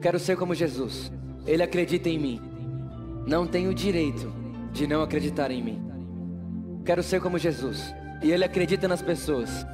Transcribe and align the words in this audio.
Quero 0.00 0.18
ser 0.18 0.36
como 0.36 0.54
Jesus. 0.54 1.10
Ele 1.44 1.62
acredita 1.62 2.08
em 2.08 2.18
mim. 2.18 2.40
Não 3.26 3.46
tenho 3.46 3.74
direito 3.74 4.32
de 4.72 4.86
não 4.86 5.02
acreditar 5.02 5.50
em 5.50 5.62
mim. 5.62 5.82
Quero 6.84 7.02
ser 7.02 7.20
como 7.20 7.36
Jesus. 7.36 7.92
E 8.22 8.30
ele 8.30 8.44
acredita 8.44 8.86
nas 8.86 9.02
pessoas. 9.02 9.66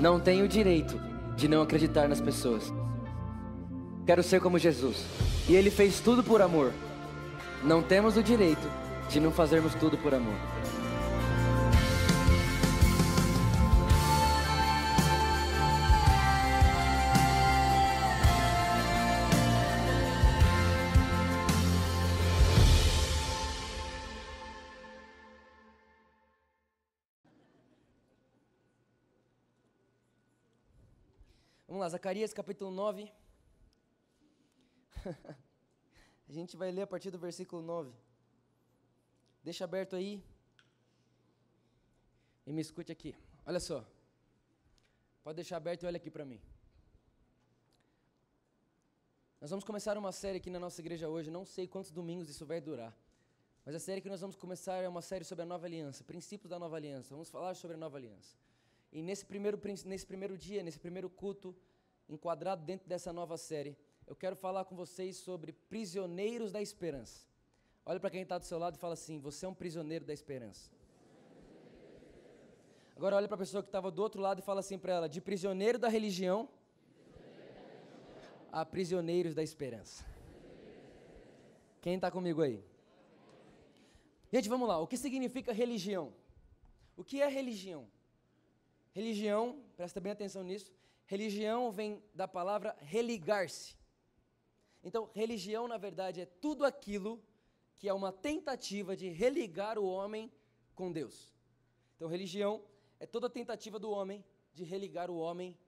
Não 0.00 0.20
tenho 0.20 0.46
direito 0.46 1.00
de 1.36 1.48
não 1.48 1.62
acreditar 1.62 2.08
nas 2.08 2.20
pessoas. 2.20 2.72
Quero 4.06 4.22
ser 4.22 4.40
como 4.40 4.58
Jesus. 4.58 5.04
E 5.48 5.56
ele 5.56 5.70
fez 5.70 5.98
tudo 5.98 6.22
por 6.22 6.40
amor. 6.40 6.72
Não 7.64 7.82
temos 7.82 8.16
o 8.16 8.22
direito 8.22 8.68
de 9.08 9.18
não 9.18 9.32
fazermos 9.32 9.74
tudo 9.74 9.98
por 9.98 10.14
amor. 10.14 10.36
Lá, 31.82 31.88
Zacarias 31.88 32.32
capítulo 32.32 32.70
9. 32.70 33.12
a 36.28 36.32
gente 36.32 36.56
vai 36.56 36.70
ler 36.70 36.82
a 36.82 36.86
partir 36.86 37.10
do 37.10 37.18
versículo 37.18 37.60
9. 37.60 37.92
Deixa 39.42 39.64
aberto 39.64 39.96
aí. 39.96 40.22
E 42.46 42.52
me 42.52 42.62
escute 42.62 42.92
aqui. 42.92 43.16
Olha 43.44 43.58
só. 43.58 43.84
Pode 45.24 45.34
deixar 45.34 45.56
aberto 45.56 45.82
e 45.82 45.86
olha 45.86 45.96
aqui 45.96 46.08
para 46.08 46.24
mim. 46.24 46.40
Nós 49.40 49.50
vamos 49.50 49.64
começar 49.64 49.98
uma 49.98 50.12
série 50.12 50.36
aqui 50.36 50.50
na 50.50 50.60
nossa 50.60 50.80
igreja 50.80 51.08
hoje. 51.08 51.32
Não 51.32 51.44
sei 51.44 51.66
quantos 51.66 51.90
domingos 51.90 52.28
isso 52.30 52.46
vai 52.46 52.60
durar. 52.60 52.96
Mas 53.64 53.74
a 53.74 53.80
série 53.80 54.00
que 54.00 54.08
nós 54.08 54.20
vamos 54.20 54.36
começar 54.36 54.76
é 54.84 54.88
uma 54.88 55.02
série 55.02 55.24
sobre 55.24 55.42
a 55.42 55.46
nova 55.46 55.66
aliança, 55.66 56.04
princípios 56.04 56.48
da 56.48 56.60
nova 56.60 56.76
aliança. 56.76 57.10
Vamos 57.10 57.28
falar 57.28 57.56
sobre 57.56 57.74
a 57.74 57.80
nova 57.80 57.96
aliança. 57.98 58.36
E 58.92 59.02
nesse 59.02 59.26
primeiro, 59.26 59.60
nesse 59.84 60.06
primeiro 60.06 60.38
dia, 60.38 60.62
nesse 60.62 60.78
primeiro 60.78 61.10
culto, 61.10 61.52
enquadrado 62.14 62.64
dentro 62.64 62.88
dessa 62.88 63.12
nova 63.12 63.36
série, 63.36 63.76
eu 64.06 64.14
quero 64.14 64.36
falar 64.36 64.64
com 64.64 64.76
vocês 64.76 65.16
sobre 65.16 65.52
prisioneiros 65.52 66.52
da 66.52 66.60
esperança. 66.60 67.26
Olha 67.84 67.98
para 67.98 68.10
quem 68.10 68.22
está 68.22 68.38
do 68.38 68.44
seu 68.44 68.58
lado 68.58 68.76
e 68.76 68.78
fala 68.78 68.94
assim: 68.94 69.18
Você 69.18 69.46
é 69.46 69.48
um 69.48 69.54
prisioneiro 69.54 70.04
da 70.04 70.12
esperança. 70.12 70.70
Agora 72.96 73.16
olha 73.16 73.26
para 73.26 73.34
a 73.34 73.38
pessoa 73.38 73.62
que 73.62 73.68
estava 73.68 73.90
do 73.90 74.02
outro 74.02 74.20
lado 74.20 74.38
e 74.38 74.42
fala 74.42 74.60
assim 74.60 74.78
para 74.78 74.92
ela: 74.92 75.08
De 75.08 75.20
prisioneiro 75.20 75.78
da 75.78 75.88
religião 75.88 76.48
a 78.52 78.64
prisioneiros 78.66 79.34
da 79.34 79.42
esperança. 79.42 80.04
Quem 81.80 81.94
está 81.94 82.10
comigo 82.10 82.42
aí? 82.42 82.62
Gente, 84.30 84.48
vamos 84.48 84.68
lá. 84.68 84.78
O 84.78 84.86
que 84.86 84.96
significa 84.96 85.52
religião? 85.52 86.12
O 86.96 87.02
que 87.02 87.20
é 87.20 87.28
religião? 87.28 87.88
Religião, 88.92 89.58
presta 89.76 90.00
bem 90.00 90.12
atenção 90.12 90.44
nisso. 90.44 90.70
Religião 91.06 91.70
vem 91.70 92.02
da 92.14 92.26
palavra 92.26 92.76
religar-se. 92.80 93.76
Então, 94.82 95.10
religião, 95.14 95.68
na 95.68 95.76
verdade, 95.76 96.20
é 96.20 96.26
tudo 96.26 96.64
aquilo 96.64 97.22
que 97.76 97.88
é 97.88 97.92
uma 97.92 98.12
tentativa 98.12 98.96
de 98.96 99.08
religar 99.08 99.78
o 99.78 99.86
homem 99.86 100.30
com 100.74 100.90
Deus. 100.90 101.34
Então, 101.96 102.08
religião 102.08 102.64
é 102.98 103.06
toda 103.06 103.28
tentativa 103.28 103.78
do 103.78 103.90
homem 103.90 104.24
de 104.54 104.64
religar 104.64 105.10
o 105.10 105.16
homem 105.16 105.58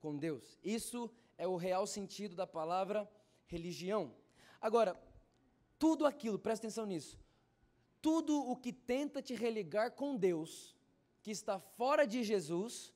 com 0.00 0.16
Deus. 0.16 0.58
Isso 0.62 1.10
é 1.36 1.46
o 1.46 1.56
real 1.56 1.86
sentido 1.86 2.36
da 2.36 2.46
palavra 2.46 3.10
religião. 3.46 4.14
Agora, 4.60 4.98
tudo 5.78 6.06
aquilo, 6.06 6.38
presta 6.38 6.66
atenção 6.66 6.86
nisso, 6.86 7.18
tudo 8.00 8.40
o 8.48 8.56
que 8.56 8.72
tenta 8.72 9.20
te 9.20 9.34
religar 9.34 9.90
com 9.92 10.16
Deus 10.16 10.76
que 11.22 11.32
está 11.32 11.58
fora 11.58 12.06
de 12.06 12.22
Jesus 12.22 12.93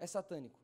é 0.00 0.06
satânico. 0.06 0.58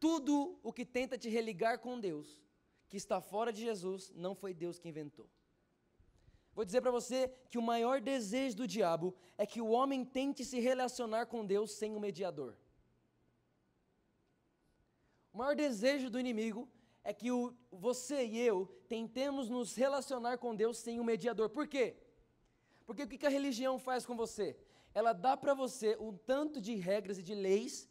Tudo 0.00 0.58
o 0.62 0.72
que 0.72 0.86
tenta 0.86 1.18
te 1.18 1.28
religar 1.28 1.78
com 1.78 2.00
Deus, 2.00 2.40
que 2.88 2.96
está 2.96 3.20
fora 3.20 3.52
de 3.52 3.60
Jesus, 3.60 4.10
não 4.14 4.34
foi 4.34 4.54
Deus 4.54 4.78
que 4.78 4.88
inventou. 4.88 5.28
Vou 6.54 6.64
dizer 6.64 6.80
para 6.80 6.90
você 6.90 7.28
que 7.50 7.58
o 7.58 7.62
maior 7.62 8.00
desejo 8.00 8.56
do 8.58 8.66
diabo 8.66 9.14
é 9.38 9.46
que 9.46 9.60
o 9.60 9.68
homem 9.68 10.04
tente 10.04 10.44
se 10.44 10.60
relacionar 10.60 11.26
com 11.26 11.44
Deus 11.44 11.72
sem 11.72 11.94
um 11.94 12.00
mediador. 12.00 12.56
O 15.32 15.38
maior 15.38 15.56
desejo 15.56 16.10
do 16.10 16.20
inimigo 16.20 16.68
é 17.02 17.12
que 17.14 17.30
o, 17.30 17.56
você 17.70 18.26
e 18.26 18.38
eu 18.38 18.66
tentemos 18.86 19.48
nos 19.48 19.74
relacionar 19.74 20.36
com 20.38 20.54
Deus 20.54 20.78
sem 20.78 21.00
um 21.00 21.04
mediador. 21.04 21.48
Por 21.48 21.66
quê? 21.66 21.96
Porque 22.84 23.04
o 23.04 23.08
que 23.08 23.26
a 23.26 23.30
religião 23.30 23.78
faz 23.78 24.04
com 24.04 24.14
você? 24.14 24.56
Ela 24.94 25.12
dá 25.12 25.36
para 25.36 25.54
você 25.54 25.96
um 25.98 26.16
tanto 26.16 26.60
de 26.60 26.74
regras 26.74 27.18
e 27.18 27.22
de 27.22 27.34
leis, 27.34 27.88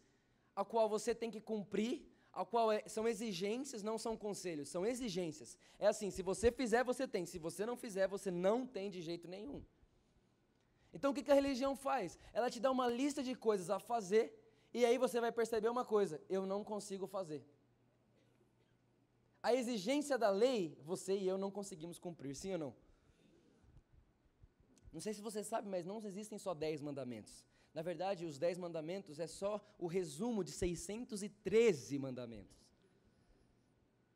a 0.55 0.63
qual 0.63 0.87
você 0.87 1.15
tem 1.15 1.31
que 1.31 1.41
cumprir, 1.41 2.05
a 2.33 2.45
qual 2.45 2.71
é, 2.71 2.83
são 2.87 3.07
exigências, 3.07 3.83
não 3.83 3.97
são 3.97 4.15
conselhos, 4.15 4.69
são 4.69 4.85
exigências. 4.85 5.57
É 5.79 5.87
assim, 5.87 6.09
se 6.11 6.21
você 6.21 6.51
fizer, 6.51 6.83
você 6.83 7.07
tem, 7.07 7.25
se 7.25 7.39
você 7.39 7.65
não 7.65 7.75
fizer, 7.75 8.07
você 8.07 8.29
não 8.29 8.65
tem 8.65 8.89
de 8.89 9.01
jeito 9.01 9.27
nenhum. 9.27 9.63
Então 10.93 11.11
o 11.11 11.13
que 11.13 11.31
a 11.31 11.35
religião 11.35 11.75
faz? 11.75 12.17
Ela 12.33 12.49
te 12.49 12.59
dá 12.59 12.69
uma 12.69 12.87
lista 12.87 13.23
de 13.23 13.33
coisas 13.35 13.69
a 13.69 13.79
fazer, 13.79 14.37
e 14.73 14.85
aí 14.85 14.97
você 14.97 15.19
vai 15.19 15.31
perceber 15.31 15.69
uma 15.69 15.85
coisa: 15.85 16.21
eu 16.29 16.45
não 16.45 16.63
consigo 16.63 17.07
fazer. 17.07 17.45
A 19.43 19.53
exigência 19.55 20.17
da 20.17 20.29
lei, 20.29 20.77
você 20.83 21.17
e 21.17 21.27
eu 21.27 21.37
não 21.37 21.49
conseguimos 21.49 21.97
cumprir, 21.97 22.35
sim 22.35 22.53
ou 22.53 22.59
não? 22.59 22.75
Não 24.91 24.99
sei 24.99 25.13
se 25.13 25.21
você 25.21 25.43
sabe, 25.43 25.69
mas 25.69 25.85
não 25.85 26.03
existem 26.05 26.37
só 26.37 26.53
10 26.53 26.81
mandamentos. 26.81 27.45
Na 27.73 27.81
verdade, 27.81 28.25
os 28.25 28.37
10 28.37 28.57
mandamentos 28.57 29.19
é 29.19 29.27
só 29.27 29.61
o 29.77 29.87
resumo 29.87 30.43
de 30.43 30.51
613 30.51 31.97
mandamentos. 31.97 32.61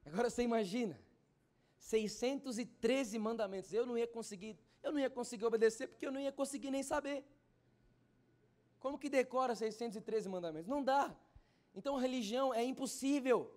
Agora 0.05 0.29
você 0.29 0.43
imagina, 0.43 0.99
613 1.77 3.17
mandamentos. 3.17 3.71
Eu 3.71 3.85
não 3.85 3.97
ia 3.97 4.07
conseguir, 4.07 4.57
eu 4.83 4.91
não 4.91 4.99
ia 4.99 5.09
conseguir 5.09 5.45
obedecer 5.45 5.87
porque 5.87 6.05
eu 6.05 6.11
não 6.11 6.19
ia 6.19 6.31
conseguir 6.31 6.69
nem 6.69 6.83
saber. 6.83 7.23
Como 8.79 8.99
que 8.99 9.09
decora 9.09 9.55
613 9.55 10.27
mandamentos? 10.29 10.67
Não 10.67 10.83
dá. 10.83 11.15
Então, 11.73 11.95
religião 11.97 12.53
é 12.53 12.63
impossível. 12.63 13.51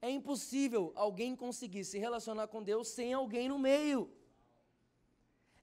É 0.00 0.08
impossível 0.08 0.92
alguém 0.94 1.34
conseguir 1.34 1.84
se 1.84 1.98
relacionar 1.98 2.46
com 2.48 2.62
Deus 2.62 2.88
sem 2.88 3.12
alguém 3.12 3.48
no 3.48 3.58
meio. 3.58 4.10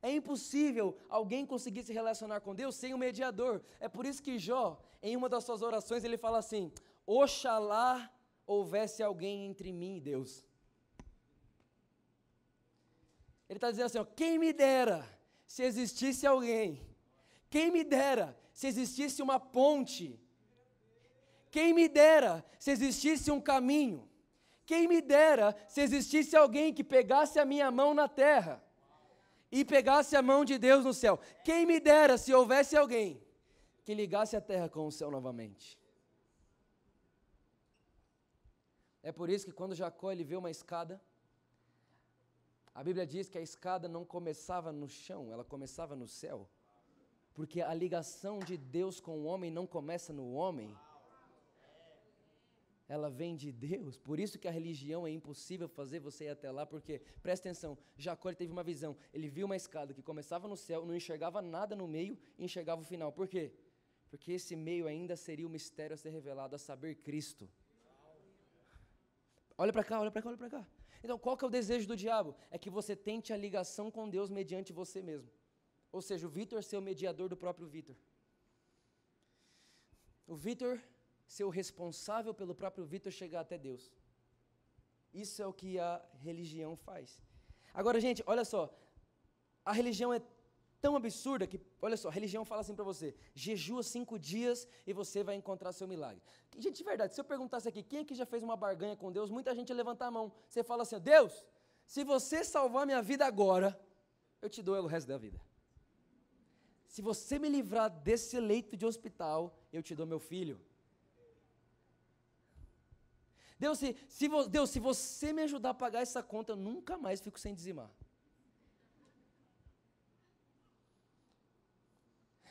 É 0.07 0.11
impossível 0.11 0.95
alguém 1.09 1.47
conseguir 1.47 1.81
se 1.81 1.91
relacionar 1.91 2.39
com 2.39 2.53
Deus 2.53 2.75
sem 2.75 2.93
um 2.93 2.97
mediador. 3.05 3.59
É 3.79 3.87
por 3.89 4.05
isso 4.05 4.21
que 4.21 4.37
Jó, 4.37 4.79
em 5.01 5.17
uma 5.17 5.27
das 5.27 5.43
suas 5.43 5.63
orações, 5.63 6.03
ele 6.03 6.15
fala 6.15 6.37
assim: 6.37 6.71
Oxalá 7.07 8.13
houvesse 8.45 9.01
alguém 9.01 9.47
entre 9.47 9.73
mim 9.73 9.97
e 9.97 9.99
Deus. 9.99 10.45
Ele 13.49 13.57
está 13.57 13.71
dizendo 13.71 13.87
assim: 13.87 13.97
ó, 13.97 14.05
quem 14.05 14.37
me 14.37 14.53
dera 14.53 15.03
se 15.47 15.63
existisse 15.63 16.27
alguém, 16.27 16.87
quem 17.49 17.71
me 17.71 17.83
dera 17.83 18.37
se 18.53 18.67
existisse 18.67 19.23
uma 19.23 19.39
ponte, 19.39 20.19
quem 21.49 21.73
me 21.73 21.87
dera 21.87 22.45
se 22.59 22.69
existisse 22.69 23.31
um 23.31 23.41
caminho, 23.41 24.07
quem 24.67 24.87
me 24.87 25.01
dera 25.01 25.55
se 25.67 25.81
existisse 25.81 26.35
alguém 26.35 26.71
que 26.71 26.83
pegasse 26.83 27.39
a 27.39 27.45
minha 27.45 27.71
mão 27.71 27.95
na 27.95 28.07
terra 28.07 28.63
e 29.51 29.63
pegasse 29.63 30.15
a 30.15 30.21
mão 30.21 30.43
de 30.43 30.57
Deus 30.57 30.83
no 30.83 30.93
céu. 30.93 31.19
Quem 31.43 31.65
me 31.65 31.79
dera 31.79 32.17
se 32.17 32.33
houvesse 32.33 32.75
alguém 32.75 33.21
que 33.83 33.93
ligasse 33.93 34.35
a 34.35 34.41
terra 34.41 34.67
com 34.67 34.87
o 34.87 34.91
céu 34.91 35.11
novamente. 35.11 35.79
É 39.03 39.11
por 39.11 39.29
isso 39.29 39.45
que 39.45 39.51
quando 39.51 39.75
Jacó 39.75 40.11
ele 40.11 40.23
vê 40.23 40.35
uma 40.35 40.49
escada, 40.49 40.99
a 42.73 42.83
Bíblia 42.83 43.05
diz 43.05 43.29
que 43.29 43.37
a 43.37 43.41
escada 43.41 43.87
não 43.87 44.03
começava 44.03 44.71
no 44.71 44.89
chão, 44.89 45.31
ela 45.31 45.45
começava 45.45 45.95
no 45.95 46.07
céu. 46.07 46.49
Porque 47.33 47.61
a 47.61 47.73
ligação 47.73 48.39
de 48.39 48.57
Deus 48.57 48.99
com 48.99 49.19
o 49.19 49.25
homem 49.25 49.51
não 49.51 49.67
começa 49.67 50.11
no 50.11 50.33
homem, 50.33 50.75
ela 52.87 53.09
vem 53.09 53.35
de 53.35 53.51
Deus. 53.51 53.97
Por 53.97 54.19
isso 54.19 54.37
que 54.37 54.47
a 54.47 54.51
religião 54.51 55.05
é 55.07 55.11
impossível 55.11 55.67
fazer 55.67 55.99
você 55.99 56.25
ir 56.25 56.29
até 56.29 56.51
lá, 56.51 56.65
porque, 56.65 57.01
presta 57.21 57.49
atenção, 57.49 57.77
Jacó 57.97 58.31
teve 58.33 58.51
uma 58.51 58.63
visão. 58.63 58.95
Ele 59.13 59.27
viu 59.27 59.45
uma 59.45 59.55
escada 59.55 59.93
que 59.93 60.01
começava 60.01 60.47
no 60.47 60.55
céu, 60.55 60.85
não 60.85 60.95
enxergava 60.95 61.41
nada 61.41 61.75
no 61.75 61.87
meio 61.87 62.17
e 62.37 62.45
enxergava 62.45 62.81
o 62.81 62.85
final. 62.85 63.11
Por 63.11 63.27
quê? 63.27 63.51
Porque 64.09 64.31
esse 64.33 64.55
meio 64.55 64.87
ainda 64.87 65.15
seria 65.15 65.47
o 65.47 65.49
mistério 65.49 65.93
a 65.95 65.97
ser 65.97 66.11
revelado, 66.11 66.55
a 66.55 66.59
saber 66.59 66.95
Cristo. 66.95 67.49
Olha 69.57 69.73
para 69.73 69.83
cá, 69.83 69.99
olha 69.99 70.11
para 70.11 70.21
cá, 70.21 70.29
olha 70.29 70.37
para 70.37 70.49
cá. 70.49 70.67
Então, 71.03 71.17
qual 71.17 71.37
que 71.37 71.43
é 71.45 71.47
o 71.47 71.51
desejo 71.51 71.87
do 71.87 71.95
diabo? 71.95 72.35
É 72.51 72.57
que 72.57 72.69
você 72.69 72.95
tente 72.95 73.31
a 73.31 73.37
ligação 73.37 73.89
com 73.89 74.09
Deus 74.09 74.29
mediante 74.29 74.73
você 74.73 75.01
mesmo. 75.01 75.29
Ou 75.91 76.01
seja, 76.01 76.27
o 76.27 76.29
Vitor 76.29 76.63
ser 76.63 76.77
o 76.77 76.81
mediador 76.81 77.29
do 77.29 77.37
próprio 77.37 77.67
Vitor. 77.67 77.95
O 80.27 80.35
Vitor 80.35 80.81
ser 81.27 81.43
o 81.43 81.49
responsável 81.49 82.33
pelo 82.33 82.55
próprio 82.55 82.85
Vitor 82.85 83.11
chegar 83.11 83.41
até 83.41 83.57
Deus. 83.57 83.91
Isso 85.13 85.41
é 85.41 85.47
o 85.47 85.53
que 85.53 85.79
a 85.79 86.03
religião 86.21 86.75
faz. 86.75 87.19
Agora, 87.73 87.99
gente, 87.99 88.23
olha 88.25 88.45
só. 88.45 88.73
A 89.63 89.71
religião 89.71 90.13
é 90.13 90.21
tão 90.81 90.95
absurda 90.95 91.47
que, 91.47 91.59
olha 91.81 91.97
só, 91.97 92.09
a 92.09 92.11
religião 92.11 92.45
fala 92.45 92.61
assim 92.61 92.75
para 92.75 92.83
você: 92.83 93.15
jejua 93.33 93.81
cinco 93.81 94.19
dias 94.19 94.67
e 94.85 94.93
você 94.93 95.23
vai 95.23 95.35
encontrar 95.35 95.71
seu 95.71 95.87
milagre. 95.87 96.21
Gente, 96.57 96.77
de 96.77 96.83
verdade, 96.83 97.15
se 97.15 97.21
eu 97.21 97.25
perguntasse 97.25 97.67
aqui, 97.67 97.81
quem 97.81 97.99
aqui 97.99 98.13
já 98.13 98.25
fez 98.25 98.43
uma 98.43 98.55
barganha 98.55 98.95
com 98.95 99.11
Deus, 99.11 99.29
muita 99.29 99.55
gente 99.55 99.69
ia 99.69 99.75
levantar 99.75 100.07
a 100.07 100.11
mão. 100.11 100.31
Você 100.47 100.63
fala 100.63 100.83
assim: 100.83 100.99
Deus, 100.99 101.45
se 101.85 102.03
você 102.03 102.43
salvar 102.43 102.85
minha 102.85 103.01
vida 103.01 103.25
agora, 103.25 103.79
eu 104.41 104.49
te 104.49 104.61
dou 104.61 104.75
o 104.75 104.87
resto 104.87 105.07
da 105.07 105.17
vida. 105.17 105.39
Se 106.87 107.01
você 107.01 107.37
me 107.37 107.49
livrar 107.49 107.89
desse 107.89 108.39
leito 108.39 108.77
de 108.77 108.85
hospital, 108.85 109.57
eu 109.73 109.83
te 109.83 109.95
dou 109.95 110.05
meu 110.05 110.19
filho. 110.19 110.61
Deus 113.57 113.79
se, 113.79 113.95
se, 114.09 114.29
Deus, 114.49 114.69
se 114.69 114.79
você 114.79 115.31
me 115.31 115.43
ajudar 115.43 115.69
a 115.69 115.73
pagar 115.73 116.01
essa 116.01 116.21
conta, 116.21 116.51
eu 116.51 116.57
nunca 116.57 116.97
mais 116.97 117.21
fico 117.21 117.39
sem 117.39 117.55
dizimar. 117.55 117.89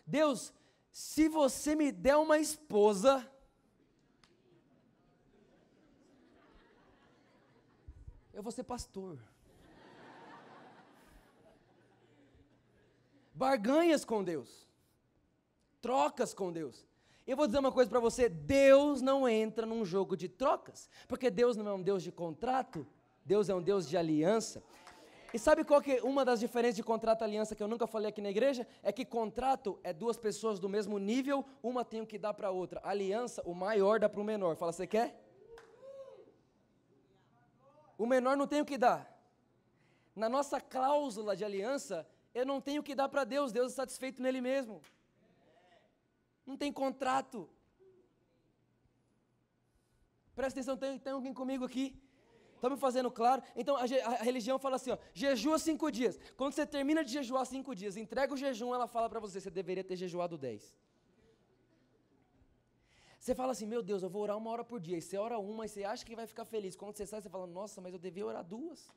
Deus, 0.06 0.52
se 0.90 1.28
você 1.28 1.74
me 1.74 1.90
der 1.90 2.16
uma 2.16 2.38
esposa, 2.38 3.30
eu 8.32 8.42
vou 8.42 8.52
ser 8.52 8.64
pastor. 8.64 9.18
Barganhas 13.34 14.04
com 14.04 14.22
Deus, 14.22 14.68
trocas 15.80 16.32
com 16.32 16.52
Deus. 16.52 16.86
Eu 17.26 17.36
vou 17.36 17.46
dizer 17.46 17.58
uma 17.58 17.72
coisa 17.72 17.90
para 17.90 18.00
você: 18.00 18.28
Deus 18.28 19.00
não 19.00 19.28
entra 19.28 19.64
num 19.64 19.84
jogo 19.84 20.16
de 20.16 20.28
trocas, 20.28 20.90
porque 21.08 21.30
Deus 21.30 21.56
não 21.56 21.66
é 21.68 21.74
um 21.74 21.82
Deus 21.82 22.02
de 22.02 22.12
contrato, 22.12 22.86
Deus 23.24 23.48
é 23.48 23.54
um 23.54 23.62
Deus 23.62 23.88
de 23.88 23.96
aliança. 23.96 24.62
E 25.32 25.38
sabe 25.38 25.64
qual 25.64 25.82
que 25.82 25.92
é 25.92 26.02
uma 26.02 26.24
das 26.24 26.38
diferenças 26.38 26.76
de 26.76 26.82
contrato 26.84 27.22
e 27.22 27.24
aliança 27.24 27.56
que 27.56 27.62
eu 27.62 27.66
nunca 27.66 27.88
falei 27.88 28.08
aqui 28.08 28.20
na 28.20 28.30
igreja? 28.30 28.64
É 28.84 28.92
que 28.92 29.04
contrato 29.04 29.80
é 29.82 29.92
duas 29.92 30.16
pessoas 30.16 30.60
do 30.60 30.68
mesmo 30.68 30.96
nível, 30.96 31.44
uma 31.60 31.84
tem 31.84 32.00
o 32.00 32.06
que 32.06 32.16
dar 32.18 32.34
para 32.34 32.48
a 32.48 32.50
outra. 32.52 32.80
Aliança, 32.84 33.42
o 33.44 33.52
maior 33.52 33.98
dá 33.98 34.08
para 34.08 34.20
o 34.20 34.24
menor. 34.24 34.54
Fala, 34.54 34.70
você 34.70 34.86
quer? 34.86 35.20
O 37.98 38.06
menor 38.06 38.36
não 38.36 38.46
tem 38.46 38.60
o 38.60 38.64
que 38.64 38.78
dar. 38.78 39.12
Na 40.14 40.28
nossa 40.28 40.60
cláusula 40.60 41.34
de 41.34 41.44
aliança, 41.44 42.06
eu 42.32 42.46
não 42.46 42.60
tenho 42.60 42.80
o 42.80 42.84
que 42.84 42.94
dar 42.94 43.08
para 43.08 43.24
Deus, 43.24 43.50
Deus 43.50 43.72
é 43.72 43.74
satisfeito 43.74 44.22
nele 44.22 44.40
mesmo. 44.40 44.80
Não 46.46 46.56
tem 46.56 46.72
contrato. 46.72 47.48
Presta 50.34 50.58
atenção, 50.58 50.76
tem, 50.76 50.98
tem 50.98 51.12
alguém 51.12 51.32
comigo 51.32 51.64
aqui? 51.64 51.86
Está 52.56 52.68
me 52.68 52.76
fazendo 52.76 53.10
claro? 53.10 53.42
Então 53.54 53.76
a, 53.76 53.82
a, 53.82 54.22
religião 54.22 54.58
fala 54.58 54.76
assim: 54.76 54.90
ó, 54.90 54.98
jejua 55.12 55.58
cinco 55.58 55.90
dias. 55.90 56.18
Quando 56.36 56.52
você 56.52 56.66
termina 56.66 57.04
de 57.04 57.12
jejuar 57.12 57.44
cinco 57.46 57.74
dias, 57.74 57.96
entrega 57.96 58.32
o 58.32 58.36
jejum, 58.36 58.74
ela 58.74 58.86
fala 58.86 59.08
para 59.08 59.20
você: 59.20 59.40
você 59.40 59.50
deveria 59.50 59.84
ter 59.84 59.96
jejuado 59.96 60.36
dez. 60.36 60.76
Você 63.18 63.34
fala 63.34 63.52
assim: 63.52 63.66
meu 63.66 63.82
Deus, 63.82 64.02
eu 64.02 64.10
vou 64.10 64.22
orar 64.22 64.36
uma 64.36 64.50
hora 64.50 64.64
por 64.64 64.80
dia. 64.80 64.98
E 64.98 65.02
você 65.02 65.16
ora 65.16 65.38
uma 65.38 65.66
e 65.66 65.68
você 65.68 65.84
acha 65.84 66.04
que 66.04 66.16
vai 66.16 66.26
ficar 66.26 66.44
feliz. 66.44 66.74
Quando 66.76 66.96
você 66.96 67.06
sai, 67.06 67.20
você 67.20 67.28
fala: 67.28 67.46
nossa, 67.46 67.80
mas 67.80 67.92
eu 67.92 67.98
devia 67.98 68.26
orar 68.26 68.44
duas. 68.44 68.90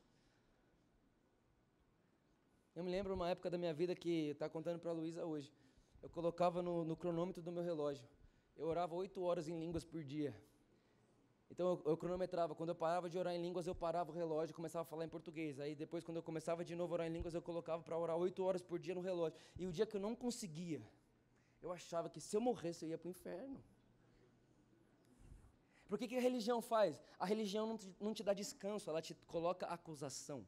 Eu 2.75 2.83
me 2.83 2.91
lembro 2.91 3.13
uma 3.13 3.29
época 3.29 3.49
da 3.49 3.57
minha 3.57 3.73
vida 3.73 3.95
que 3.95 4.29
está 4.29 4.47
contando 4.47 4.79
para 4.79 4.91
a 4.91 4.93
Luísa 4.93 5.25
hoje 5.25 5.51
eu 6.01 6.09
colocava 6.09 6.61
no, 6.61 6.83
no, 6.83 6.95
cronômetro 6.95 7.41
do 7.41 7.51
meu 7.51 7.63
relógio. 7.63 8.07
Eu 8.55 8.67
orava 8.67 8.95
oito 8.95 9.21
horas 9.21 9.47
em 9.47 9.59
línguas 9.59 9.83
por 9.83 10.03
dia. 10.03 10.35
Então 11.49 11.69
eu, 11.69 11.91
eu, 11.91 11.97
cronometrava. 11.97 12.53
Quando 12.55 12.69
eu 12.69 12.75
parava 12.75 13.09
de 13.09 13.17
orar 13.17 13.33
em 13.33 13.41
línguas, 13.41 13.67
eu 13.67 13.75
parava 13.75 14.11
o 14.11 14.13
relógio 14.13 14.51
e 14.51 14.55
começava 14.55 14.83
a 14.83 14.85
falar 14.85 15.05
em 15.05 15.09
português. 15.09 15.59
Aí 15.59 15.75
depois, 15.75 16.03
quando 16.03 16.17
eu 16.17 16.23
começava 16.23 16.63
de 16.63 16.75
novo 16.75 16.93
a 16.93 16.95
orar 16.95 17.07
em 17.07 17.11
línguas, 17.11 17.33
eu 17.33 17.41
colocava 17.41 17.81
para 17.81 17.97
orar 17.97 18.17
oito 18.17 18.43
horas 18.43 18.61
por 18.61 18.79
dia 18.79 18.95
no 18.95 19.01
relógio. 19.01 19.37
E 19.57 19.65
o 19.65 19.71
dia 19.71 19.85
que 19.85 19.95
eu 19.95 20.01
não 20.01 20.15
conseguia, 20.15 20.81
eu 21.61 21.71
achava 21.71 22.09
que 22.09 22.19
se 22.19 22.35
eu 22.35 22.41
morresse 22.41 22.85
eu 22.85 22.89
ia 22.89 22.97
para 22.97 23.07
o 23.07 23.11
inferno. 23.11 23.63
Por 25.87 25.97
que, 25.97 26.07
que 26.07 26.17
a 26.17 26.21
religião 26.21 26.61
faz? 26.61 26.99
A 27.17 27.25
religião 27.25 27.65
não 27.65 27.77
te, 27.77 27.95
não 27.99 28.13
te 28.13 28.23
dá 28.23 28.33
descanso, 28.33 28.89
ela 28.89 29.01
te 29.01 29.13
coloca 29.25 29.65
acusação. 29.67 30.45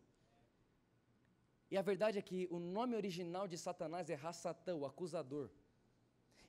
E 1.71 1.77
a 1.77 1.81
verdade 1.81 2.17
é 2.17 2.21
que 2.21 2.47
o 2.49 2.59
nome 2.59 2.95
original 2.95 3.47
de 3.47 3.57
Satanás 3.57 4.09
é 4.09 4.15
Rassatã, 4.15 4.75
o 4.75 4.85
acusador. 4.85 5.49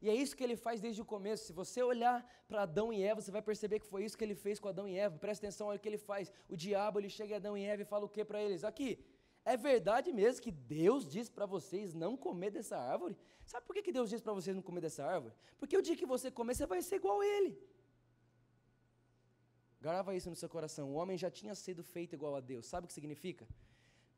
E 0.03 0.09
é 0.09 0.15
isso 0.15 0.35
que 0.35 0.43
ele 0.43 0.57
faz 0.57 0.81
desde 0.81 1.03
o 1.03 1.05
começo. 1.05 1.45
Se 1.45 1.53
você 1.53 1.83
olhar 1.83 2.19
para 2.49 2.63
Adão 2.63 2.91
e 2.91 3.03
Eva, 3.03 3.21
você 3.21 3.31
vai 3.31 3.43
perceber 3.43 3.81
que 3.81 3.87
foi 3.87 4.05
isso 4.05 4.17
que 4.17 4.25
ele 4.25 4.35
fez 4.35 4.59
com 4.59 4.69
Adão 4.69 4.89
e 4.89 4.97
Eva. 4.97 5.19
Presta 5.19 5.47
atenção, 5.47 5.67
olha 5.67 5.77
o 5.77 5.81
que 5.81 5.89
ele 5.89 5.99
faz. 5.99 6.33
O 6.49 6.57
diabo, 6.57 6.99
ele 6.99 7.11
chega 7.11 7.35
a 7.35 7.37
Adão 7.37 7.57
e 7.57 7.65
Eva 7.65 7.83
e 7.83 7.85
fala 7.85 8.07
o 8.07 8.09
que 8.09 8.25
para 8.25 8.43
eles? 8.43 8.65
Aqui, 8.65 9.05
é 9.45 9.57
verdade 9.59 10.11
mesmo 10.11 10.43
que 10.43 10.51
Deus 10.51 11.07
diz 11.07 11.29
para 11.29 11.45
vocês 11.45 11.93
não 11.93 12.17
comer 12.17 12.51
dessa 12.51 12.79
árvore? 12.79 13.17
Sabe 13.45 13.67
por 13.67 13.75
que, 13.75 13.83
que 13.83 13.93
Deus 13.93 14.09
diz 14.09 14.23
para 14.23 14.33
vocês 14.33 14.57
não 14.57 14.63
comer 14.63 14.81
dessa 14.81 15.05
árvore? 15.05 15.35
Porque 15.59 15.77
o 15.77 15.83
dia 15.83 15.97
que 15.97 16.07
você 16.07 16.31
comer, 16.31 16.55
você 16.55 16.67
vai 16.67 16.81
ser 16.81 16.97
igual 16.97 17.21
a 17.21 17.27
ele. 17.27 17.59
Grava 19.81 20.15
isso 20.15 20.31
no 20.31 20.37
seu 20.37 20.49
coração. 20.49 20.91
O 20.91 20.95
homem 20.95 21.17
já 21.17 21.31
tinha 21.31 21.55
sido 21.55 21.83
feito 21.83 22.15
igual 22.15 22.37
a 22.37 22.41
Deus. 22.41 22.67
Sabe 22.67 22.85
o 22.85 22.89
que 22.89 22.95
significa? 22.95 23.47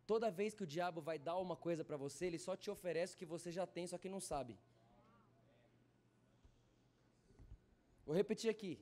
Toda 0.06 0.31
vez 0.31 0.54
que 0.54 0.64
o 0.64 0.66
diabo 0.66 1.00
vai 1.00 1.19
dar 1.19 1.37
uma 1.38 1.56
coisa 1.56 1.84
para 1.84 1.96
você, 1.96 2.26
ele 2.26 2.38
só 2.38 2.56
te 2.56 2.70
oferece 2.70 3.14
o 3.14 3.19
que 3.19 3.25
você 3.25 3.50
já 3.52 3.66
tem, 3.66 3.87
só 3.87 3.96
que 3.96 4.08
não 4.08 4.20
sabe. 4.20 4.58
Vou 8.04 8.14
repetir 8.14 8.50
aqui. 8.50 8.72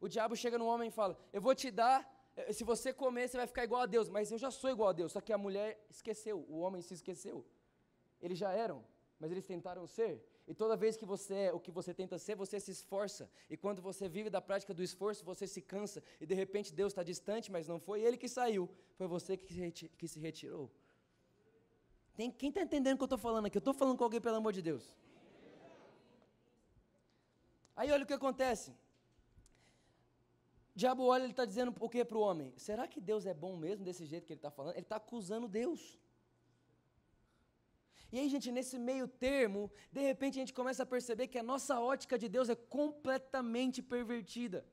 O 0.00 0.08
diabo 0.08 0.34
chega 0.36 0.56
no 0.58 0.66
homem 0.66 0.88
e 0.88 0.92
fala: 0.92 1.18
Eu 1.32 1.40
vou 1.40 1.54
te 1.54 1.70
dar, 1.70 1.98
eh, 2.36 2.52
se 2.52 2.64
você 2.64 2.92
comer, 2.92 3.28
você 3.28 3.36
vai 3.36 3.46
ficar 3.46 3.64
igual 3.64 3.82
a 3.82 3.86
Deus. 3.86 4.08
Mas 4.08 4.30
eu 4.30 4.38
já 4.38 4.50
sou 4.50 4.70
igual 4.70 4.90
a 4.90 4.92
Deus. 4.92 5.12
Só 5.12 5.20
que 5.20 5.32
a 5.32 5.38
mulher 5.38 5.84
esqueceu, 5.90 6.44
o 6.48 6.60
homem 6.60 6.80
se 6.80 6.94
esqueceu. 6.94 7.44
Eles 8.20 8.38
já 8.38 8.52
eram, 8.52 8.84
mas 9.20 9.30
eles 9.30 9.46
tentaram 9.46 9.86
ser. 9.86 10.24
E 10.50 10.54
toda 10.54 10.74
vez 10.82 10.96
que 10.96 11.04
você 11.04 11.34
é 11.48 11.52
o 11.52 11.60
que 11.60 11.70
você 11.70 11.92
tenta 11.92 12.18
ser, 12.18 12.34
você 12.34 12.58
se 12.58 12.70
esforça. 12.70 13.30
E 13.50 13.56
quando 13.56 13.82
você 13.82 14.08
vive 14.08 14.30
da 14.30 14.40
prática 14.40 14.72
do 14.72 14.82
esforço, 14.82 15.22
você 15.22 15.46
se 15.46 15.60
cansa. 15.60 16.02
E 16.18 16.24
de 16.24 16.34
repente 16.34 16.72
Deus 16.72 16.92
está 16.92 17.02
distante, 17.02 17.52
mas 17.52 17.68
não 17.68 17.78
foi 17.78 18.00
ele 18.00 18.16
que 18.16 18.28
saiu, 18.28 18.66
foi 18.96 19.06
você 19.06 19.36
que, 19.36 20.08
se 20.08 20.18
retirou. 20.18 20.70
Tem, 22.16 22.30
quem 22.30 22.48
está 22.48 22.62
entendendo 22.62 22.94
o 22.94 22.96
que 22.96 23.02
eu 23.02 23.12
estou 23.12 23.18
falando 23.18 23.44
aqui? 23.44 23.58
Eu 23.58 23.60
estou 23.66 23.74
falando 23.74 23.98
com 23.98 24.04
alguém, 24.04 24.22
pelo 24.22 24.36
amor 24.36 24.54
de 24.54 24.62
Deus. 24.62 24.90
Aí 27.76 27.92
olha 27.92 28.04
o 28.04 28.06
que 28.06 28.14
acontece. 28.14 28.70
O 30.74 30.78
diabo 30.82 31.04
olha, 31.04 31.24
ele 31.24 31.32
está 31.32 31.44
dizendo 31.44 31.74
o 31.78 31.90
que 31.90 32.02
para 32.06 32.16
o 32.16 32.22
homem? 32.22 32.54
Será 32.56 32.88
que 32.88 33.02
Deus 33.02 33.26
é 33.26 33.34
bom 33.34 33.54
mesmo 33.54 33.84
desse 33.84 34.06
jeito 34.06 34.24
que 34.24 34.32
ele 34.32 34.38
está 34.38 34.50
falando? 34.50 34.76
Ele 34.76 34.80
está 34.80 34.96
acusando 34.96 35.46
Deus. 35.46 35.98
E 38.10 38.18
aí, 38.18 38.28
gente, 38.28 38.50
nesse 38.50 38.78
meio 38.78 39.06
termo, 39.06 39.70
de 39.92 40.00
repente 40.00 40.38
a 40.38 40.40
gente 40.42 40.54
começa 40.54 40.82
a 40.82 40.86
perceber 40.86 41.26
que 41.28 41.38
a 41.38 41.42
nossa 41.42 41.78
ótica 41.78 42.18
de 42.18 42.28
Deus 42.28 42.48
é 42.48 42.54
completamente 42.54 43.82
pervertida. 43.82 44.64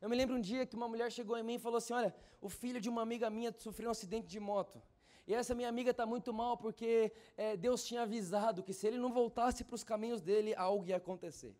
Eu 0.00 0.08
me 0.08 0.16
lembro 0.16 0.36
um 0.36 0.40
dia 0.40 0.66
que 0.66 0.76
uma 0.76 0.88
mulher 0.88 1.10
chegou 1.12 1.36
em 1.36 1.42
mim 1.42 1.54
e 1.54 1.58
falou 1.58 1.78
assim: 1.78 1.92
Olha, 1.92 2.14
o 2.40 2.48
filho 2.48 2.80
de 2.80 2.88
uma 2.88 3.02
amiga 3.02 3.28
minha 3.28 3.54
sofreu 3.58 3.88
um 3.88 3.92
acidente 3.92 4.26
de 4.26 4.40
moto. 4.40 4.82
E 5.26 5.34
essa 5.34 5.54
minha 5.54 5.68
amiga 5.68 5.90
está 5.90 6.04
muito 6.04 6.32
mal 6.32 6.56
porque 6.56 7.12
é, 7.36 7.56
Deus 7.56 7.84
tinha 7.84 8.02
avisado 8.02 8.62
que 8.62 8.74
se 8.74 8.86
ele 8.86 8.98
não 8.98 9.12
voltasse 9.12 9.64
para 9.64 9.74
os 9.74 9.82
caminhos 9.82 10.20
dele, 10.20 10.54
algo 10.54 10.86
ia 10.86 10.96
acontecer. 10.96 11.54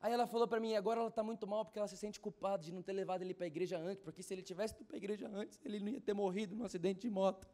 Aí 0.00 0.12
ela 0.12 0.26
falou 0.26 0.48
para 0.48 0.60
mim, 0.60 0.74
agora 0.74 1.00
ela 1.00 1.08
está 1.08 1.22
muito 1.22 1.46
mal 1.46 1.64
porque 1.64 1.78
ela 1.78 1.88
se 1.88 1.96
sente 1.96 2.18
culpada 2.18 2.62
de 2.62 2.72
não 2.72 2.82
ter 2.82 2.92
levado 2.92 3.22
ele 3.22 3.32
para 3.32 3.44
a 3.44 3.46
igreja 3.46 3.78
antes, 3.78 4.02
porque 4.02 4.22
se 4.22 4.34
ele 4.34 4.42
tivesse 4.42 4.74
ido 4.74 4.84
para 4.84 4.96
a 4.96 4.98
igreja 4.98 5.30
antes, 5.32 5.58
ele 5.64 5.78
não 5.80 5.88
ia 5.88 6.00
ter 6.00 6.12
morrido 6.12 6.56
num 6.56 6.64
acidente 6.64 7.00
de 7.00 7.08
moto. 7.08 7.48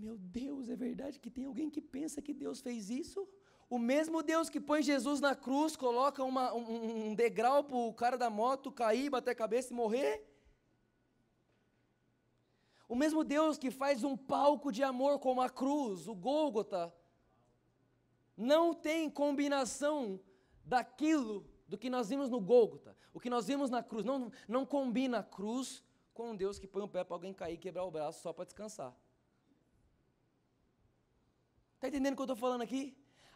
Meu 0.00 0.16
Deus, 0.16 0.70
é 0.70 0.76
verdade 0.76 1.20
que 1.20 1.28
tem 1.28 1.44
alguém 1.44 1.68
que 1.68 1.82
pensa 1.82 2.22
que 2.22 2.32
Deus 2.32 2.62
fez 2.62 2.88
isso? 2.88 3.28
O 3.68 3.78
mesmo 3.78 4.22
Deus 4.22 4.48
que 4.48 4.58
põe 4.58 4.82
Jesus 4.82 5.20
na 5.20 5.34
cruz, 5.34 5.76
coloca 5.76 6.24
uma, 6.24 6.54
um, 6.54 7.08
um 7.08 7.14
degrau 7.14 7.62
para 7.62 7.76
o 7.76 7.92
cara 7.92 8.16
da 8.16 8.30
moto 8.30 8.72
cair, 8.72 9.10
bater 9.10 9.32
a 9.32 9.34
cabeça 9.34 9.74
e 9.74 9.76
morrer? 9.76 10.26
O 12.88 12.94
mesmo 12.94 13.22
Deus 13.22 13.58
que 13.58 13.70
faz 13.70 14.02
um 14.02 14.16
palco 14.16 14.72
de 14.72 14.82
amor 14.82 15.18
como 15.18 15.42
a 15.42 15.50
cruz, 15.50 16.08
o 16.08 16.14
Gólgota, 16.14 16.90
não 18.34 18.72
tem 18.72 19.10
combinação 19.10 20.18
daquilo 20.64 21.46
do 21.68 21.76
que 21.76 21.90
nós 21.90 22.08
vimos 22.08 22.30
no 22.30 22.40
Gólgota, 22.40 22.96
o 23.12 23.20
que 23.20 23.28
nós 23.28 23.46
vimos 23.46 23.68
na 23.68 23.82
cruz, 23.82 24.02
não, 24.02 24.32
não 24.48 24.64
combina 24.64 25.18
a 25.18 25.22
cruz 25.22 25.84
com 26.14 26.30
um 26.30 26.36
Deus 26.36 26.58
que 26.58 26.66
põe 26.66 26.82
o 26.82 26.88
pé 26.88 27.04
para 27.04 27.16
alguém 27.16 27.34
cair 27.34 27.56
e 27.56 27.58
quebrar 27.58 27.84
o 27.84 27.90
braço 27.90 28.22
só 28.22 28.32
para 28.32 28.46
descansar. 28.46 28.96
Está 31.80 31.88
entendendo 31.88 32.12
o 32.12 32.16
que 32.16 32.20
eu 32.20 32.24
estou 32.24 32.36
falando 32.36 32.60
aqui? 32.60 32.82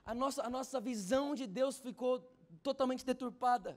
A 0.04 0.14
nossa, 0.14 0.42
a 0.46 0.50
nossa 0.50 0.78
visão 0.78 1.34
de 1.34 1.46
Deus 1.46 1.78
ficou 1.86 2.12
totalmente 2.62 3.02
deturpada. 3.02 3.70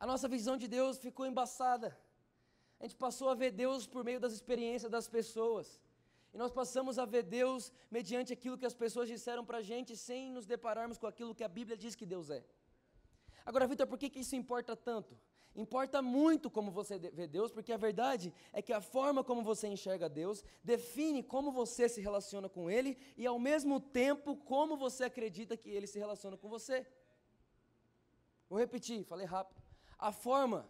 A 0.00 0.06
nossa 0.06 0.26
visão 0.26 0.56
de 0.56 0.66
Deus 0.66 0.96
ficou 1.06 1.26
embaçada. 1.26 1.88
A 2.80 2.84
gente 2.84 2.96
passou 2.96 3.28
a 3.28 3.34
ver 3.34 3.50
Deus 3.50 3.86
por 3.86 4.02
meio 4.02 4.18
das 4.18 4.32
experiências 4.32 4.90
das 4.90 5.06
pessoas. 5.06 5.82
E 6.32 6.38
nós 6.38 6.50
passamos 6.50 6.98
a 6.98 7.04
ver 7.04 7.24
Deus 7.24 7.70
mediante 7.90 8.32
aquilo 8.32 8.56
que 8.56 8.64
as 8.64 8.78
pessoas 8.84 9.06
disseram 9.06 9.44
para 9.44 9.58
a 9.58 9.66
gente, 9.70 9.94
sem 9.94 10.32
nos 10.32 10.46
depararmos 10.46 10.96
com 10.96 11.06
aquilo 11.06 11.34
que 11.34 11.44
a 11.44 11.52
Bíblia 11.58 11.76
diz 11.76 11.94
que 11.94 12.06
Deus 12.06 12.30
é. 12.30 12.42
Agora, 13.44 13.66
Vitor, 13.66 13.86
por 13.86 13.98
que, 13.98 14.08
que 14.08 14.20
isso 14.20 14.34
importa 14.34 14.74
tanto? 14.74 15.14
Importa 15.54 16.00
muito 16.00 16.50
como 16.50 16.70
você 16.70 16.98
vê 16.98 17.26
Deus, 17.26 17.52
porque 17.52 17.72
a 17.72 17.76
verdade 17.76 18.32
é 18.52 18.62
que 18.62 18.72
a 18.72 18.80
forma 18.80 19.22
como 19.22 19.42
você 19.42 19.68
enxerga 19.68 20.08
Deus 20.08 20.42
define 20.64 21.22
como 21.22 21.52
você 21.52 21.88
se 21.90 22.00
relaciona 22.00 22.48
com 22.48 22.70
Ele 22.70 22.96
e, 23.16 23.26
ao 23.26 23.38
mesmo 23.38 23.78
tempo, 23.78 24.34
como 24.36 24.76
você 24.76 25.04
acredita 25.04 25.56
que 25.56 25.68
Ele 25.68 25.86
se 25.86 25.98
relaciona 25.98 26.38
com 26.38 26.48
você. 26.48 26.86
Vou 28.48 28.58
repetir, 28.58 29.04
falei 29.04 29.26
rápido. 29.26 29.62
A 29.98 30.10
forma 30.10 30.66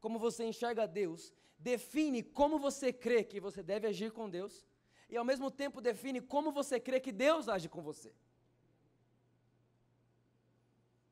como 0.00 0.18
você 0.18 0.44
enxerga 0.44 0.86
Deus 0.86 1.32
define 1.56 2.22
como 2.22 2.58
você 2.58 2.92
crê 2.92 3.22
que 3.22 3.38
você 3.38 3.62
deve 3.62 3.86
agir 3.86 4.10
com 4.10 4.28
Deus 4.28 4.66
e, 5.08 5.16
ao 5.16 5.24
mesmo 5.24 5.48
tempo, 5.48 5.80
define 5.80 6.20
como 6.20 6.50
você 6.50 6.80
crê 6.80 6.98
que 6.98 7.12
Deus 7.12 7.48
age 7.48 7.68
com 7.68 7.82
você. 7.82 8.12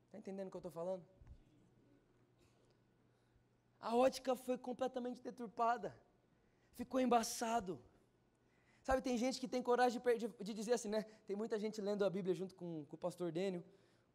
Está 0.06 0.18
entendendo 0.18 0.48
o 0.48 0.50
que 0.50 0.56
eu 0.56 0.58
estou 0.58 0.72
falando? 0.72 1.04
A 3.82 3.96
ótica 3.96 4.36
foi 4.36 4.56
completamente 4.56 5.20
deturpada. 5.20 5.88
Ficou 6.74 7.00
embaçado. 7.00 7.80
Sabe, 8.80 9.02
tem 9.02 9.16
gente 9.18 9.40
que 9.40 9.48
tem 9.48 9.60
coragem 9.60 10.00
de, 10.18 10.28
de, 10.28 10.54
dizer 10.54 10.74
assim, 10.74 10.88
né? 10.88 11.04
Tem 11.26 11.34
muita 11.34 11.58
gente 11.58 11.80
lendo 11.80 12.04
a 12.04 12.10
Bíblia 12.10 12.32
junto 12.32 12.54
com, 12.54 12.84
com 12.84 12.94
o 12.94 12.98
pastor 12.98 13.32
Dênio, 13.32 13.62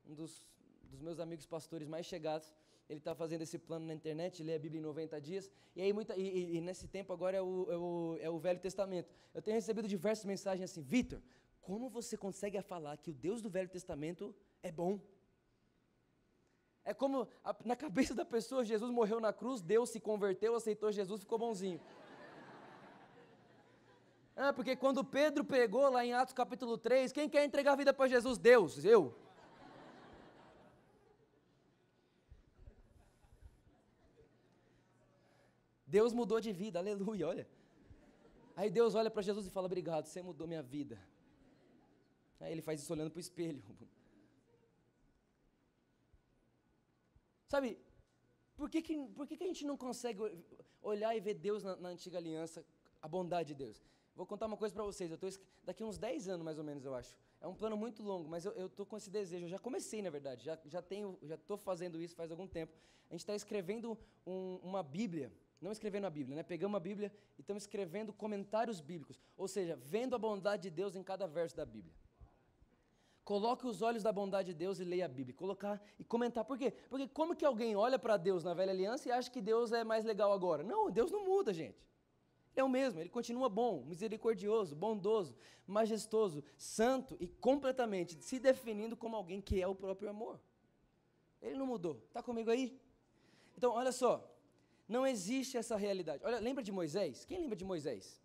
um 0.05 0.13
dos, 0.13 0.45
dos, 0.83 1.01
meus 1.01 1.19
amigos 1.19 1.45
pastores 1.45 1.87
mais 1.87 2.05
chegados. 2.05 2.51
Ele 2.89 2.99
está 2.99 3.13
fazendo 3.13 3.41
esse 3.41 3.59
plano 3.59 3.85
na 3.85 3.93
internet, 3.93 4.41
lê 4.41 4.55
a 4.55 4.59
Bíblia 4.59 4.79
em 4.79 4.83
90 4.83 5.19
dias. 5.19 5.51
E 5.75 5.81
aí, 5.81 5.91
muita, 5.91 6.15
e, 6.15 6.55
e 6.55 6.61
nesse 6.61 6.87
tempo 6.87 7.11
agora 7.11 7.35
é 7.35 7.41
o, 7.41 7.67
é, 7.69 7.77
o, 7.77 8.17
é 8.21 8.29
o 8.29 8.39
Velho 8.39 8.61
Testamento. 8.61 9.09
Eu 9.33 9.41
tenho 9.41 9.55
recebido 9.55 9.85
diversas 9.85 10.23
mensagens 10.23 10.71
assim, 10.71 10.81
Vitor, 10.81 11.21
como 11.59 11.89
você 11.89 12.15
consegue 12.15 12.61
falar 12.61 12.95
que 12.95 13.11
o 13.11 13.13
Deus 13.13 13.41
do 13.41 13.49
Velho 13.49 13.67
Testamento 13.67 14.33
é 14.63 14.71
bom? 14.71 15.01
É 16.87 16.93
como 16.93 17.27
a, 17.43 17.53
na 17.65 17.75
cabeça 17.75 18.15
da 18.15 18.23
pessoa, 18.23 18.63
Jesus 18.63 18.89
morreu 18.89 19.19
na 19.19 19.33
cruz, 19.33 19.61
Deus 19.61 19.89
se 19.89 19.99
converteu, 19.99 20.55
aceitou 20.55 20.89
Jesus, 20.89 21.19
ficou 21.19 21.37
bonzinho. 21.37 21.81
É, 24.33 24.53
porque 24.53 24.73
quando 24.73 25.03
Pedro 25.03 25.43
pegou 25.43 25.89
lá 25.89 26.05
em 26.05 26.13
Atos 26.13 26.33
capítulo 26.33 26.77
3, 26.77 27.11
quem 27.11 27.27
quer 27.27 27.43
entregar 27.43 27.73
a 27.73 27.75
vida 27.75 27.93
para 27.93 28.07
Jesus? 28.07 28.37
Deus, 28.37 28.85
eu. 28.85 29.13
Deus 35.85 36.13
mudou 36.13 36.39
de 36.39 36.53
vida, 36.53 36.79
aleluia, 36.79 37.27
olha. 37.27 37.47
Aí 38.55 38.69
Deus 38.69 38.95
olha 38.95 39.11
para 39.11 39.21
Jesus 39.21 39.45
e 39.45 39.49
fala: 39.49 39.65
Obrigado, 39.65 40.05
você 40.05 40.21
mudou 40.21 40.47
minha 40.47 40.63
vida. 40.63 40.97
Aí 42.39 42.53
ele 42.53 42.61
faz 42.61 42.79
isso 42.79 42.93
olhando 42.93 43.11
para 43.11 43.17
o 43.17 43.27
espelho. 43.27 43.61
Sabe, 47.47 47.79
por 48.55 48.69
que, 48.69 48.81
que, 48.81 48.97
por 49.15 49.25
que, 49.27 49.37
que 49.37 49.43
a 49.43 49.47
gente 49.47 49.65
não 49.65 49.77
consegue 49.77 50.19
olhar 50.81 51.15
e 51.15 51.19
ver 51.19 51.35
Deus 51.35 51.63
na, 51.63 51.75
na 51.77 51.89
antiga 51.89 52.17
aliança, 52.17 52.65
a 53.01 53.07
bondade 53.07 53.49
de 53.49 53.55
Deus? 53.55 53.83
Vou 54.15 54.25
contar 54.25 54.47
uma 54.47 54.57
coisa 54.57 54.73
para 54.73 54.83
vocês, 54.83 55.11
eu 55.11 55.17
tô, 55.17 55.27
daqui 55.63 55.83
uns 55.83 55.97
10 55.97 56.27
anos 56.27 56.43
mais 56.43 56.57
ou 56.57 56.63
menos, 56.63 56.83
eu 56.83 56.95
acho. 56.95 57.15
É 57.39 57.47
um 57.47 57.53
plano 57.53 57.77
muito 57.77 58.01
longo, 58.01 58.27
mas 58.27 58.45
eu 58.45 58.65
estou 58.65 58.85
com 58.85 58.97
esse 58.97 59.11
desejo, 59.11 59.45
eu 59.45 59.49
já 59.49 59.59
comecei 59.59 60.01
na 60.01 60.09
verdade, 60.09 60.43
já, 60.43 60.57
já 60.65 60.81
tenho, 60.81 61.17
já 61.21 61.35
estou 61.35 61.55
fazendo 61.55 62.01
isso 62.01 62.15
faz 62.15 62.31
algum 62.31 62.47
tempo. 62.47 62.73
A 63.09 63.13
gente 63.13 63.21
está 63.21 63.35
escrevendo 63.35 63.97
um, 64.25 64.59
uma 64.63 64.81
Bíblia, 64.81 65.31
não 65.61 65.71
escrevendo 65.71 66.05
a 66.05 66.09
Bíblia, 66.09 66.35
né? 66.35 66.43
Pegamos 66.43 66.75
a 66.75 66.79
Bíblia 66.79 67.13
e 67.37 67.41
estamos 67.41 67.63
escrevendo 67.63 68.11
comentários 68.11 68.81
bíblicos, 68.81 69.19
ou 69.37 69.47
seja, 69.47 69.75
vendo 69.75 70.15
a 70.15 70.19
bondade 70.19 70.63
de 70.63 70.71
Deus 70.71 70.95
em 70.95 71.03
cada 71.03 71.27
verso 71.27 71.55
da 71.55 71.65
Bíblia. 71.65 71.93
Coloque 73.27 73.67
os 73.67 73.81
olhos 73.81 74.03
da 74.03 74.11
bondade 74.13 74.53
de 74.53 74.57
Deus 74.57 74.79
e 74.79 74.85
leia 74.85 75.03
a 75.03 75.07
Bíblia. 75.09 75.35
Colocar 75.35 75.83
e 75.99 76.03
comentar. 76.05 76.45
Por 76.45 76.57
quê? 76.57 76.71
Porque 76.89 77.09
como 77.09 77.35
que 77.35 77.43
alguém 77.43 77.75
olha 77.75 77.99
para 77.99 78.15
Deus 78.15 78.41
na 78.41 78.53
velha 78.53 78.71
aliança 78.71 79.09
e 79.09 79.11
acha 79.11 79.29
que 79.29 79.41
Deus 79.41 79.73
é 79.73 79.83
mais 79.83 80.05
legal 80.05 80.31
agora? 80.31 80.63
Não, 80.63 80.89
Deus 80.89 81.11
não 81.11 81.25
muda, 81.25 81.53
gente. 81.53 81.77
Ele 82.53 82.61
é 82.61 82.63
o 82.63 82.69
mesmo, 82.69 83.01
ele 83.01 83.09
continua 83.09 83.49
bom, 83.49 83.83
misericordioso, 83.85 84.77
bondoso, 84.77 85.35
majestoso, 85.67 86.41
santo 86.55 87.17
e 87.19 87.27
completamente 87.27 88.17
se 88.23 88.39
definindo 88.39 88.95
como 88.95 89.17
alguém 89.17 89.41
que 89.41 89.61
é 89.61 89.67
o 89.67 89.75
próprio 89.75 90.09
amor. 90.09 90.39
Ele 91.41 91.57
não 91.57 91.65
mudou. 91.65 92.01
Está 92.07 92.23
comigo 92.23 92.49
aí? 92.49 92.79
Então, 93.57 93.73
olha 93.73 93.91
só. 93.91 94.25
Não 94.87 95.05
existe 95.05 95.57
essa 95.57 95.75
realidade. 95.75 96.23
Olha, 96.23 96.39
lembra 96.39 96.63
de 96.63 96.71
Moisés? 96.71 97.25
Quem 97.25 97.39
lembra 97.41 97.57
de 97.57 97.65
Moisés? 97.65 98.21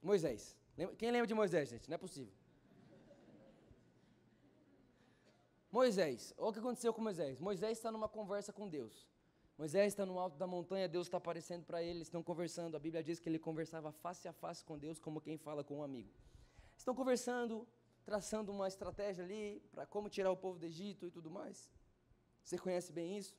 Moisés. 0.00 0.56
Quem 0.96 1.10
lembra 1.10 1.26
de 1.26 1.34
Moisés, 1.34 1.70
gente? 1.70 1.90
Não 1.90 1.96
é 1.96 1.98
possível. 1.98 2.32
Moisés, 5.74 6.32
olha 6.38 6.50
o 6.50 6.52
que 6.52 6.60
aconteceu 6.60 6.94
com 6.94 7.02
Moisés. 7.02 7.40
Moisés 7.40 7.76
está 7.78 7.90
numa 7.90 8.08
conversa 8.08 8.52
com 8.52 8.68
Deus. 8.68 9.08
Moisés 9.58 9.88
está 9.88 10.06
no 10.06 10.20
alto 10.20 10.36
da 10.36 10.46
montanha, 10.46 10.88
Deus 10.88 11.08
está 11.08 11.16
aparecendo 11.16 11.64
para 11.64 11.82
ele, 11.82 11.98
eles 11.98 12.06
estão 12.06 12.22
conversando. 12.22 12.76
A 12.76 12.78
Bíblia 12.78 13.02
diz 13.02 13.18
que 13.18 13.28
ele 13.28 13.40
conversava 13.40 13.90
face 13.90 14.28
a 14.28 14.32
face 14.32 14.64
com 14.64 14.78
Deus, 14.78 15.00
como 15.00 15.20
quem 15.20 15.36
fala 15.36 15.64
com 15.64 15.78
um 15.78 15.82
amigo. 15.82 16.08
Estão 16.76 16.94
conversando, 16.94 17.66
traçando 18.04 18.52
uma 18.52 18.68
estratégia 18.68 19.24
ali 19.24 19.60
para 19.72 19.84
como 19.84 20.08
tirar 20.08 20.30
o 20.30 20.36
povo 20.36 20.60
do 20.60 20.64
Egito 20.64 21.08
e 21.08 21.10
tudo 21.10 21.28
mais. 21.28 21.68
Você 22.44 22.56
conhece 22.56 22.92
bem 22.92 23.18
isso? 23.18 23.36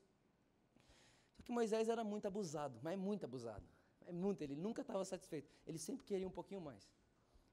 Só 1.37 1.41
que 1.41 1.53
Moisés 1.53 1.87
era 1.87 2.03
muito 2.03 2.27
abusado, 2.27 2.77
mas 2.83 2.99
muito 2.99 3.23
abusado. 3.23 3.65
É 4.05 4.11
muito, 4.11 4.41
ele 4.41 4.57
nunca 4.57 4.81
estava 4.81 5.05
satisfeito. 5.05 5.49
Ele 5.65 5.77
sempre 5.77 6.05
queria 6.05 6.27
um 6.27 6.31
pouquinho 6.39 6.59
mais. 6.59 6.91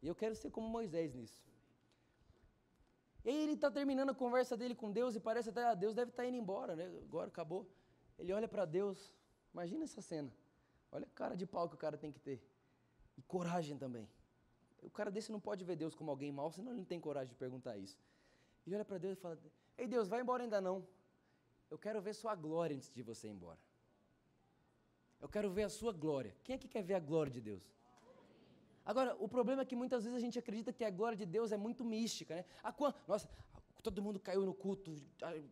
E 0.03 0.09
eu 0.09 0.15
quero 0.17 0.35
ser 0.35 0.51
como 0.51 0.67
Moisés 0.69 1.15
nisso. 1.15 1.41
E 3.25 3.31
aí 3.31 3.43
ele 3.43 3.53
está 3.53 3.71
terminando 3.71 4.11
a 4.11 4.15
conversa 4.15 4.57
dele 4.57 4.75
com 4.75 4.91
Deus 4.91 5.15
e 5.15 5.21
parece 5.21 5.51
até, 5.51 5.65
ah, 5.65 5.75
Deus 5.75 5.95
deve 5.95 6.11
estar 6.11 6.23
tá 6.23 6.29
indo 6.29 6.37
embora, 6.37 6.75
né? 6.75 6.87
Agora 7.05 7.29
acabou. 7.29 7.69
Ele 8.19 8.33
olha 8.33 8.49
para 8.49 8.65
Deus, 8.65 9.15
imagina 9.53 9.85
essa 9.85 10.01
cena. 10.01 10.33
Olha 10.91 11.07
a 11.07 11.11
cara 11.15 11.37
de 11.37 11.47
pau 11.47 11.69
que 11.69 11.75
o 11.75 11.79
cara 11.79 11.97
tem 11.97 12.11
que 12.11 12.19
ter. 12.19 12.43
E 13.17 13.23
coragem 13.23 13.79
também. 13.79 14.09
O 14.83 14.91
cara 14.91 15.11
desse 15.11 15.31
não 15.31 15.39
pode 15.39 15.65
ver 15.65 15.77
Deus 15.77 15.95
como 15.95 16.11
alguém 16.11 16.33
mau, 16.33 16.51
senão 16.51 16.73
ele 16.73 16.81
não 16.81 16.85
tem 16.85 17.01
coragem 17.01 17.29
de 17.29 17.37
perguntar 17.37 17.77
isso. 17.77 17.99
E 18.67 18.75
olha 18.75 18.85
para 18.85 18.99
Deus 18.99 19.17
e 19.17 19.21
fala: 19.21 19.39
Ei 19.79 19.87
Deus, 19.87 20.09
vai 20.09 20.21
embora 20.21 20.43
ainda 20.43 20.61
não. 20.61 20.87
Eu 21.71 21.79
quero 21.79 22.01
ver 22.03 22.15
sua 22.15 22.35
glória 22.35 22.77
antes 22.77 22.91
de 22.93 23.03
você 23.03 23.29
ir 23.29 23.31
embora. 23.31 23.59
Eu 25.21 25.29
quero 25.29 25.51
ver 25.51 25.63
a 25.63 25.69
sua 25.69 25.93
glória. 25.93 26.35
Quem 26.43 26.57
é 26.57 26.59
que 26.59 26.69
quer 26.69 26.83
ver 26.83 26.95
a 26.95 27.01
glória 27.01 27.31
de 27.31 27.41
Deus? 27.41 27.71
Agora, 28.85 29.17
o 29.19 29.29
problema 29.29 29.63
é 29.63 29.65
que 29.65 29.77
muitas 29.77 30.05
vezes 30.05 30.17
a 30.17 30.21
gente 30.21 30.39
acredita 30.39 30.73
que 30.73 30.85
a 30.85 30.91
glória 30.91 31.17
de 31.17 31.25
Deus 31.25 31.53
é 31.53 31.57
muito 31.57 31.85
mística, 31.85 32.35
né? 32.35 32.45
A, 32.63 32.75
nossa, 33.07 33.29
todo 33.83 34.01
mundo 34.01 34.19
caiu 34.19 34.45
no 34.47 34.55
culto, 34.55 34.95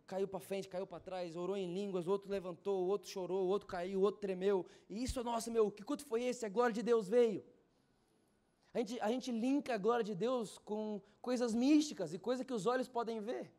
caiu 0.07 0.29
para 0.29 0.41
frente, 0.41 0.69
caiu 0.69 0.87
para 0.87 1.01
trás, 1.01 1.37
orou 1.37 1.57
em 1.57 1.73
línguas, 1.73 2.07
o 2.07 2.11
outro 2.11 2.31
levantou, 2.31 2.85
o 2.85 2.89
outro 2.89 3.09
chorou, 3.09 3.45
o 3.47 3.49
outro 3.49 3.67
caiu, 3.67 4.01
o 4.01 4.03
outro 4.03 4.21
tremeu. 4.21 4.67
E 4.89 5.03
isso, 5.03 5.23
nossa, 5.23 5.51
meu, 5.51 5.71
que 5.71 5.83
culto 5.83 6.05
foi 6.05 6.25
esse? 6.25 6.47
A 6.47 6.49
glória 6.49 6.73
de 6.73 6.83
Deus 6.83 7.09
veio. 7.09 7.45
A 8.73 8.79
gente, 8.79 9.01
a 9.01 9.09
gente 9.09 9.33
linka 9.33 9.75
a 9.75 9.79
glória 9.79 10.05
de 10.05 10.15
Deus 10.15 10.59
com 10.59 11.01
coisas 11.21 11.55
místicas 11.55 12.13
e 12.15 12.19
coisas 12.19 12.47
que 12.47 12.53
os 12.53 12.67
olhos 12.67 12.89
podem 12.89 13.21
ver. 13.21 13.53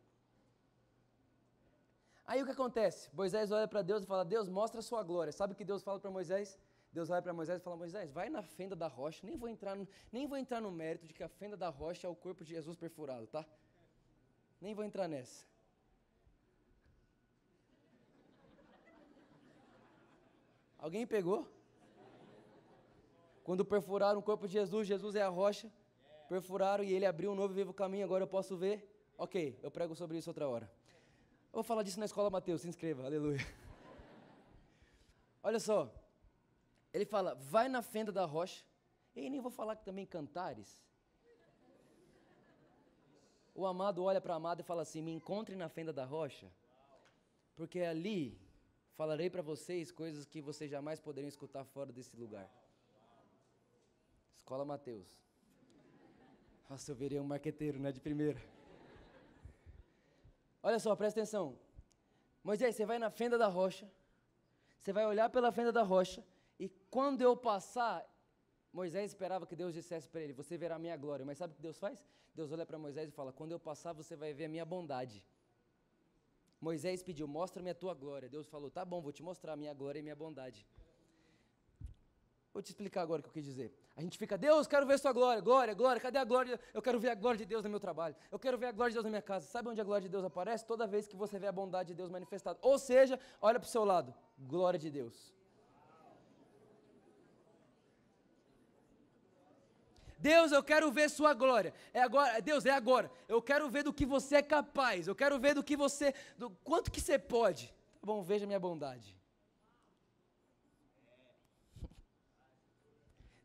Aí 2.26 2.42
o 2.42 2.46
que 2.46 2.52
acontece? 2.52 3.10
Moisés 3.14 3.52
olha 3.52 3.68
para 3.68 3.82
Deus 3.82 4.04
e 4.04 4.08
fala: 4.08 4.24
Deus, 4.24 4.48
mostra 4.48 4.80
a 4.80 4.84
sua 4.84 5.04
glória. 5.04 5.34
Sabe 5.34 5.52
o 5.52 5.56
que 5.56 5.66
Deus 5.66 5.84
fala 5.84 6.00
para 6.00 6.10
Moisés? 6.10 6.58
Deus 6.92 7.10
olha 7.10 7.22
para 7.22 7.34
Moisés 7.34 7.62
e 7.62 7.64
fala: 7.64 7.78
Moisés, 7.78 8.12
vai 8.12 8.30
na 8.30 8.42
fenda 8.42 8.76
da 8.76 8.88
rocha. 8.88 9.26
Nem 9.26 9.38
vou, 9.38 9.48
entrar 9.48 9.76
no, 9.76 9.88
nem 10.12 10.28
vou 10.28 10.38
entrar 10.38 10.60
no 10.60 10.72
mérito 10.72 11.08
de 11.08 11.14
que 11.14 11.24
a 11.24 11.30
fenda 11.30 11.56
da 11.56 11.70
rocha 11.70 12.06
é 12.06 12.10
o 12.10 12.16
corpo 12.16 12.44
de 12.44 12.54
Jesus 12.54 12.76
perfurado, 12.76 13.28
tá? 13.28 13.46
Nem 14.60 14.74
vou 14.74 14.84
entrar 14.84 15.08
nessa. 15.08 15.46
Alguém 20.78 21.06
pegou? 21.06 21.48
Quando 23.44 23.64
perfuraram 23.64 24.20
o 24.20 24.24
corpo 24.24 24.48
de 24.48 24.54
Jesus, 24.54 24.88
Jesus 24.88 25.16
é 25.16 25.22
a 25.22 25.30
rocha. 25.30 25.72
Perfuraram 26.28 26.84
e 26.84 26.94
ele 26.94 27.06
abriu 27.06 27.32
um 27.32 27.36
novo 27.36 27.54
e 27.54 27.56
vivo 27.56 27.74
caminho, 27.74 28.04
agora 28.04 28.24
eu 28.24 28.28
posso 28.28 28.58
ver. 28.58 28.88
Ok, 29.18 29.60
eu 29.62 29.70
prego 29.70 29.96
sobre 29.96 30.18
isso 30.18 30.30
outra 30.30 30.48
hora. 30.48 30.72
Eu 31.52 31.56
vou 31.56 31.64
falar 31.64 31.84
disso 31.84 32.00
na 32.00 32.06
escola 32.06 32.30
Mateus, 32.30 32.62
se 32.62 32.68
inscreva, 32.68 33.06
aleluia. 33.06 33.40
Olha 35.44 35.60
só, 35.60 35.92
ele 36.94 37.06
fala, 37.06 37.36
vai 37.36 37.68
na 37.70 37.82
fenda 37.82 38.12
da 38.12 38.26
rocha. 38.26 38.64
E 39.16 39.30
nem 39.30 39.42
vou 39.42 39.52
falar 39.52 39.76
que 39.76 39.84
também 39.84 40.06
cantares. 40.06 40.82
O 43.54 43.66
amado 43.66 44.04
olha 44.04 44.22
para 44.22 44.34
a 44.34 44.38
amada 44.38 44.62
e 44.62 44.64
fala 44.64 44.82
assim: 44.82 45.02
Me 45.02 45.12
encontre 45.12 45.56
na 45.56 45.68
fenda 45.68 45.92
da 45.92 46.06
rocha, 46.06 46.50
porque 47.56 47.82
ali 47.82 48.40
falarei 48.94 49.30
para 49.30 49.42
vocês 49.42 49.92
coisas 49.92 50.26
que 50.26 50.42
vocês 50.42 50.72
jamais 50.72 51.00
poderiam 51.00 51.28
escutar 51.28 51.66
fora 51.66 51.92
desse 51.92 52.16
lugar. 52.16 52.50
Escola 54.34 54.64
Mateus. 54.64 55.22
Nossa, 56.70 56.92
eu 56.92 56.96
virei 56.96 57.20
um 57.20 57.26
marqueteiro, 57.26 57.78
né? 57.78 57.92
De 57.92 58.00
primeira. 58.00 58.42
Olha 60.64 60.80
só, 60.80 60.96
presta 60.96 61.20
atenção. 61.20 61.58
Moisés, 62.44 62.76
você 62.76 62.86
vai 62.86 62.98
na 62.98 63.10
fenda 63.10 63.38
da 63.38 63.48
rocha, 63.48 63.92
você 64.78 64.94
vai 64.94 65.06
olhar 65.06 65.30
pela 65.30 65.52
fenda 65.52 65.72
da 65.72 65.84
rocha, 65.84 66.24
quando 66.96 67.22
eu 67.22 67.34
passar, 67.50 67.98
Moisés 68.80 69.12
esperava 69.12 69.48
que 69.50 69.56
Deus 69.56 69.74
dissesse 69.74 70.08
para 70.10 70.22
ele: 70.22 70.34
Você 70.34 70.58
verá 70.64 70.76
a 70.76 70.80
minha 70.86 70.98
glória. 70.98 71.26
Mas 71.26 71.38
sabe 71.38 71.54
o 71.54 71.56
que 71.56 71.62
Deus 71.62 71.80
faz? 71.80 72.06
Deus 72.36 72.52
olha 72.52 72.66
para 72.66 72.78
Moisés 72.78 73.10
e 73.10 73.12
fala: 73.12 73.32
Quando 73.32 73.54
eu 73.54 73.60
passar, 73.60 73.94
você 73.94 74.16
vai 74.16 74.34
ver 74.34 74.46
a 74.46 74.50
minha 74.50 74.66
bondade. 74.66 75.26
Moisés 76.60 77.02
pediu: 77.02 77.28
Mostra-me 77.28 77.70
a 77.70 77.76
tua 77.76 77.94
glória. 77.94 78.30
Deus 78.30 78.48
falou: 78.48 78.70
Tá 78.70 78.84
bom, 78.84 79.02
vou 79.02 79.12
te 79.12 79.24
mostrar 79.24 79.54
a 79.54 79.56
minha 79.56 79.74
glória 79.74 80.00
e 80.00 80.04
minha 80.04 80.16
bondade. 80.16 80.68
Vou 82.54 82.62
te 82.62 82.68
explicar 82.68 83.02
agora 83.04 83.22
o 83.22 83.24
que 83.24 83.30
eu 83.30 83.34
quis 83.34 83.46
dizer. 83.46 83.74
A 83.96 84.02
gente 84.02 84.18
fica, 84.18 84.38
Deus, 84.38 84.68
quero 84.68 84.86
ver 84.86 85.00
sua 85.00 85.14
glória, 85.14 85.42
glória, 85.42 85.74
glória, 85.74 86.02
cadê 86.02 86.18
a 86.18 86.26
glória? 86.26 86.60
Eu 86.74 86.82
quero 86.82 87.00
ver 87.00 87.12
a 87.12 87.16
glória 87.16 87.38
de 87.38 87.46
Deus 87.46 87.64
no 87.64 87.70
meu 87.70 87.80
trabalho. 87.80 88.14
Eu 88.30 88.38
quero 88.38 88.58
ver 88.58 88.66
a 88.66 88.72
glória 88.74 88.92
de 88.92 88.96
Deus 88.96 89.06
na 89.06 89.10
minha 89.10 89.22
casa. 89.22 89.48
Sabe 89.48 89.70
onde 89.70 89.80
a 89.80 89.84
glória 89.86 90.02
de 90.02 90.10
Deus 90.10 90.26
aparece? 90.26 90.66
Toda 90.66 90.86
vez 90.86 91.08
que 91.08 91.16
você 91.16 91.40
vê 91.40 91.48
a 91.48 91.52
bondade 91.52 91.88
de 91.90 91.96
Deus 91.96 92.10
manifestada. 92.10 92.60
Ou 92.62 92.78
seja, 92.78 93.18
olha 93.42 93.58
para 93.58 93.68
o 93.68 93.70
seu 93.70 93.86
lado, 93.86 94.14
glória 94.38 94.78
de 94.78 94.92
Deus. 94.92 95.34
Deus, 100.22 100.52
eu 100.52 100.64
quero 100.72 100.92
ver 100.92 101.10
sua 101.10 101.34
glória. 101.34 101.74
É 101.94 102.02
agora, 102.02 102.40
Deus, 102.50 102.66
é 102.66 102.74
agora. 102.82 103.12
Eu 103.28 103.42
quero 103.42 103.70
ver 103.76 103.84
do 103.88 103.94
que 104.00 104.06
você 104.06 104.36
é 104.38 104.42
capaz. 104.44 105.08
Eu 105.08 105.16
quero 105.22 105.40
ver 105.40 105.54
do 105.56 105.64
que 105.64 105.76
você, 105.76 106.14
do 106.38 106.50
quanto 106.70 106.92
que 106.92 107.02
você 107.02 107.18
pode. 107.18 107.64
Tá 108.00 108.06
bom, 108.10 108.22
veja 108.22 108.46
minha 108.46 108.60
bondade. 108.60 109.10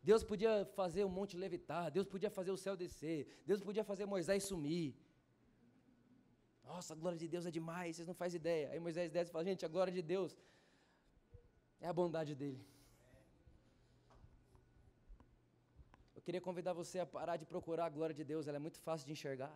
Deus 0.09 0.23
podia 0.23 0.53
fazer 0.79 1.03
o 1.03 1.09
monte 1.09 1.35
levitar, 1.45 1.89
Deus 1.97 2.07
podia 2.13 2.29
fazer 2.29 2.51
o 2.51 2.57
céu 2.65 2.75
descer, 2.83 3.19
Deus 3.45 3.59
podia 3.67 3.83
fazer 3.83 4.05
Moisés 4.05 4.43
sumir. 4.43 4.95
Nossa, 6.63 6.93
a 6.93 6.97
glória 7.01 7.17
de 7.17 7.27
Deus 7.27 7.45
é 7.45 7.51
demais, 7.59 7.95
vocês 7.95 8.07
não 8.07 8.13
fazem 8.23 8.37
ideia. 8.39 8.65
Aí 8.71 8.79
Moisés 8.79 9.11
desce 9.11 9.31
e 9.31 9.33
fala: 9.33 9.45
gente, 9.51 9.65
a 9.65 9.69
glória 9.75 9.93
de 9.99 10.03
Deus 10.13 10.37
é 11.79 11.87
a 11.87 11.93
bondade 11.93 12.35
dele. 12.35 12.63
Queria 16.27 16.41
convidar 16.47 16.73
você 16.73 16.97
a 16.99 17.05
parar 17.05 17.37
de 17.41 17.45
procurar 17.51 17.85
a 17.85 17.93
glória 17.97 18.13
de 18.13 18.23
Deus, 18.31 18.47
ela 18.47 18.57
é 18.57 18.63
muito 18.67 18.79
fácil 18.85 19.05
de 19.07 19.13
enxergar. 19.13 19.53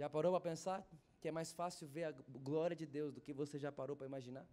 Já 0.00 0.08
parou 0.14 0.30
para 0.32 0.44
pensar 0.50 0.78
que 1.20 1.28
é 1.30 1.32
mais 1.38 1.50
fácil 1.58 1.86
ver 1.96 2.04
a 2.04 2.12
glória 2.50 2.74
de 2.82 2.86
Deus 2.86 3.10
do 3.16 3.20
que 3.24 3.32
você 3.40 3.58
já 3.64 3.70
parou 3.70 3.94
para 3.98 4.06
imaginar? 4.06 4.46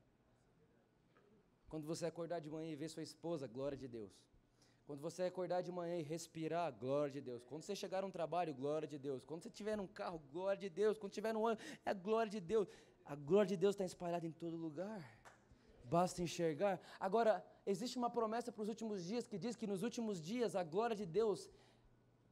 Quando 1.70 1.86
você 1.92 2.06
acordar 2.08 2.40
de 2.46 2.50
manhã 2.56 2.70
e 2.74 2.76
ver 2.76 2.90
sua 2.90 3.02
esposa, 3.02 3.48
glória 3.48 3.78
de 3.84 3.88
Deus. 3.88 4.12
Quando 4.86 5.02
você 5.08 5.24
acordar 5.32 5.62
de 5.68 5.72
manhã 5.72 5.96
e 5.98 6.04
respirar, 6.04 6.68
glória 6.86 7.14
de 7.18 7.22
Deus. 7.22 7.42
Quando 7.50 7.64
você 7.64 7.76
chegar 7.84 8.02
num 8.02 8.12
trabalho, 8.12 8.54
glória 8.54 8.88
de 8.94 9.00
Deus. 9.08 9.24
Quando 9.24 9.44
você 9.44 9.52
estiver 9.56 9.78
num 9.78 9.88
carro, 9.88 10.20
glória 10.34 10.60
de 10.66 10.70
Deus. 10.82 10.98
Quando 10.98 11.14
estiver 11.14 11.34
no 11.34 11.44
ônibus, 11.46 11.64
é 11.86 11.92
a 11.92 11.94
glória 11.94 12.30
de 12.30 12.42
Deus. 12.42 12.68
A 13.06 13.16
glória 13.16 13.50
de 13.54 13.58
Deus 13.64 13.76
está 13.76 13.86
espalhada 13.86 14.28
em 14.28 14.36
todo 14.44 14.58
lugar. 14.58 15.02
Basta 15.86 16.22
enxergar. 16.22 16.80
Agora, 17.00 17.34
existe 17.74 17.98
uma 18.02 18.10
promessa 18.18 18.52
para 18.52 18.64
os 18.66 18.70
últimos 18.74 18.98
dias 19.10 19.28
que 19.32 19.38
diz 19.44 19.56
que 19.56 19.68
nos 19.72 19.82
últimos 19.88 20.22
dias 20.32 20.56
a 20.62 20.64
glória 20.64 20.96
de 21.02 21.06
Deus 21.20 21.40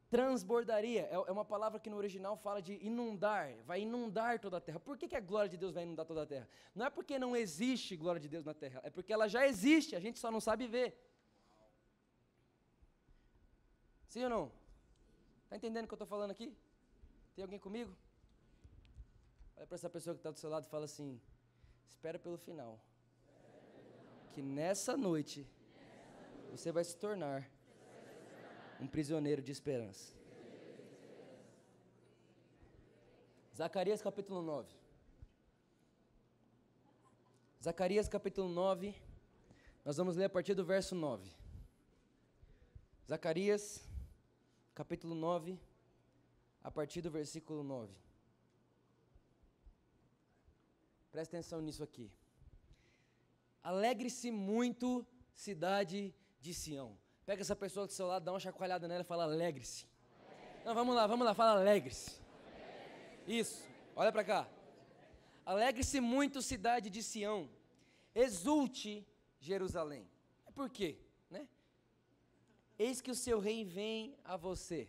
transbordaria. 0.10 1.04
É, 1.14 1.14
é 1.14 1.32
uma 1.38 1.46
palavra 1.54 1.80
que 1.80 1.90
no 1.90 1.98
original 1.98 2.36
fala 2.46 2.62
de 2.68 2.74
inundar, 2.90 3.46
vai 3.66 3.82
inundar 3.82 4.40
toda 4.40 4.58
a 4.58 4.62
terra. 4.62 4.80
Por 4.80 4.98
que, 4.98 5.08
que 5.08 5.16
a 5.16 5.26
glória 5.32 5.50
de 5.50 5.58
Deus 5.58 5.74
vai 5.74 5.84
inundar 5.84 6.06
toda 6.06 6.24
a 6.24 6.26
terra? 6.26 6.48
Não 6.74 6.86
é 6.86 6.90
porque 6.90 7.20
não 7.20 7.36
existe 7.36 7.96
glória 7.96 8.22
de 8.26 8.30
Deus 8.30 8.46
na 8.46 8.54
terra, 8.54 8.80
é 8.84 8.90
porque 8.90 9.14
ela 9.14 9.28
já 9.28 9.48
existe, 9.48 9.96
a 9.96 10.00
gente 10.00 10.20
só 10.20 10.32
não 10.32 10.40
sabe 10.40 10.68
ver. 10.68 10.90
Sim 14.08 14.24
ou 14.24 14.30
não? 14.30 14.52
Está 15.44 15.56
entendendo 15.58 15.86
o 15.86 15.88
que 15.88 15.94
eu 15.94 16.02
estou 16.02 16.08
falando 16.08 16.32
aqui? 16.32 16.56
Tem 17.36 17.44
alguém 17.44 17.60
comigo? 17.60 17.92
Olha 19.56 19.68
para 19.68 19.76
essa 19.76 19.90
pessoa 19.90 20.14
que 20.16 20.20
está 20.20 20.32
do 20.32 20.40
seu 20.40 20.50
lado 20.50 20.66
e 20.66 20.70
fala 20.70 20.86
assim: 20.86 21.20
espera 21.90 22.18
pelo 22.18 22.38
final. 22.38 22.80
Que 24.38 24.42
nessa 24.44 24.96
noite 24.96 25.48
você 26.52 26.72
vai 26.72 26.84
se 26.84 26.96
tornar 26.96 27.50
um 28.80 28.86
prisioneiro 28.86 29.42
de 29.42 29.52
esperança. 29.52 30.14
Zacarias 33.56 34.00
capítulo 34.00 34.44
9. 34.44 34.72
Zacarias 37.64 38.08
capítulo 38.08 38.48
9, 38.48 38.94
nós 39.84 39.98
vamos 39.98 40.16
ler 40.16 40.26
a 40.26 40.30
partir 40.30 40.54
do 40.54 40.64
verso 40.64 40.94
9. 40.94 41.28
Zacarias 43.10 43.84
capítulo 44.76 45.16
9, 45.16 45.60
a 46.64 46.70
partir 46.70 47.02
do 47.02 47.10
versículo 47.10 47.64
9. 47.64 47.92
Presta 51.12 51.36
atenção 51.36 51.60
nisso 51.60 51.82
aqui. 51.82 52.12
Alegre-se 53.68 54.32
muito, 54.32 55.06
cidade 55.34 56.16
de 56.40 56.54
Sião. 56.54 56.98
Pega 57.26 57.42
essa 57.42 57.54
pessoa 57.54 57.86
do 57.86 57.92
seu 57.92 58.08
lado, 58.08 58.24
dá 58.24 58.32
uma 58.32 58.40
chacoalhada 58.40 58.88
nela 58.88 59.02
e 59.02 59.04
fala: 59.04 59.24
alegre-se. 59.24 59.86
Não, 60.64 60.74
vamos 60.74 60.96
lá, 60.96 61.06
vamos 61.06 61.26
lá, 61.26 61.34
fala 61.34 61.60
alegre-se. 61.60 62.18
Isso, 63.28 63.62
olha 63.94 64.10
para 64.10 64.24
cá. 64.24 64.48
Alegre-se 65.46 66.00
muito, 66.00 66.42
cidade 66.42 66.90
de 66.90 67.04
Sião. 67.04 67.50
Exulte, 68.16 69.06
Jerusalém. 69.38 70.08
É 70.46 70.52
por 70.52 70.70
quê? 70.70 70.98
Né? 71.30 71.46
Eis 72.80 73.02
que 73.02 73.12
o 73.12 73.16
seu 73.16 73.38
rei 73.38 73.66
vem 73.66 74.16
a 74.24 74.38
você, 74.38 74.88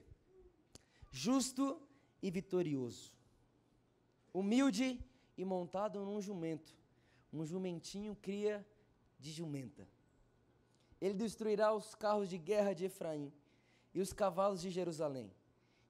justo 1.10 1.82
e 2.22 2.30
vitorioso, 2.30 3.12
humilde 4.32 5.04
e 5.36 5.44
montado 5.44 6.04
num 6.04 6.20
jumento. 6.20 6.78
Um 7.32 7.44
jumentinho 7.44 8.16
cria 8.16 8.66
de 9.18 9.30
jumenta. 9.30 9.86
Ele 11.00 11.14
destruirá 11.14 11.72
os 11.72 11.94
carros 11.94 12.28
de 12.28 12.38
guerra 12.38 12.72
de 12.72 12.86
Efraim 12.86 13.32
e 13.94 14.00
os 14.00 14.12
cavalos 14.12 14.60
de 14.60 14.70
Jerusalém, 14.70 15.32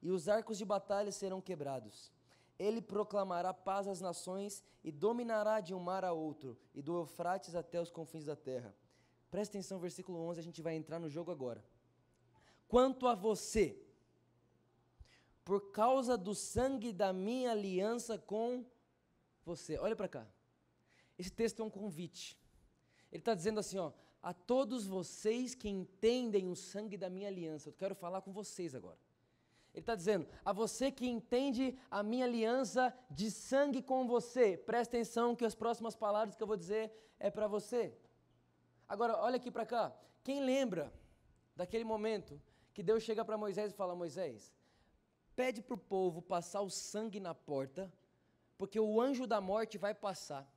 e 0.01 0.09
os 0.09 0.29
arcos 0.29 0.57
de 0.57 0.65
batalha 0.65 1.11
serão 1.11 1.41
quebrados. 1.41 2.11
Ele 2.57 2.81
proclamará 2.81 3.53
paz 3.53 3.87
às 3.87 4.01
nações 4.01 4.63
e 4.83 4.91
dominará 4.91 5.59
de 5.61 5.73
um 5.73 5.79
mar 5.79 6.03
a 6.03 6.11
outro, 6.11 6.57
e 6.73 6.81
do 6.81 6.97
Eufrates 6.97 7.55
até 7.55 7.81
os 7.81 7.89
confins 7.89 8.25
da 8.25 8.35
terra. 8.35 8.75
Presta 9.31 9.57
atenção, 9.57 9.79
versículo 9.79 10.19
11, 10.19 10.39
a 10.39 10.43
gente 10.43 10.61
vai 10.61 10.75
entrar 10.75 10.99
no 10.99 11.09
jogo 11.09 11.31
agora. 11.31 11.63
Quanto 12.67 13.07
a 13.07 13.15
você, 13.15 13.79
por 15.49 15.71
causa 15.71 16.15
do 16.15 16.35
sangue 16.35 16.93
da 16.93 17.11
minha 17.11 17.51
aliança 17.51 18.19
com 18.19 18.63
você. 19.43 19.79
Olha 19.79 19.95
para 19.95 20.07
cá. 20.07 20.27
Esse 21.19 21.31
texto 21.31 21.61
é 21.61 21.65
um 21.65 21.69
convite. 21.69 22.39
Ele 23.11 23.19
está 23.21 23.35
dizendo 23.35 23.59
assim, 23.59 23.77
ó, 23.77 23.91
a 24.23 24.33
todos 24.33 24.87
vocês 24.87 25.53
que 25.53 25.67
entendem 25.67 26.47
o 26.47 26.55
sangue 26.55 26.97
da 26.97 27.09
minha 27.09 27.27
aliança. 27.27 27.67
Eu 27.67 27.73
quero 27.73 27.93
falar 27.93 28.21
com 28.21 28.31
vocês 28.31 28.73
agora. 28.73 28.97
Ele 29.73 29.81
está 29.81 29.95
dizendo, 29.95 30.25
a 30.43 30.53
você 30.53 30.89
que 30.89 31.05
entende 31.05 31.77
a 31.91 32.01
minha 32.01 32.25
aliança 32.25 32.97
de 33.11 33.29
sangue 33.29 33.81
com 33.81 34.07
você, 34.07 34.57
presta 34.57 34.95
atenção 34.95 35.35
que 35.35 35.45
as 35.45 35.53
próximas 35.53 35.95
palavras 35.95 36.35
que 36.35 36.41
eu 36.41 36.47
vou 36.47 36.57
dizer 36.57 36.91
é 37.19 37.29
para 37.29 37.47
você. 37.47 37.93
Agora, 38.87 39.17
olha 39.17 39.35
aqui 39.35 39.51
para 39.51 39.65
cá. 39.65 39.93
Quem 40.23 40.43
lembra 40.43 40.91
daquele 41.55 41.83
momento 41.83 42.41
que 42.73 42.81
Deus 42.81 43.03
chega 43.03 43.25
para 43.25 43.37
Moisés 43.37 43.71
e 43.71 43.75
fala: 43.75 43.93
Moisés, 43.93 44.53
pede 45.35 45.61
para 45.61 45.75
o 45.75 45.77
povo 45.77 46.21
passar 46.21 46.61
o 46.61 46.69
sangue 46.69 47.19
na 47.19 47.35
porta, 47.35 47.91
porque 48.57 48.79
o 48.79 48.99
anjo 48.99 49.27
da 49.27 49.39
morte 49.39 49.77
vai 49.77 49.93
passar. 49.93 50.49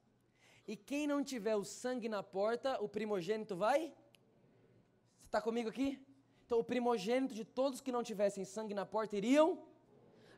E 0.66 0.76
quem 0.76 1.06
não 1.06 1.24
tiver 1.24 1.56
o 1.56 1.64
sangue 1.64 2.08
na 2.08 2.22
porta, 2.22 2.80
o 2.80 2.88
primogênito 2.88 3.56
vai? 3.56 3.92
Você 5.20 5.26
está 5.26 5.40
comigo 5.40 5.68
aqui? 5.68 6.04
Então, 6.46 6.58
o 6.58 6.64
primogênito 6.64 7.34
de 7.34 7.44
todos 7.44 7.80
que 7.80 7.90
não 7.90 8.02
tivessem 8.02 8.44
sangue 8.44 8.74
na 8.74 8.84
porta 8.84 9.16
iriam. 9.16 9.66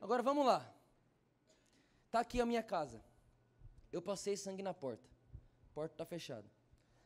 Agora 0.01 0.23
vamos 0.23 0.47
lá. 0.47 0.73
Está 2.07 2.21
aqui 2.21 2.41
a 2.41 2.47
minha 2.47 2.63
casa. 2.63 3.05
Eu 3.93 4.01
passei 4.01 4.37
sangue 4.37 4.63
na 4.63 4.73
porta. 4.73 5.09
A 5.71 5.75
porta 5.75 5.95
está 5.95 6.05
fechada. 6.05 6.49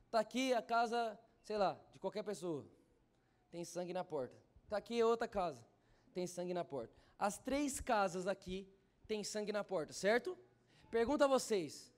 Está 0.04 0.20
aqui 0.20 0.52
a 0.52 0.62
casa, 0.62 1.18
sei 1.42 1.56
lá, 1.56 1.78
de 1.92 1.98
qualquer 1.98 2.22
pessoa. 2.22 2.66
Tem 3.50 3.64
sangue 3.64 3.92
na 3.92 4.04
porta. 4.04 4.36
Está 4.64 4.76
aqui 4.76 5.02
outra 5.02 5.26
casa. 5.26 5.66
Tem 6.12 6.26
sangue 6.26 6.52
na 6.52 6.64
porta. 6.64 6.94
As 7.18 7.38
três 7.38 7.80
casas 7.80 8.26
aqui 8.26 8.68
têm 9.06 9.24
sangue 9.24 9.52
na 9.52 9.64
porta, 9.64 9.92
certo? 9.92 10.36
Pergunta 10.90 11.24
a 11.24 11.28
vocês: 11.28 11.92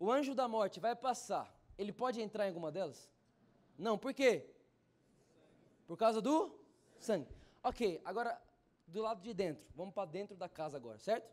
o 0.00 0.10
anjo 0.10 0.34
da 0.34 0.48
morte 0.48 0.80
vai 0.80 0.96
passar, 0.96 1.54
ele 1.76 1.92
pode 1.92 2.20
entrar 2.20 2.46
em 2.46 2.48
alguma 2.48 2.72
delas? 2.72 3.08
Não, 3.78 3.98
por 3.98 4.14
quê? 4.14 4.50
Por 5.86 5.96
causa 5.96 6.20
do 6.22 6.58
sangue. 6.98 7.28
Ok, 7.62 8.00
agora 8.04 8.40
do 8.86 9.02
lado 9.02 9.20
de 9.20 9.34
dentro, 9.34 9.64
vamos 9.76 9.94
para 9.94 10.10
dentro 10.10 10.34
da 10.34 10.48
casa 10.48 10.78
agora, 10.78 10.98
certo? 10.98 11.30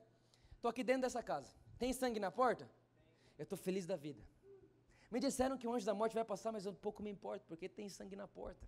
Estou 0.56 0.70
aqui 0.70 0.84
dentro 0.84 1.04
dessa 1.04 1.24
casa. 1.24 1.50
Tem 1.80 1.94
sangue 1.94 2.20
na 2.20 2.30
porta? 2.30 2.70
Eu 3.38 3.44
estou 3.44 3.58
feliz 3.58 3.86
da 3.86 3.96
vida. 3.96 4.22
Me 5.10 5.20
disseram 5.20 5.58
que 5.58 5.66
o 5.66 5.74
anjo 5.74 5.86
da 5.86 5.94
morte 5.94 6.14
vai 6.14 6.26
passar, 6.26 6.52
mas 6.52 6.66
eu 6.66 6.74
pouco 6.74 7.02
me 7.02 7.10
importo, 7.10 7.46
porque 7.48 7.70
tem 7.70 7.88
sangue 7.88 8.16
na 8.16 8.28
porta. 8.28 8.68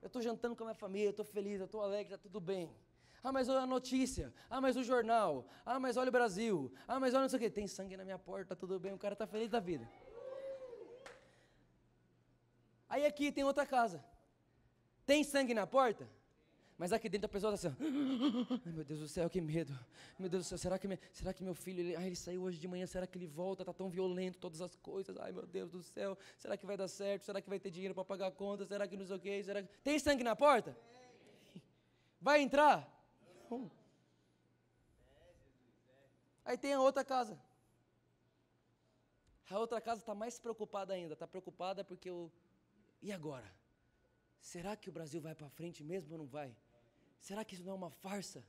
Eu 0.00 0.06
estou 0.06 0.22
jantando 0.22 0.56
com 0.56 0.62
a 0.62 0.66
minha 0.66 0.74
família, 0.74 1.08
eu 1.08 1.10
estou 1.10 1.24
feliz, 1.24 1.60
eu 1.60 1.66
estou 1.66 1.82
alegre, 1.82 2.14
está 2.14 2.16
tudo 2.16 2.40
bem. 2.40 2.74
Ah, 3.22 3.32
mas 3.32 3.48
olha 3.48 3.60
a 3.60 3.66
notícia. 3.66 4.32
Ah, 4.48 4.60
mas 4.60 4.76
o 4.76 4.82
jornal. 4.82 5.46
Ah, 5.64 5.78
mas 5.80 5.96
olha 5.96 6.08
o 6.08 6.12
Brasil. 6.12 6.72
Ah, 6.86 7.00
mas 7.00 7.14
olha 7.14 7.22
não 7.22 7.28
sei 7.28 7.38
o 7.38 7.40
quê. 7.40 7.50
Tem 7.50 7.66
sangue 7.66 7.96
na 7.96 8.04
minha 8.04 8.18
porta, 8.18 8.54
tudo 8.54 8.78
bem. 8.78 8.92
O 8.92 8.98
cara 8.98 9.14
está 9.14 9.26
feliz 9.26 9.50
da 9.50 9.60
vida. 9.60 9.88
Aí 12.88 13.04
aqui 13.04 13.30
tem 13.30 13.44
outra 13.44 13.66
casa. 13.66 14.02
Tem 15.04 15.22
sangue 15.24 15.54
na 15.54 15.66
porta? 15.66 16.08
Mas 16.78 16.92
aqui 16.92 17.08
dentro 17.08 17.26
a 17.26 17.28
pessoa 17.28 17.52
está 17.52 17.68
assim, 17.68 17.76
ai 18.64 18.72
meu 18.72 18.84
Deus 18.84 19.00
do 19.00 19.08
céu, 19.08 19.28
que 19.28 19.40
medo. 19.40 19.76
Meu 20.16 20.28
Deus 20.28 20.44
do 20.44 20.48
céu, 20.48 20.56
será 20.56 20.78
que, 20.78 20.86
me, 20.86 20.96
será 21.12 21.32
que 21.32 21.42
meu 21.42 21.52
filho, 21.52 21.80
ele, 21.80 21.96
ai, 21.96 22.06
ele 22.06 22.14
saiu 22.14 22.42
hoje 22.42 22.56
de 22.56 22.68
manhã, 22.68 22.86
será 22.86 23.04
que 23.04 23.18
ele 23.18 23.26
volta? 23.26 23.62
Está 23.62 23.72
tão 23.72 23.90
violento 23.90 24.38
todas 24.38 24.60
as 24.60 24.76
coisas. 24.76 25.16
Ai 25.16 25.32
meu 25.32 25.44
Deus 25.44 25.72
do 25.72 25.82
céu, 25.82 26.16
será 26.36 26.56
que 26.56 26.64
vai 26.64 26.76
dar 26.76 26.86
certo? 26.86 27.24
Será 27.24 27.40
que 27.40 27.48
vai 27.48 27.58
ter 27.58 27.72
dinheiro 27.72 27.96
para 27.96 28.04
pagar 28.04 28.28
a 28.28 28.30
conta? 28.30 28.64
Será 28.64 28.86
que 28.86 28.96
não 28.96 29.04
sei 29.04 29.16
o 29.16 29.18
quê? 29.18 29.42
Será 29.42 29.60
que... 29.60 29.68
Tem 29.82 29.98
sangue 29.98 30.22
na 30.22 30.36
porta? 30.36 30.76
Vai 32.20 32.42
entrar? 32.42 32.97
Aí 36.44 36.56
tem 36.56 36.72
a 36.72 36.80
outra 36.80 37.04
casa. 37.04 37.38
A 39.50 39.58
outra 39.58 39.80
casa 39.80 40.00
está 40.00 40.14
mais 40.14 40.38
preocupada 40.38 40.92
ainda. 40.94 41.14
Está 41.14 41.26
preocupada 41.26 41.84
porque 41.84 42.10
o. 42.10 42.30
E 43.00 43.12
agora? 43.12 43.50
Será 44.40 44.76
que 44.76 44.88
o 44.88 44.92
Brasil 44.92 45.20
vai 45.20 45.34
para 45.34 45.48
frente 45.48 45.82
mesmo 45.82 46.12
ou 46.12 46.18
não 46.18 46.26
vai? 46.26 46.54
Será 47.20 47.44
que 47.44 47.54
isso 47.54 47.64
não 47.64 47.72
é 47.72 47.74
uma 47.74 47.90
farsa? 47.90 48.44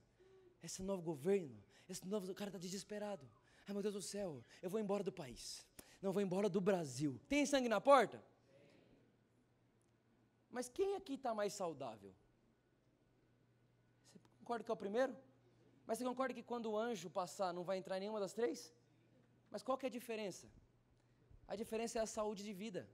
Esse 0.61 0.81
novo 0.83 1.01
governo, 1.01 1.61
esse 1.87 2.05
novo. 2.07 2.31
O 2.31 2.35
cara 2.35 2.49
está 2.49 2.59
desesperado. 2.59 3.27
Ai 3.67 3.73
meu 3.73 3.81
Deus 3.83 3.93
do 3.93 4.01
céu, 4.01 4.43
eu 4.61 4.69
vou 4.69 4.79
embora 4.79 5.03
do 5.03 5.11
país. 5.11 5.65
Não 6.01 6.11
vou 6.11 6.21
embora 6.21 6.49
do 6.49 6.61
Brasil. 6.61 7.19
Tem 7.27 7.45
sangue 7.45 7.69
na 7.69 7.79
porta? 7.79 8.23
Mas 10.49 10.67
quem 10.67 10.95
aqui 10.95 11.13
está 11.13 11.33
mais 11.33 11.53
saudável? 11.53 12.13
Concorda 14.49 14.65
que 14.65 14.71
é 14.71 14.77
o 14.79 14.83
primeiro? 14.85 15.15
Mas 15.85 15.99
você 15.99 16.03
concorda 16.03 16.33
que 16.33 16.41
quando 16.41 16.71
o 16.71 16.75
anjo 16.75 17.07
passar 17.07 17.53
não 17.53 17.63
vai 17.63 17.77
entrar 17.77 17.97
em 17.97 17.99
nenhuma 17.99 18.19
das 18.19 18.33
três? 18.33 18.73
Mas 19.51 19.61
qual 19.61 19.77
que 19.77 19.85
é 19.85 19.89
a 19.89 19.91
diferença? 19.91 20.47
A 21.47 21.55
diferença 21.55 21.99
é 21.99 22.01
a 22.01 22.07
saúde 22.07 22.41
de 22.43 22.51
vida. 22.51 22.89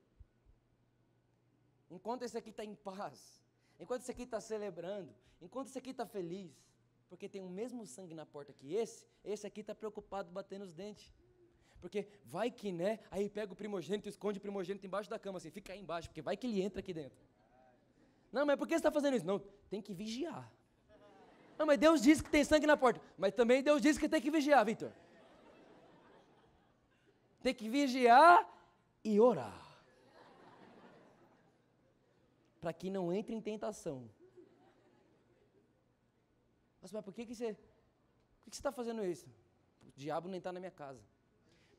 Enquanto 1.90 2.24
esse 2.24 2.38
aqui 2.38 2.50
está 2.50 2.66
em 2.66 2.76
paz, 2.76 3.42
enquanto 3.80 4.02
esse 4.02 4.12
aqui 4.12 4.24
está 4.24 4.42
celebrando, 4.42 5.16
enquanto 5.42 5.68
esse 5.70 5.78
aqui 5.78 5.92
está 5.92 6.06
feliz, 6.06 6.52
porque 7.08 7.30
tem 7.30 7.42
o 7.42 7.50
mesmo 7.50 7.86
sangue 7.86 8.14
na 8.14 8.26
porta 8.26 8.52
que 8.52 8.76
esse, 8.76 9.08
esse 9.24 9.48
aqui 9.48 9.62
está 9.62 9.74
preocupado 9.74 10.30
batendo 10.30 10.66
os 10.66 10.74
dentes. 10.74 11.10
Porque 11.80 12.06
vai 12.26 12.52
que, 12.52 12.74
né? 12.74 13.00
Aí 13.10 13.30
pega 13.30 13.54
o 13.54 13.56
primogênito, 13.56 14.10
esconde 14.10 14.40
o 14.40 14.42
primogênito 14.42 14.86
embaixo 14.86 15.10
da 15.10 15.18
cama, 15.18 15.38
assim, 15.38 15.52
fica 15.52 15.72
aí 15.72 15.80
embaixo, 15.80 16.10
porque 16.10 16.22
vai 16.22 16.36
que 16.36 16.48
ele 16.48 16.62
entra 16.62 16.82
aqui 16.82 16.94
dentro. 16.94 17.24
Não, 18.30 18.46
mas 18.46 18.58
por 18.58 18.68
que 18.68 18.74
você 18.74 18.80
está 18.80 18.92
fazendo 18.92 19.16
isso? 19.16 19.26
Não, 19.26 19.40
tem 19.70 19.82
que 19.82 19.94
vigiar. 19.94 20.54
Não, 21.58 21.66
mas 21.66 21.80
Deus 21.80 22.02
disse 22.02 22.24
que 22.24 22.30
tem 22.30 22.44
sangue 22.44 22.68
na 22.68 22.76
porta. 22.76 23.02
Mas 23.18 23.34
também 23.34 23.64
Deus 23.64 23.82
disse 23.82 24.00
que 24.00 24.10
tem 24.10 24.22
que 24.22 24.30
vigiar, 24.30 24.66
Vitor. 24.66 24.92
Tem 27.42 27.54
que 27.54 27.70
vigiar 27.70 28.48
e 29.04 29.20
orar. 29.20 29.62
Para 32.60 32.74
que 32.74 32.90
não 32.90 33.14
entre 33.14 33.36
em 33.36 33.42
tentação. 33.42 34.10
Mas, 36.82 36.92
mas 36.92 37.06
por 37.06 37.14
que, 37.14 37.26
que 37.26 37.36
você. 37.36 37.54
Por 37.54 38.50
que 38.50 38.56
você 38.56 38.60
está 38.60 38.72
fazendo 38.72 39.06
isso? 39.06 39.28
O 39.88 39.92
diabo 39.96 40.28
nem 40.28 40.40
está 40.40 40.52
na 40.52 40.60
minha 40.60 40.72
casa. 40.72 41.02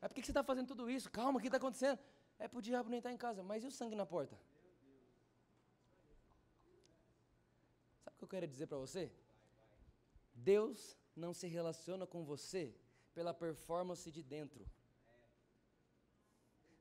Mas 0.01 0.09
por 0.09 0.15
que, 0.15 0.21
que 0.21 0.27
você 0.27 0.31
está 0.31 0.43
fazendo 0.43 0.67
tudo 0.67 0.89
isso? 0.89 1.11
Calma, 1.11 1.37
o 1.37 1.41
que 1.41 1.47
está 1.47 1.57
acontecendo? 1.57 1.99
É 2.39 2.47
para 2.47 2.59
o 2.59 2.61
diabo 2.61 2.89
nem 2.89 2.99
estar 2.99 3.11
em 3.11 3.17
casa. 3.17 3.43
Mas 3.43 3.63
e 3.63 3.67
o 3.67 3.71
sangue 3.71 3.95
na 3.95 4.05
porta? 4.05 4.37
Sabe 8.03 8.15
o 8.15 8.17
que 8.17 8.23
eu 8.23 8.27
quero 8.27 8.47
dizer 8.47 8.67
para 8.67 8.77
você? 8.77 9.11
Deus 10.37 10.97
não 11.15 11.33
se 11.33 11.47
relaciona 11.47 12.05
com 12.05 12.23
você 12.23 12.75
pela 13.13 13.33
performance 13.33 14.11
de 14.11 14.21
dentro. 14.21 14.65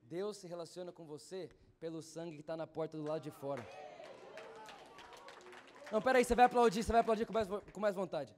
Deus 0.03 0.37
se 0.37 0.47
relaciona 0.47 0.93
com 0.93 1.05
você 1.05 1.51
pelo 1.81 2.03
sangue 2.03 2.37
que 2.37 2.41
está 2.41 2.57
na 2.57 2.67
porta 2.67 2.97
do 2.97 3.05
lado 3.05 3.23
de 3.23 3.31
fora. 3.31 3.67
Não, 5.91 6.03
peraí, 6.03 6.25
você 6.25 6.35
vai 6.35 6.45
aplaudir, 6.45 6.83
você 6.83 6.93
vai 6.93 7.01
aplaudir 7.01 7.27
com 7.27 7.33
mais, 7.33 7.49
com 7.49 7.81
mais 7.81 7.95
vontade. 7.95 8.35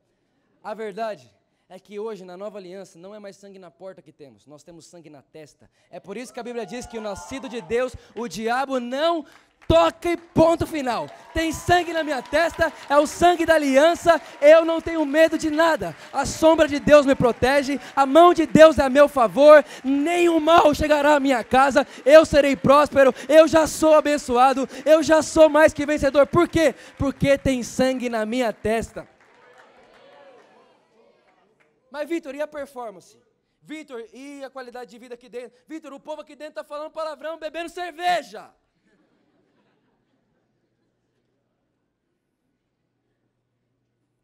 A 0.62 0.74
verdade 0.74 1.30
é 1.68 1.78
que 1.78 1.98
hoje, 1.98 2.24
na 2.24 2.36
nova 2.36 2.56
aliança, 2.56 2.98
não 2.98 3.14
é 3.14 3.18
mais 3.18 3.36
sangue 3.36 3.58
na 3.58 3.70
porta 3.70 4.00
que 4.00 4.10
temos, 4.10 4.46
nós 4.46 4.62
temos 4.62 4.86
sangue 4.86 5.10
na 5.10 5.20
testa. 5.20 5.68
É 5.90 6.00
por 6.00 6.16
isso 6.16 6.32
que 6.32 6.40
a 6.40 6.42
Bíblia 6.42 6.64
diz 6.64 6.86
que 6.86 6.96
o 6.96 7.00
nascido 7.00 7.46
de 7.46 7.60
Deus, 7.60 7.94
o 8.14 8.26
diabo 8.26 8.80
não 8.80 9.26
toca 9.66 10.08
e 10.08 10.16
ponto 10.16 10.66
final. 10.66 11.10
Tem 11.34 11.52
sangue 11.52 11.92
na 11.92 12.02
minha 12.02 12.22
testa, 12.22 12.72
é 12.88 12.96
o 12.96 13.06
sangue 13.06 13.44
da 13.44 13.54
aliança, 13.56 14.18
eu 14.40 14.64
não 14.64 14.80
tenho 14.80 15.04
medo 15.04 15.36
de 15.36 15.50
nada. 15.50 15.94
A 16.10 16.24
sombra 16.24 16.66
de 16.66 16.80
Deus 16.80 17.04
me 17.04 17.14
protege, 17.14 17.78
a 17.94 18.06
mão 18.06 18.32
de 18.32 18.46
Deus 18.46 18.78
é 18.78 18.84
a 18.84 18.88
meu 18.88 19.06
favor, 19.06 19.62
nenhum 19.84 20.40
mal 20.40 20.74
chegará 20.74 21.16
à 21.16 21.20
minha 21.20 21.44
casa, 21.44 21.86
eu 22.06 22.24
serei 22.24 22.56
próspero, 22.56 23.14
eu 23.28 23.46
já 23.46 23.66
sou 23.66 23.92
abençoado, 23.92 24.66
eu 24.86 25.02
já 25.02 25.20
sou 25.20 25.50
mais 25.50 25.74
que 25.74 25.84
vencedor. 25.84 26.26
Por 26.26 26.48
quê? 26.48 26.74
Porque 26.96 27.36
tem 27.36 27.62
sangue 27.62 28.08
na 28.08 28.24
minha 28.24 28.54
testa. 28.54 29.06
Mas, 31.90 32.08
Vitor, 32.08 32.34
e 32.34 32.40
a 32.40 32.46
performance? 32.46 33.18
Vitor, 33.62 34.00
e 34.12 34.44
a 34.44 34.50
qualidade 34.50 34.90
de 34.90 34.98
vida 34.98 35.14
aqui 35.14 35.28
dentro? 35.28 35.58
Vitor, 35.66 35.92
o 35.92 36.00
povo 36.00 36.22
aqui 36.22 36.34
dentro 36.36 36.60
está 36.60 36.64
falando 36.64 36.90
palavrão, 36.90 37.38
bebendo 37.38 37.70
cerveja. 37.70 38.54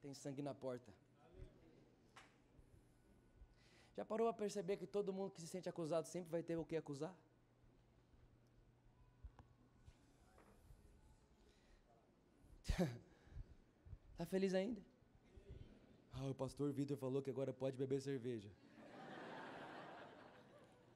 Tem 0.02 0.14
sangue 0.14 0.42
na 0.42 0.54
porta. 0.54 0.92
Já 3.96 4.04
parou 4.04 4.28
a 4.28 4.34
perceber 4.34 4.76
que 4.76 4.86
todo 4.86 5.12
mundo 5.12 5.30
que 5.30 5.40
se 5.40 5.46
sente 5.46 5.68
acusado 5.68 6.06
sempre 6.08 6.30
vai 6.30 6.42
ter 6.42 6.56
o 6.56 6.64
que 6.64 6.76
acusar? 6.76 7.14
Está 14.12 14.26
feliz 14.34 14.52
ainda? 14.52 14.82
Ah, 16.16 16.28
o 16.28 16.34
pastor 16.34 16.72
Vitor 16.72 16.96
falou 16.96 17.22
que 17.22 17.30
agora 17.30 17.52
pode 17.52 17.76
beber 17.76 18.00
cerveja. 18.00 18.50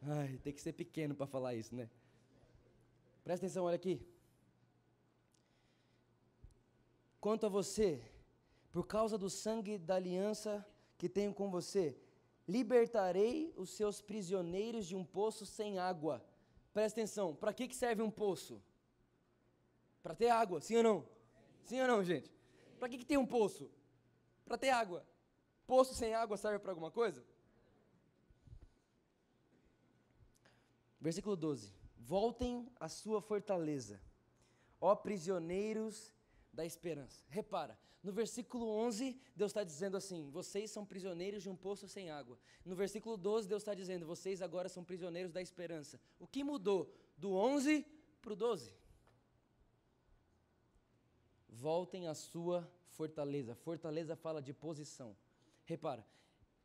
Ai, 0.03 0.39
tem 0.45 0.53
que 0.53 0.61
ser 0.61 0.73
pequeno 0.73 1.15
para 1.15 1.27
falar 1.27 1.55
isso, 1.55 1.75
né? 1.75 1.91
Presta 3.25 3.47
atenção, 3.47 3.65
olha 3.65 3.77
aqui. 3.77 4.01
Quanto 7.21 7.47
a 7.47 7.49
você, 7.49 8.01
por 8.71 8.87
causa 8.87 9.19
do 9.19 9.29
sangue 9.29 9.77
da 9.77 9.97
aliança 9.97 10.65
que 10.97 11.09
tenho 11.09 11.35
com 11.35 11.51
você, 11.51 11.97
libertarei 12.47 13.53
os 13.57 13.71
seus 13.71 14.01
prisioneiros 14.01 14.87
de 14.87 14.95
um 14.95 15.05
poço 15.05 15.45
sem 15.45 15.79
água. 15.79 16.25
Presta 16.73 17.01
atenção, 17.01 17.35
para 17.35 17.53
que, 17.53 17.67
que 17.67 17.75
serve 17.75 18.03
um 18.03 18.11
poço? 18.11 18.63
Para 20.03 20.15
ter 20.15 20.31
água, 20.31 20.61
sim 20.61 20.77
ou 20.77 20.83
não? 20.83 21.07
Sim 21.65 21.81
ou 21.81 21.89
não, 21.89 22.05
gente? 22.05 22.31
Para 22.79 22.89
que, 22.89 22.99
que 22.99 23.05
tem 23.05 23.19
um 23.19 23.27
poço? 23.27 23.69
Para 24.49 24.57
ter 24.57 24.71
água. 24.71 25.07
Poço 25.67 25.93
sem 25.95 26.15
água 26.15 26.39
serve 26.39 26.59
para 26.59 26.73
alguma 26.73 26.91
coisa? 26.91 27.23
Versículo 30.99 31.37
12: 31.37 31.71
Voltem 31.99 32.67
à 32.81 32.89
sua 32.89 33.21
fortaleza, 33.21 34.01
ó 34.81 34.97
prisioneiros 34.97 36.11
da 36.51 36.65
esperança. 36.65 37.23
Repara, 37.29 37.79
no 38.03 38.11
versículo 38.11 38.67
11, 38.67 39.21
Deus 39.37 39.51
está 39.51 39.63
dizendo 39.63 39.99
assim: 39.99 40.31
vocês 40.31 40.71
são 40.71 40.87
prisioneiros 40.87 41.43
de 41.43 41.51
um 41.51 41.55
poço 41.55 41.87
sem 41.87 42.11
água. 42.11 42.39
No 42.65 42.75
versículo 42.75 43.19
12, 43.19 43.47
Deus 43.47 43.61
está 43.61 43.75
dizendo: 43.75 44.07
vocês 44.07 44.41
agora 44.41 44.71
são 44.71 44.83
prisioneiros 44.83 45.31
da 45.31 45.43
esperança. 45.43 46.01
O 46.19 46.27
que 46.27 46.43
mudou 46.43 46.91
do 47.19 47.35
11 47.35 47.85
para 48.23 48.33
o 48.33 48.37
12? 48.37 48.73
Voltem 51.51 52.09
à 52.09 52.15
sua 52.15 52.67
fortaleza. 52.99 53.55
Fortaleza 53.69 54.15
fala 54.25 54.41
de 54.49 54.53
posição. 54.67 55.11
Repara, 55.73 56.05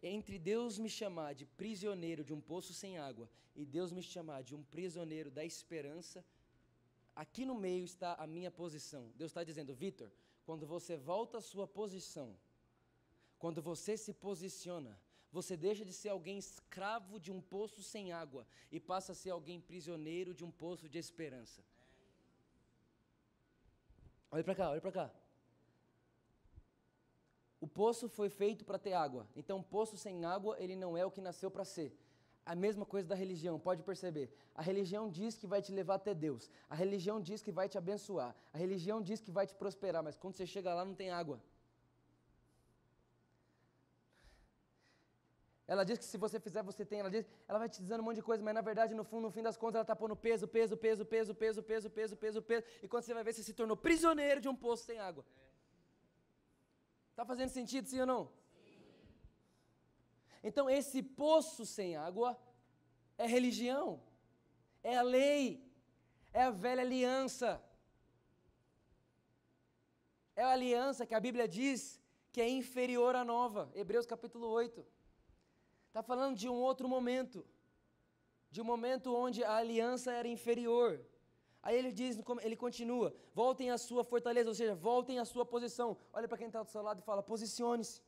entre 0.02 0.36
Deus 0.52 0.80
me 0.84 0.90
chamar 1.00 1.32
de 1.40 1.46
prisioneiro 1.62 2.24
de 2.30 2.34
um 2.38 2.42
poço 2.52 2.74
sem 2.82 2.94
água 3.10 3.28
e 3.60 3.64
Deus 3.78 3.90
me 3.98 4.04
chamar 4.14 4.42
de 4.48 4.54
um 4.58 4.64
prisioneiro 4.76 5.30
da 5.38 5.44
esperança, 5.52 6.26
aqui 7.24 7.44
no 7.50 7.56
meio 7.66 7.86
está 7.92 8.12
a 8.26 8.28
minha 8.36 8.52
posição. 8.62 9.04
Deus 9.16 9.30
está 9.32 9.44
dizendo, 9.50 9.76
Vitor, 9.84 10.10
quando 10.48 10.66
você 10.66 10.98
volta 11.12 11.38
à 11.38 11.42
sua 11.52 11.68
posição, 11.80 12.30
quando 13.44 13.62
você 13.62 13.96
se 14.06 14.14
posiciona, 14.28 14.94
você 15.38 15.56
deixa 15.68 15.84
de 15.90 15.94
ser 16.02 16.10
alguém 16.10 16.38
escravo 16.46 17.20
de 17.26 17.32
um 17.36 17.42
poço 17.56 17.82
sem 17.94 18.12
água 18.24 18.44
e 18.72 18.80
passa 18.80 19.12
a 19.14 19.20
ser 19.22 19.32
alguém 19.32 19.60
prisioneiro 19.72 20.34
de 20.40 20.44
um 20.48 20.52
poço 20.64 20.88
de 20.94 21.00
esperança. 21.06 21.62
Olha 24.32 24.44
para 24.44 24.56
cá, 24.60 24.70
olha 24.74 24.82
para 24.82 24.96
cá. 25.00 25.23
O 27.64 27.68
poço 27.82 28.06
foi 28.10 28.30
feito 28.30 28.66
para 28.66 28.78
ter 28.86 28.92
água. 28.92 29.26
Então, 29.40 29.64
poço 29.76 29.96
sem 29.96 30.26
água, 30.26 30.54
ele 30.64 30.76
não 30.76 30.98
é 31.02 31.06
o 31.06 31.12
que 31.16 31.22
nasceu 31.28 31.50
para 31.50 31.64
ser. 31.64 31.90
A 32.46 32.54
mesma 32.64 32.86
coisa 32.94 33.08
da 33.08 33.16
religião, 33.16 33.58
pode 33.68 33.82
perceber. 33.90 34.28
A 34.54 34.62
religião 34.62 35.04
diz 35.10 35.38
que 35.40 35.48
vai 35.48 35.62
te 35.62 35.72
levar 35.72 35.96
até 35.96 36.14
Deus. 36.14 36.50
A 36.70 36.76
religião 36.76 37.22
diz 37.22 37.42
que 37.42 37.54
vai 37.60 37.70
te 37.70 37.78
abençoar. 37.78 38.36
A 38.52 38.58
religião 38.58 39.02
diz 39.02 39.22
que 39.22 39.32
vai 39.38 39.46
te 39.48 39.56
prosperar, 39.56 40.04
mas 40.04 40.18
quando 40.18 40.36
você 40.36 40.46
chega 40.46 40.74
lá 40.74 40.84
não 40.84 40.94
tem 40.94 41.10
água. 41.22 41.40
Ela 45.66 45.86
diz 45.86 45.98
que 45.98 46.04
se 46.12 46.18
você 46.18 46.38
fizer, 46.48 46.64
você 46.64 46.84
tem. 46.84 47.00
Ela 47.00 47.10
diz, 47.10 47.26
ela 47.48 47.60
vai 47.60 47.70
te 47.70 47.82
dizendo 47.82 48.02
um 48.02 48.08
monte 48.08 48.18
de 48.18 48.24
coisa, 48.24 48.44
mas 48.44 48.54
na 48.54 48.66
verdade, 48.70 48.94
no, 48.94 49.06
fundo, 49.06 49.24
no 49.28 49.32
fim 49.32 49.42
das 49.42 49.56
contas, 49.56 49.76
ela 49.76 49.84
está 49.84 49.96
pondo 49.96 50.18
peso, 50.18 50.50
peso, 50.50 50.76
peso, 50.76 51.06
peso, 51.06 51.34
peso, 51.34 51.64
peso, 51.64 51.90
peso, 51.90 52.18
peso, 52.18 52.42
peso. 52.42 52.66
E 52.84 52.90
quando 52.90 53.04
você 53.04 53.14
vai 53.14 53.24
ver, 53.24 53.34
você 53.34 53.42
se 53.42 53.54
tornou 53.54 53.78
prisioneiro 53.78 54.42
de 54.42 54.50
um 54.50 54.56
poço 54.66 54.84
sem 54.84 55.00
água. 55.00 55.24
Está 57.14 57.24
fazendo 57.24 57.50
sentido, 57.50 57.88
sim 57.88 58.00
ou 58.00 58.08
não? 58.08 58.32
Então, 60.44 60.68
esse 60.68 61.04
poço 61.04 61.64
sem 61.64 61.96
água 61.96 62.36
é 63.20 63.28
religião, 63.28 64.02
é 64.82 64.98
a 64.98 65.04
lei, 65.04 65.64
é 66.34 66.42
a 66.42 66.50
velha 66.50 66.82
aliança. 66.82 67.64
É 70.36 70.42
a 70.42 70.54
aliança 70.54 71.06
que 71.06 71.14
a 71.14 71.20
Bíblia 71.20 71.48
diz 71.48 72.02
que 72.32 72.42
é 72.42 72.50
inferior 72.50 73.16
à 73.16 73.24
nova. 73.24 73.72
Hebreus 73.76 74.08
capítulo 74.08 74.48
8. 74.48 74.84
Está 75.90 76.02
falando 76.02 76.36
de 76.36 76.50
um 76.50 76.56
outro 76.56 76.90
momento. 76.90 77.46
De 78.50 78.60
um 78.60 78.66
momento 78.66 79.16
onde 79.16 79.44
a 79.44 79.58
aliança 79.58 80.12
era 80.12 80.28
inferior. 80.28 81.00
Aí 81.64 81.78
ele 81.78 81.92
diz, 81.94 82.20
ele 82.42 82.58
continua: 82.58 83.16
voltem 83.34 83.72
à 83.72 83.78
sua 83.78 84.04
fortaleza, 84.04 84.50
ou 84.50 84.56
seja, 84.56 84.76
voltem 84.76 85.18
à 85.20 85.26
sua 85.26 85.46
posição. 85.46 85.96
Olha 86.12 86.28
para 86.28 86.38
quem 86.38 86.48
está 86.48 86.62
do 86.62 86.70
seu 86.70 86.82
lado 86.82 87.00
e 87.00 87.04
fala: 87.04 87.24
posicione-se. 87.24 88.02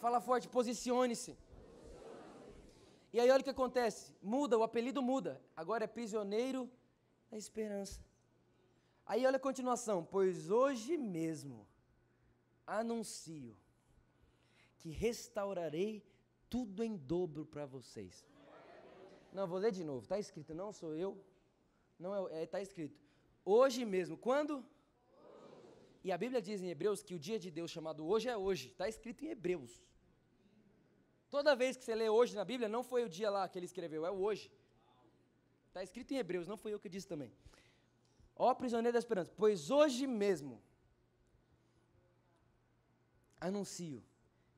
Fala 0.00 0.20
forte, 0.20 0.48
posicione-se. 0.48 1.36
E 3.12 3.20
aí 3.20 3.30
olha 3.30 3.40
o 3.40 3.44
que 3.44 3.50
acontece: 3.50 4.12
muda, 4.20 4.58
o 4.58 4.64
apelido 4.64 5.00
muda. 5.00 5.40
Agora 5.56 5.84
é 5.84 5.86
prisioneiro 5.86 6.68
da 7.30 7.38
esperança. 7.38 8.04
Aí 9.06 9.24
olha 9.24 9.36
a 9.36 9.46
continuação: 9.48 10.04
pois 10.04 10.50
hoje 10.50 10.96
mesmo 10.98 11.66
anuncio 12.66 13.56
que 14.78 14.90
restaurarei 14.90 16.04
tudo 16.50 16.82
em 16.82 16.96
dobro 16.96 17.46
para 17.46 17.66
vocês. 17.66 18.26
Não, 19.32 19.46
vou 19.46 19.58
ler 19.58 19.70
de 19.70 19.84
novo. 19.84 20.02
Está 20.02 20.18
escrito, 20.18 20.54
não 20.54 20.72
sou 20.72 20.96
eu. 20.96 21.16
Não 21.98 22.28
é, 22.28 22.44
está 22.44 22.58
é, 22.60 22.62
escrito. 22.62 22.98
Hoje 23.44 23.84
mesmo. 23.84 24.16
Quando? 24.16 24.54
Hoje. 24.56 24.66
E 26.04 26.12
a 26.12 26.18
Bíblia 26.22 26.40
diz 26.40 26.62
em 26.62 26.70
Hebreus 26.70 27.02
que 27.02 27.14
o 27.14 27.18
dia 27.18 27.38
de 27.38 27.50
Deus 27.50 27.70
chamado 27.70 28.06
hoje 28.06 28.28
é 28.28 28.36
hoje. 28.36 28.68
Está 28.68 28.88
escrito 28.88 29.24
em 29.24 29.30
Hebreus. 29.36 29.72
Toda 31.30 31.54
vez 31.54 31.76
que 31.76 31.84
você 31.84 31.94
lê 31.94 32.08
hoje 32.08 32.34
na 32.34 32.44
Bíblia, 32.44 32.68
não 32.68 32.82
foi 32.82 33.04
o 33.04 33.08
dia 33.08 33.30
lá 33.30 33.48
que 33.48 33.58
ele 33.58 33.66
escreveu, 33.66 34.06
é 34.06 34.10
o 34.10 34.18
hoje. 34.26 34.50
Está 35.66 35.82
escrito 35.82 36.12
em 36.12 36.16
Hebreus, 36.16 36.48
não 36.48 36.56
foi 36.56 36.72
eu 36.72 36.80
que 36.80 36.88
disse 36.88 37.06
também. 37.06 37.30
Ó 38.34 38.54
prisioneiro 38.54 38.94
da 38.94 38.98
esperança, 38.98 39.32
pois 39.36 39.70
hoje 39.70 40.06
mesmo 40.06 40.62
anuncio 43.40 44.02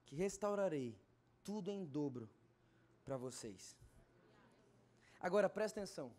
que 0.06 0.14
restaurarei 0.14 0.96
tudo 1.42 1.70
em 1.70 1.84
dobro 1.84 2.28
para 3.04 3.16
vocês. 3.16 3.76
Agora 5.18 5.48
presta 5.48 5.80
atenção. 5.80 6.12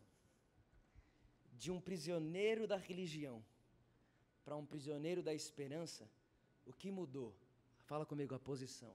De 1.63 1.69
um 1.73 1.79
prisioneiro 1.87 2.63
da 2.71 2.77
religião 2.89 3.37
para 4.43 4.55
um 4.61 4.65
prisioneiro 4.65 5.21
da 5.27 5.33
esperança, 5.41 6.03
o 6.65 6.73
que 6.73 6.89
mudou? 6.99 7.29
Fala 7.89 8.05
comigo 8.11 8.33
a 8.33 8.39
posição. 8.39 8.93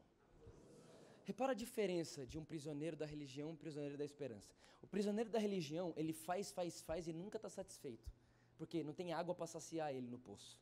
Repara 1.24 1.52
a 1.52 1.60
diferença 1.64 2.26
de 2.30 2.36
um 2.40 2.44
prisioneiro 2.44 2.96
da 2.96 3.06
religião 3.06 3.50
e 3.50 3.52
um 3.52 3.62
prisioneiro 3.64 3.96
da 3.96 4.04
esperança. 4.04 4.52
O 4.82 4.86
prisioneiro 4.94 5.30
da 5.30 5.38
religião, 5.38 5.94
ele 5.96 6.12
faz, 6.12 6.50
faz, 6.50 6.80
faz 6.80 7.06
e 7.06 7.12
nunca 7.12 7.36
está 7.38 7.48
satisfeito. 7.48 8.10
Porque 8.58 8.82
não 8.82 8.92
tem 8.92 9.12
água 9.12 9.34
para 9.34 9.46
saciar 9.46 9.94
ele 9.94 10.08
no 10.08 10.18
poço. 10.18 10.58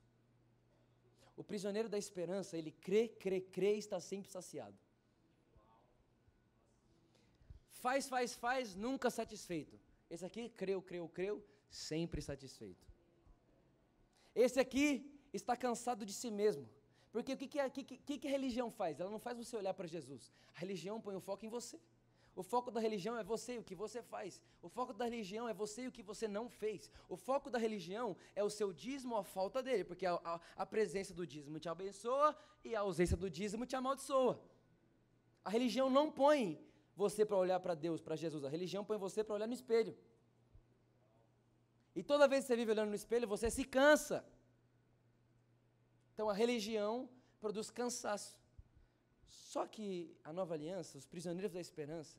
O 1.39 1.43
prisioneiro 1.43 1.89
da 1.89 1.97
esperança, 1.97 2.59
ele 2.59 2.71
crê, 2.71 3.09
crê, 3.09 3.41
crê 3.41 3.77
e 3.77 3.79
está 3.79 3.99
sempre 3.99 4.31
saciado. 4.31 4.77
Faz, 7.73 8.09
faz, 8.09 8.35
faz, 8.35 8.75
nunca 8.75 9.11
satisfeito. 9.11 9.81
Esse 10.11 10.25
aqui, 10.25 10.51
creu, 10.51 10.83
creu, 10.83 11.09
creu, 11.09 11.43
sempre 11.75 12.21
satisfeito. 12.23 12.87
Esse 14.35 14.59
aqui 14.61 14.87
está 15.33 15.57
cansado 15.57 16.05
de 16.07 16.13
si 16.13 16.31
mesmo. 16.31 16.69
Porque 17.13 17.33
o 17.33 17.37
que, 17.37 17.47
que, 17.47 17.61
a, 17.61 17.71
que, 17.71 17.85
que, 17.85 18.19
que 18.19 18.29
a 18.29 18.31
religião 18.31 18.71
faz? 18.71 18.99
Ela 18.99 19.11
não 19.11 19.21
faz 19.21 19.39
você 19.39 19.57
olhar 19.57 19.75
para 19.75 19.87
Jesus. 19.87 20.33
A 20.57 20.59
religião 20.59 21.01
põe 21.01 21.15
o 21.15 21.21
foco 21.21 21.45
em 21.47 21.49
você. 21.49 21.79
O 22.35 22.43
foco 22.43 22.71
da 22.71 22.81
religião 22.81 23.17
é 23.17 23.23
você 23.23 23.55
e 23.55 23.59
o 23.59 23.63
que 23.63 23.77
você 23.77 24.03
faz. 24.03 24.41
O 24.61 24.69
foco 24.69 24.93
da 24.93 25.05
religião 25.05 25.49
é 25.49 25.55
você 25.55 25.83
e 25.83 25.89
o 25.89 25.93
que 25.93 26.03
você 26.03 26.27
não 26.27 26.49
fez. 26.49 26.91
O 27.09 27.17
foco 27.17 27.49
da 27.49 27.59
religião 27.59 28.17
é 28.35 28.43
o 28.43 28.51
seu 28.51 28.73
dízimo 28.73 29.15
ou 29.15 29.21
a 29.21 29.25
falta 29.25 29.63
dele, 29.63 29.85
porque 29.85 30.05
a, 30.05 30.15
a, 30.25 30.41
a 30.57 30.67
presença 30.67 31.15
do 31.15 31.25
dízimo 31.25 31.61
te 31.61 31.69
abençoa 31.69 32.37
e 32.65 32.75
a 32.75 32.81
ausência 32.81 33.17
do 33.17 33.31
dízimo 33.31 33.65
te 33.65 33.77
amaldiçoa. 33.77 34.41
A 35.45 35.51
religião 35.51 35.89
não 35.89 36.11
põe 36.11 36.59
você 36.97 37.25
para 37.25 37.37
olhar 37.37 37.61
para 37.61 37.75
Deus, 37.75 38.01
para 38.01 38.17
Jesus. 38.17 38.45
A 38.45 38.49
religião 38.49 38.85
põe 38.85 38.99
você 38.99 39.23
para 39.23 39.35
olhar 39.37 39.47
no 39.47 39.55
espelho. 39.55 39.97
E 41.95 42.03
toda 42.03 42.27
vez 42.27 42.45
que 42.45 42.49
você 42.49 42.57
vive 42.57 42.73
olhando 42.73 42.91
no 42.91 42.95
espelho, 42.95 43.27
você 43.29 43.51
se 43.51 43.65
cansa. 43.65 44.25
Então 46.13 46.29
a 46.29 46.35
religião 46.35 47.09
produz 47.41 47.71
cansaço. 47.71 48.39
Só 49.29 49.67
que 49.67 49.89
a 50.25 50.33
nova 50.33 50.55
aliança, 50.55 50.99
os 50.99 51.07
prisioneiros 51.07 51.53
da 51.53 51.61
esperança, 51.61 52.17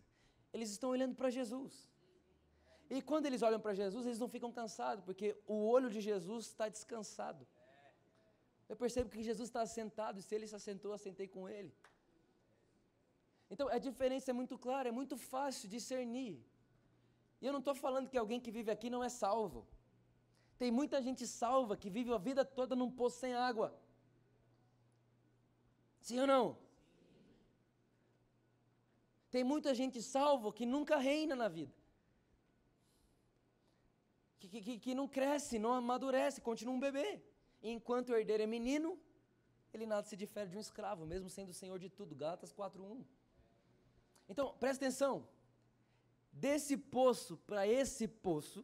eles 0.53 0.69
estão 0.69 0.89
olhando 0.89 1.15
para 1.15 1.29
Jesus. 1.29 1.73
E 2.89 3.01
quando 3.01 3.25
eles 3.25 3.41
olham 3.41 3.59
para 3.59 3.73
Jesus, 3.73 4.05
eles 4.05 4.19
não 4.19 4.29
ficam 4.29 4.51
cansados, 4.51 5.03
porque 5.03 5.35
o 5.47 5.57
olho 5.75 5.89
de 5.89 5.99
Jesus 5.99 6.45
está 6.45 6.69
descansado. 6.69 7.45
Eu 8.69 8.75
percebo 8.75 9.09
que 9.09 9.23
Jesus 9.23 9.49
está 9.49 9.61
assentado, 9.61 10.19
e 10.19 10.23
se 10.23 10.33
ele 10.35 10.47
se 10.47 10.55
assentou, 10.55 10.93
assentei 10.93 11.27
com 11.27 11.47
ele. 11.49 11.73
Então 13.49 13.67
a 13.67 13.77
diferença 13.77 14.31
é 14.31 14.33
muito 14.33 14.57
clara, 14.57 14.89
é 14.89 14.91
muito 14.91 15.17
fácil 15.17 15.67
discernir. 15.69 16.35
E 17.45 17.47
eu 17.47 17.53
não 17.53 17.59
estou 17.59 17.75
falando 17.75 18.09
que 18.11 18.17
alguém 18.17 18.39
que 18.43 18.49
vive 18.49 18.71
aqui 18.71 18.89
não 18.89 19.03
é 19.03 19.09
salvo. 19.23 19.59
Tem 20.61 20.71
muita 20.77 20.99
gente 20.99 21.27
salva 21.27 21.77
que 21.81 21.91
vive 21.97 22.11
a 22.11 22.17
vida 22.17 22.43
toda 22.43 22.75
num 22.75 22.89
poço 22.99 23.19
sem 23.19 23.35
água. 23.35 23.67
Sim 26.07 26.21
ou 26.21 26.25
não? 26.25 26.57
Tem 29.29 29.43
muita 29.43 29.75
gente 29.75 30.01
salva 30.01 30.51
que 30.51 30.65
nunca 30.65 30.97
reina 30.97 31.35
na 31.35 31.47
vida. 31.47 31.71
Que, 34.39 34.47
que, 34.49 34.79
que 34.79 34.95
não 34.95 35.07
cresce, 35.07 35.59
não 35.59 35.71
amadurece, 35.71 36.41
continua 36.41 36.73
um 36.73 36.79
bebê. 36.79 37.21
enquanto 37.61 38.09
o 38.09 38.15
herdeiro 38.15 38.41
é 38.41 38.47
menino, 38.47 38.99
ele 39.71 39.85
nada 39.85 40.07
se 40.07 40.17
difere 40.23 40.49
de 40.49 40.57
um 40.57 40.65
escravo, 40.67 41.05
mesmo 41.05 41.29
sendo 41.29 41.49
o 41.49 41.59
senhor 41.61 41.77
de 41.77 41.91
tudo. 41.91 42.15
Gálatas 42.15 42.51
4.1. 42.51 43.05
Então, 44.27 44.47
presta 44.57 44.83
atenção. 44.83 45.34
Desse 46.35 46.75
poço 46.75 47.37
para 47.47 47.65
esse 47.65 48.07
poço, 48.07 48.63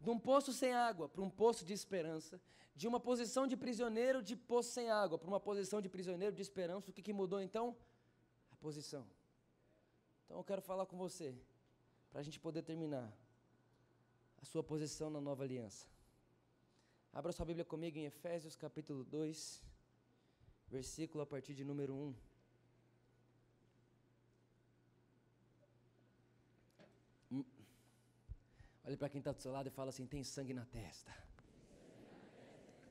de 0.00 0.08
um 0.08 0.18
poço 0.18 0.52
sem 0.52 0.72
água 0.72 1.08
para 1.08 1.20
um 1.20 1.28
poço 1.28 1.64
de 1.64 1.72
esperança, 1.72 2.40
de 2.76 2.86
uma 2.86 3.00
posição 3.00 3.44
de 3.46 3.56
prisioneiro 3.56 4.22
de 4.22 4.36
poço 4.36 4.70
sem 4.70 4.88
água 4.88 5.18
para 5.18 5.28
uma 5.28 5.40
posição 5.40 5.80
de 5.82 5.88
prisioneiro 5.88 6.34
de 6.34 6.42
esperança, 6.42 6.90
o 6.90 6.94
que, 6.94 7.02
que 7.02 7.12
mudou 7.12 7.40
então? 7.40 7.76
A 8.52 8.56
posição. 8.56 9.04
Então 10.24 10.38
eu 10.38 10.44
quero 10.44 10.62
falar 10.62 10.86
com 10.86 10.96
você, 10.96 11.34
para 12.10 12.20
a 12.20 12.22
gente 12.22 12.38
poder 12.38 12.62
terminar, 12.62 13.12
a 14.40 14.44
sua 14.44 14.62
posição 14.62 15.10
na 15.10 15.20
nova 15.20 15.42
aliança. 15.42 15.88
Abra 17.12 17.32
sua 17.32 17.46
Bíblia 17.46 17.64
comigo 17.64 17.98
em 17.98 18.04
Efésios 18.04 18.54
capítulo 18.54 19.02
2, 19.04 19.62
versículo 20.68 21.22
a 21.22 21.26
partir 21.26 21.54
de 21.54 21.64
número 21.64 21.94
1. 21.94 22.14
Olhe 28.86 28.96
para 28.96 29.08
quem 29.08 29.18
está 29.18 29.32
do 29.32 29.40
seu 29.40 29.50
lado 29.50 29.66
e 29.66 29.70
fala 29.70 29.88
assim: 29.88 30.04
tem 30.06 30.22
sangue 30.22 30.52
na 30.52 30.64
testa. 30.66 31.10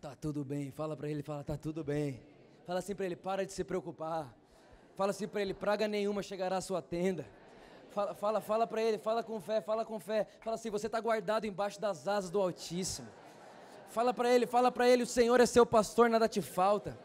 Tá 0.01 0.15
tudo 0.15 0.43
bem. 0.43 0.71
Fala 0.71 0.97
para 0.97 1.07
ele, 1.07 1.21
fala, 1.21 1.43
tá 1.43 1.55
tudo 1.55 1.83
bem. 1.83 2.19
Fala 2.65 2.79
assim 2.79 2.95
para 2.95 3.05
ele, 3.05 3.15
para 3.15 3.45
de 3.45 3.53
se 3.53 3.63
preocupar. 3.63 4.33
Fala 4.95 5.11
assim 5.11 5.27
para 5.27 5.41
ele: 5.41 5.53
praga 5.53 5.87
nenhuma 5.87 6.23
chegará 6.23 6.57
à 6.57 6.61
sua 6.61 6.81
tenda. 6.81 7.25
Fala, 7.91 8.15
fala, 8.15 8.41
fala 8.41 8.65
para 8.65 8.81
ele, 8.81 8.97
fala 8.97 9.23
com 9.23 9.39
fé, 9.39 9.61
fala 9.61 9.85
com 9.85 9.99
fé. 9.99 10.27
Fala 10.41 10.55
assim: 10.55 10.71
você 10.71 10.87
está 10.87 10.99
guardado 10.99 11.45
embaixo 11.45 11.79
das 11.79 12.07
asas 12.07 12.31
do 12.31 12.41
Altíssimo. 12.41 13.07
Fala 13.89 14.11
para 14.11 14.33
ele, 14.33 14.47
fala 14.47 14.71
para 14.71 14.89
ele: 14.89 15.03
o 15.03 15.07
Senhor 15.07 15.39
é 15.39 15.45
seu 15.45 15.65
pastor, 15.65 16.09
nada 16.09 16.27
te 16.27 16.41
falta. 16.41 16.97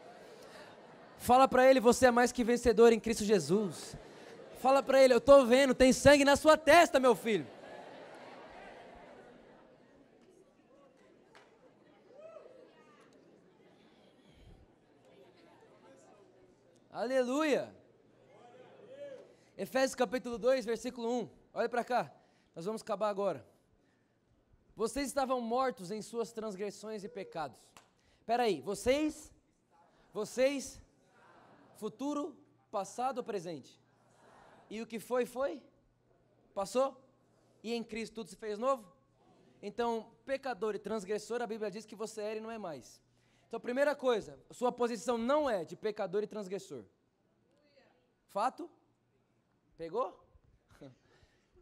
Fala 1.19 1.47
para 1.47 1.69
ele: 1.69 1.79
você 1.79 2.07
é 2.07 2.11
mais 2.11 2.31
que 2.31 2.43
vencedor 2.43 2.91
em 2.91 2.99
Cristo 2.99 3.23
Jesus. 3.23 3.95
Fala 4.59 4.81
para 4.81 4.99
ele: 5.03 5.13
eu 5.13 5.19
estou 5.19 5.45
vendo, 5.45 5.75
tem 5.75 5.93
sangue 5.93 6.25
na 6.25 6.35
sua 6.35 6.57
testa, 6.57 6.99
meu 6.99 7.13
filho. 7.13 7.45
Aleluia. 16.99 17.73
Efésios 19.57 19.95
capítulo 19.95 20.37
2, 20.37 20.65
versículo 20.65 21.09
1. 21.21 21.29
Olha 21.53 21.69
para 21.69 21.81
cá. 21.81 22.13
Nós 22.53 22.65
vamos 22.65 22.81
acabar 22.81 23.07
agora. 23.07 23.47
Vocês 24.75 25.07
estavam 25.07 25.39
mortos 25.39 25.91
em 25.91 26.01
suas 26.01 26.33
transgressões 26.33 27.05
e 27.05 27.07
pecados. 27.07 27.57
Espera 28.19 28.43
aí, 28.43 28.59
vocês? 28.59 29.31
Vocês? 30.13 30.81
Futuro, 31.77 32.35
passado 32.69 33.19
ou 33.19 33.23
presente? 33.23 33.79
E 34.69 34.81
o 34.81 34.85
que 34.85 34.99
foi, 34.99 35.25
foi? 35.25 35.63
Passou? 36.53 37.01
E 37.63 37.73
em 37.73 37.81
Cristo 37.81 38.15
tudo 38.15 38.29
se 38.29 38.35
fez 38.35 38.59
novo? 38.59 38.85
Então, 39.61 40.11
pecador 40.25 40.75
e 40.75 40.79
transgressor, 40.79 41.41
a 41.41 41.47
Bíblia 41.47 41.71
diz 41.71 41.85
que 41.85 41.95
você 41.95 42.19
era 42.19 42.39
e 42.39 42.41
não 42.41 42.51
é 42.51 42.57
mais. 42.57 42.99
Então, 43.49 43.59
primeira 43.59 43.95
coisa, 43.95 44.39
sua 44.51 44.71
posição 44.71 45.17
não 45.17 45.49
é 45.49 45.65
de 45.65 45.75
pecador 45.75 46.21
e 46.21 46.27
transgressor. 46.27 46.85
Fato? 48.27 48.69
Pegou? 49.75 50.23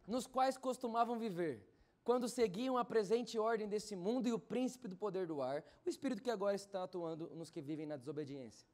Nos 0.05 0.27
quais 0.27 0.57
costumavam 0.57 1.17
viver, 1.17 1.65
quando 2.03 2.27
seguiam 2.27 2.77
a 2.77 2.83
presente 2.83 3.39
ordem 3.39 3.69
desse 3.69 3.95
mundo 3.95 4.27
e 4.27 4.33
o 4.33 4.39
príncipe 4.39 4.89
do 4.89 4.97
poder 4.97 5.25
do 5.25 5.41
ar, 5.41 5.63
o 5.85 5.89
espírito 5.89 6.21
que 6.21 6.29
agora 6.29 6.57
está 6.57 6.83
atuando 6.83 7.29
nos 7.33 7.49
que 7.49 7.61
vivem 7.61 7.85
na 7.85 7.95
desobediência. 7.95 8.67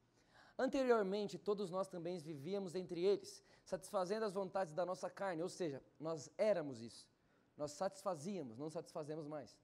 Anteriormente, 0.58 1.38
todos 1.38 1.70
nós 1.70 1.86
também 1.86 2.18
vivíamos 2.18 2.74
entre 2.74 3.00
eles, 3.04 3.44
satisfazendo 3.64 4.24
as 4.24 4.32
vontades 4.32 4.72
da 4.72 4.84
nossa 4.84 5.08
carne, 5.08 5.40
ou 5.40 5.48
seja, 5.48 5.80
nós 6.00 6.28
éramos 6.36 6.82
isso. 6.82 7.08
Nós 7.56 7.70
satisfazíamos, 7.72 8.58
não 8.58 8.70
satisfazemos 8.70 9.28
mais. 9.28 9.56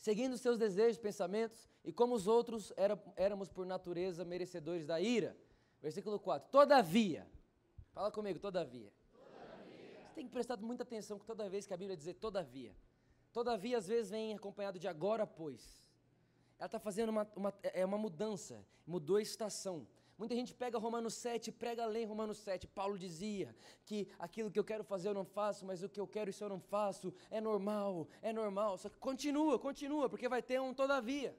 Seguindo 0.00 0.38
seus 0.38 0.58
desejos, 0.58 0.98
pensamentos, 0.98 1.68
e 1.84 1.92
como 1.92 2.14
os 2.14 2.26
outros, 2.26 2.72
era, 2.74 2.98
éramos 3.16 3.50
por 3.50 3.66
natureza 3.66 4.24
merecedores 4.24 4.86
da 4.86 4.98
ira. 4.98 5.36
Versículo 5.82 6.18
4. 6.18 6.50
Todavia, 6.50 7.26
fala 7.92 8.10
comigo, 8.10 8.38
todavia. 8.38 8.90
todavia. 9.12 10.00
Você 10.08 10.14
tem 10.14 10.26
que 10.26 10.32
prestar 10.32 10.56
muita 10.56 10.84
atenção 10.84 11.18
que 11.18 11.26
toda 11.26 11.48
vez 11.50 11.66
que 11.66 11.74
a 11.74 11.76
Bíblia 11.76 11.96
dizer 11.96 12.14
todavia. 12.14 12.74
Todavia, 13.30 13.76
às 13.76 13.86
vezes, 13.86 14.10
vem 14.10 14.34
acompanhado 14.34 14.78
de 14.78 14.88
agora, 14.88 15.26
pois 15.26 15.90
ela 16.58 16.66
está 16.66 16.78
fazendo 16.78 17.08
uma, 17.08 17.30
uma, 17.34 17.54
é 17.62 17.84
uma 17.86 17.96
mudança, 17.96 18.62
mudou 18.86 19.16
a 19.16 19.22
estação. 19.22 19.86
Muita 20.20 20.34
gente 20.34 20.52
pega 20.52 20.76
Romanos 20.78 21.14
7, 21.14 21.50
prega 21.50 21.82
a 21.84 21.86
lei 21.86 22.04
Romanos 22.04 22.36
7. 22.36 22.66
Paulo 22.66 22.98
dizia 22.98 23.56
que 23.86 24.06
aquilo 24.18 24.50
que 24.50 24.58
eu 24.58 24.64
quero 24.70 24.84
fazer 24.84 25.08
eu 25.08 25.14
não 25.14 25.24
faço, 25.24 25.64
mas 25.64 25.82
o 25.82 25.88
que 25.88 25.98
eu 25.98 26.06
quero 26.06 26.28
isso 26.28 26.44
eu 26.44 26.48
não 26.50 26.60
faço. 26.60 27.10
É 27.30 27.40
normal, 27.40 28.06
é 28.20 28.30
normal. 28.30 28.76
Só 28.76 28.90
que 28.90 28.98
continua, 28.98 29.58
continua, 29.58 30.10
porque 30.10 30.28
vai 30.28 30.42
ter 30.42 30.60
um 30.60 30.74
todavia. 30.74 31.34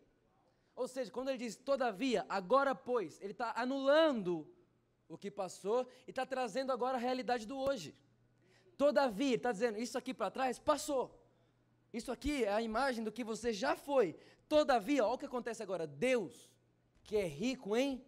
Ou 0.76 0.88
seja, 0.88 1.12
quando 1.12 1.30
ele 1.30 1.38
diz 1.38 1.56
todavia, 1.56 2.26
agora 2.28 2.74
pois, 2.74 3.22
ele 3.22 3.34
está 3.34 3.54
anulando 3.56 4.52
o 5.08 5.16
que 5.16 5.30
passou 5.30 5.86
e 6.08 6.10
está 6.10 6.26
trazendo 6.26 6.72
agora 6.72 6.98
a 6.98 7.00
realidade 7.00 7.46
do 7.46 7.60
hoje. 7.60 7.96
Todavia, 8.80 9.36
está 9.36 9.52
dizendo, 9.52 9.78
isso 9.78 9.96
aqui 9.96 10.12
para 10.12 10.32
trás 10.32 10.58
passou. 10.58 11.24
Isso 11.94 12.12
aqui 12.12 12.46
é 12.46 12.52
a 12.52 12.64
imagem 12.64 13.04
do 13.04 13.12
que 13.12 13.24
você 13.24 13.54
já 13.54 13.76
foi. 13.76 14.16
Todavia, 14.50 15.06
olha 15.06 15.14
o 15.14 15.20
que 15.20 15.26
acontece 15.26 15.62
agora. 15.62 15.86
Deus, 15.86 16.52
que 17.04 17.16
é 17.16 17.28
rico 17.28 17.78
em. 17.78 18.04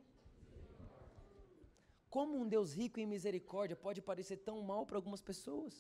Como 2.14 2.40
um 2.40 2.48
Deus 2.48 2.74
rico 2.80 3.00
em 3.00 3.08
misericórdia 3.08 3.76
pode 3.76 4.00
parecer 4.00 4.38
tão 4.38 4.62
mal 4.62 4.86
para 4.86 4.98
algumas 5.00 5.20
pessoas? 5.30 5.74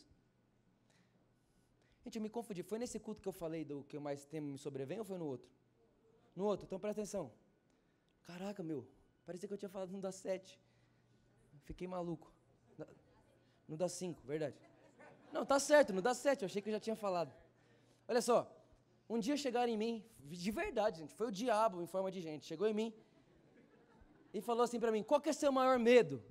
Gente, 2.03 2.15
eu 2.15 2.23
me 2.23 2.29
confundi. 2.37 2.63
Foi 2.63 2.79
nesse 2.79 2.99
culto 2.99 3.21
que 3.21 3.29
eu 3.29 3.35
falei 3.41 3.63
do 3.63 3.83
que 3.83 3.99
mais 3.99 4.25
temo 4.25 4.47
me 4.53 4.57
sobrevém 4.57 4.97
ou 4.97 5.05
foi 5.05 5.19
no 5.19 5.27
outro? 5.27 5.47
No 6.35 6.45
outro, 6.45 6.65
então 6.65 6.79
presta 6.79 7.01
atenção. 7.01 7.31
Caraca, 8.23 8.63
meu, 8.63 8.81
parecia 9.27 9.47
que 9.47 9.53
eu 9.53 9.59
tinha 9.59 9.69
falado 9.69 9.91
no 9.91 10.01
das 10.01 10.15
sete. 10.15 10.59
Fiquei 11.65 11.87
maluco. 11.87 12.33
No 13.67 13.77
das 13.77 13.91
cinco, 13.91 14.19
verdade. 14.23 14.57
Não, 15.31 15.45
tá 15.45 15.59
certo, 15.59 15.93
no 15.93 16.01
das 16.01 16.17
sete, 16.17 16.41
eu 16.41 16.47
achei 16.47 16.63
que 16.63 16.69
eu 16.69 16.73
já 16.73 16.79
tinha 16.79 16.95
falado. 16.95 17.31
Olha 18.07 18.23
só, 18.23 18.39
um 19.07 19.19
dia 19.19 19.37
chegaram 19.37 19.71
em 19.71 19.77
mim, 19.77 20.03
de 20.19 20.49
verdade, 20.49 20.97
gente, 21.01 21.13
foi 21.13 21.27
o 21.27 21.31
diabo 21.31 21.83
em 21.83 21.85
forma 21.85 22.09
de 22.09 22.21
gente, 22.21 22.43
chegou 22.43 22.67
em 22.67 22.73
mim 22.73 22.91
e 24.33 24.41
falou 24.41 24.63
assim 24.63 24.79
para 24.79 24.91
mim: 24.91 25.03
qual 25.03 25.21
que 25.21 25.29
é 25.29 25.33
seu 25.33 25.51
maior 25.51 25.77
medo? 25.77 26.23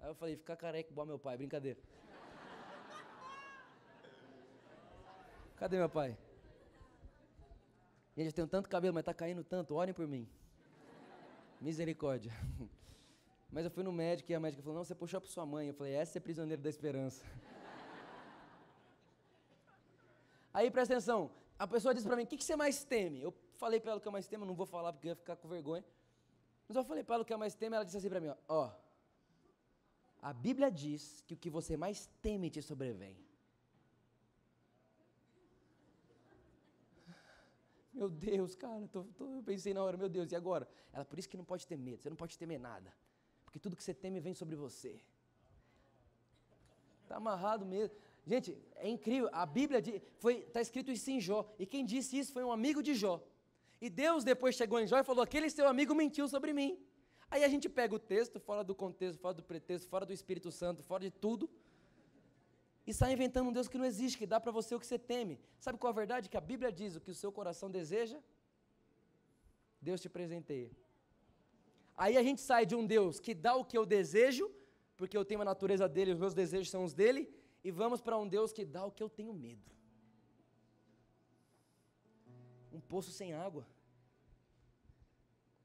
Aí 0.00 0.08
eu 0.08 0.14
falei: 0.14 0.36
ficar 0.36 0.56
careca 0.56 0.90
igual 0.90 1.06
meu 1.06 1.18
pai, 1.18 1.36
brincadeira. 1.36 1.78
Cadê 5.56 5.76
meu 5.76 5.88
pai? 5.88 6.16
Gente, 8.16 8.26
eu 8.26 8.32
tenho 8.32 8.48
tanto 8.48 8.68
cabelo, 8.68 8.94
mas 8.94 9.04
tá 9.04 9.14
caindo 9.14 9.44
tanto, 9.44 9.74
orem 9.74 9.94
por 9.94 10.06
mim. 10.06 10.28
Misericórdia. 11.60 12.32
Mas 13.54 13.66
eu 13.66 13.70
fui 13.70 13.84
no 13.84 13.92
médico 13.92 14.32
e 14.32 14.34
a 14.34 14.40
médica 14.40 14.62
falou: 14.62 14.78
não, 14.78 14.84
você 14.84 14.94
puxou 14.94 15.20
para 15.20 15.28
sua 15.28 15.44
mãe. 15.44 15.68
Eu 15.68 15.74
falei: 15.74 15.92
essa 15.92 16.16
é 16.16 16.20
prisioneiro 16.20 16.62
da 16.62 16.70
esperança. 16.70 17.22
Aí 20.54 20.70
presta 20.70 20.94
atenção, 20.94 21.30
a 21.58 21.66
pessoa 21.66 21.92
disse 21.92 22.06
para 22.06 22.16
mim: 22.16 22.22
o 22.22 22.26
que, 22.26 22.38
que, 22.38 22.44
você 22.44 22.56
mais 22.56 22.82
teme? 22.82 23.20
Eu 23.20 23.34
falei 23.58 23.78
para 23.78 23.92
ela 23.92 24.00
que 24.00 24.08
eu 24.08 24.12
mais 24.12 24.26
temo, 24.26 24.46
não 24.46 24.54
vou 24.54 24.64
falar 24.64 24.90
porque 24.90 25.08
ia 25.08 25.14
ficar 25.14 25.36
com 25.36 25.48
vergonha. 25.48 25.84
Mas 26.72 26.76
eu 26.78 26.84
falei 26.84 27.04
para 27.04 27.16
ela 27.16 27.22
o 27.22 27.26
que 27.26 27.34
eu 27.34 27.38
mais 27.38 27.54
temo, 27.54 27.74
ela 27.74 27.84
disse 27.84 27.98
assim 27.98 28.08
para 28.08 28.18
mim: 28.18 28.28
ó, 28.28 28.36
ó, 28.48 28.72
a 30.22 30.32
Bíblia 30.32 30.70
diz 30.70 31.22
que 31.26 31.34
o 31.34 31.36
que 31.36 31.50
você 31.50 31.76
mais 31.76 32.06
teme 32.22 32.48
te 32.48 32.62
sobrevém. 32.62 33.14
Meu 37.92 38.08
Deus, 38.08 38.54
cara, 38.54 38.88
tô, 38.90 39.04
tô, 39.18 39.34
eu 39.34 39.42
pensei 39.42 39.74
na 39.74 39.84
hora, 39.84 39.98
meu 39.98 40.08
Deus, 40.08 40.32
e 40.32 40.34
agora? 40.34 40.66
Ela, 40.94 41.04
por 41.04 41.18
isso 41.18 41.28
que 41.28 41.36
não 41.36 41.44
pode 41.44 41.66
ter 41.66 41.76
medo, 41.76 42.00
você 42.00 42.08
não 42.08 42.16
pode 42.16 42.38
temer 42.38 42.58
nada. 42.58 42.90
Porque 43.44 43.58
tudo 43.58 43.76
que 43.76 43.84
você 43.84 43.92
teme 43.92 44.18
vem 44.18 44.32
sobre 44.32 44.56
você. 44.56 44.98
Está 47.02 47.16
amarrado 47.16 47.66
mesmo. 47.66 47.94
Gente, 48.26 48.56
é 48.76 48.88
incrível. 48.88 49.28
A 49.30 49.44
Bíblia 49.44 49.80
está 49.80 50.62
escrito 50.62 50.90
isso 50.90 51.10
em 51.10 51.20
Jó. 51.20 51.54
E 51.58 51.66
quem 51.66 51.84
disse 51.84 52.18
isso 52.18 52.32
foi 52.32 52.42
um 52.42 52.50
amigo 52.50 52.82
de 52.82 52.94
Jó. 52.94 53.22
E 53.84 53.88
Deus 53.90 54.22
depois 54.30 54.54
chegou 54.60 54.78
em 54.80 54.86
Jó 54.90 54.98
e 55.00 55.08
falou: 55.10 55.22
aquele 55.24 55.48
seu 55.50 55.66
amigo 55.74 55.92
mentiu 56.02 56.26
sobre 56.34 56.52
mim. 56.58 56.72
Aí 57.32 57.42
a 57.46 57.48
gente 57.52 57.68
pega 57.78 57.94
o 57.98 57.98
texto, 58.14 58.38
fora 58.48 58.62
do 58.68 58.74
contexto, 58.82 59.18
fora 59.24 59.34
do 59.38 59.42
pretexto, 59.42 59.88
fora 59.94 60.06
do 60.08 60.12
Espírito 60.18 60.50
Santo, 60.60 60.82
fora 60.90 61.02
de 61.08 61.10
tudo, 61.24 61.50
e 62.86 62.92
sai 62.98 63.12
inventando 63.14 63.48
um 63.48 63.52
Deus 63.52 63.68
que 63.72 63.78
não 63.78 63.88
existe, 63.92 64.18
que 64.18 64.28
dá 64.34 64.38
para 64.38 64.52
você 64.52 64.74
o 64.74 64.80
que 64.82 64.86
você 64.86 64.98
teme. 64.98 65.40
Sabe 65.58 65.78
qual 65.78 65.90
a 65.92 65.96
verdade? 66.02 66.28
Que 66.28 66.36
a 66.36 66.44
Bíblia 66.52 66.70
diz 66.70 66.94
o 66.94 67.00
que 67.00 67.10
o 67.10 67.14
seu 67.22 67.32
coração 67.32 67.70
deseja, 67.78 68.18
Deus 69.80 70.00
te 70.00 70.08
presenteia. 70.08 70.70
Aí 71.96 72.16
a 72.16 72.22
gente 72.22 72.40
sai 72.40 72.64
de 72.66 72.76
um 72.76 72.86
Deus 72.86 73.18
que 73.18 73.34
dá 73.34 73.56
o 73.56 73.64
que 73.64 73.76
eu 73.76 73.84
desejo, 73.84 74.46
porque 74.96 75.16
eu 75.16 75.24
tenho 75.24 75.40
a 75.40 75.44
natureza 75.44 75.88
dele, 75.88 76.12
os 76.12 76.18
meus 76.18 76.34
desejos 76.34 76.70
são 76.70 76.84
os 76.84 76.94
dele, 76.94 77.22
e 77.64 77.70
vamos 77.70 78.00
para 78.00 78.16
um 78.16 78.28
Deus 78.28 78.52
que 78.52 78.64
dá 78.64 78.84
o 78.84 78.92
que 78.92 79.02
eu 79.02 79.08
tenho 79.08 79.32
medo. 79.32 79.70
Um 82.72 82.80
poço 82.80 83.10
sem 83.10 83.32
água. 83.32 83.66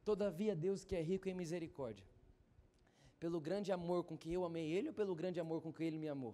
Todavia, 0.09 0.55
Deus 0.55 0.85
que 0.85 0.95
é 0.95 1.01
rico 1.01 1.27
em 1.27 1.33
misericórdia, 1.33 2.05
pelo 3.19 3.41
grande 3.41 3.73
amor 3.73 4.05
com 4.05 4.17
que 4.17 4.31
eu 4.31 4.45
amei 4.45 4.71
Ele 4.71 4.87
ou 4.87 4.93
pelo 4.93 5.13
grande 5.13 5.37
amor 5.37 5.61
com 5.61 5.73
que 5.73 5.83
Ele 5.83 5.97
me 5.97 6.07
amou? 6.07 6.33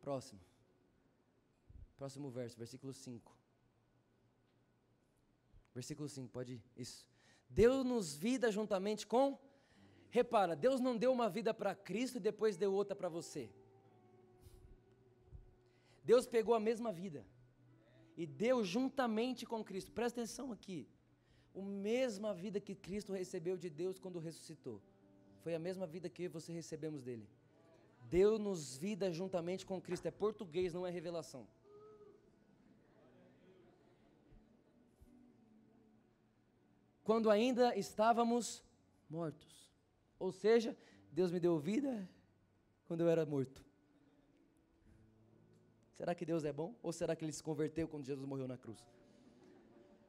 Próximo. 0.00 0.40
Próximo 1.96 2.30
verso, 2.30 2.56
versículo 2.56 2.92
5. 2.92 3.36
Versículo 5.74 6.08
5, 6.08 6.28
pode 6.28 6.52
ir. 6.52 6.62
Isso. 6.76 7.08
Deu-nos 7.48 8.14
vida 8.14 8.52
juntamente 8.52 9.08
com 9.08 9.36
Repara, 10.10 10.54
Deus 10.54 10.80
não 10.80 10.96
deu 10.96 11.10
uma 11.10 11.28
vida 11.28 11.52
para 11.52 11.74
Cristo 11.74 12.18
e 12.18 12.20
depois 12.20 12.56
deu 12.56 12.72
outra 12.72 12.94
para 12.94 13.08
você. 13.08 13.50
Deus 16.04 16.24
pegou 16.24 16.54
a 16.54 16.60
mesma 16.60 16.92
vida 16.92 17.26
e 18.20 18.26
deu 18.26 18.62
juntamente 18.62 19.46
com 19.46 19.64
Cristo. 19.64 19.90
Presta 19.92 20.20
atenção 20.20 20.52
aqui. 20.52 20.86
A 21.56 21.62
mesma 21.62 22.34
vida 22.34 22.60
que 22.60 22.74
Cristo 22.74 23.14
recebeu 23.14 23.56
de 23.56 23.70
Deus 23.70 23.98
quando 23.98 24.18
ressuscitou. 24.18 24.78
Foi 25.42 25.54
a 25.54 25.58
mesma 25.58 25.86
vida 25.86 26.06
que 26.06 26.28
você 26.28 26.52
recebemos 26.52 27.02
dele. 27.02 27.26
Deu-nos 28.10 28.76
vida 28.76 29.10
juntamente 29.10 29.64
com 29.64 29.80
Cristo. 29.80 30.04
É 30.04 30.10
português, 30.10 30.74
não 30.74 30.86
é 30.86 30.90
revelação. 30.90 31.48
Quando 37.02 37.30
ainda 37.30 37.74
estávamos 37.74 38.62
mortos. 39.08 39.72
Ou 40.18 40.30
seja, 40.30 40.76
Deus 41.10 41.32
me 41.32 41.40
deu 41.40 41.58
vida 41.58 42.06
quando 42.86 43.00
eu 43.00 43.08
era 43.08 43.24
morto. 43.24 43.64
Será 46.00 46.14
que 46.14 46.24
Deus 46.24 46.46
é 46.46 46.52
bom? 46.60 46.74
Ou 46.82 46.94
será 46.94 47.14
que 47.14 47.22
ele 47.22 47.30
se 47.30 47.42
converteu 47.42 47.86
quando 47.86 48.06
Jesus 48.06 48.26
morreu 48.26 48.48
na 48.48 48.56
cruz? 48.56 48.82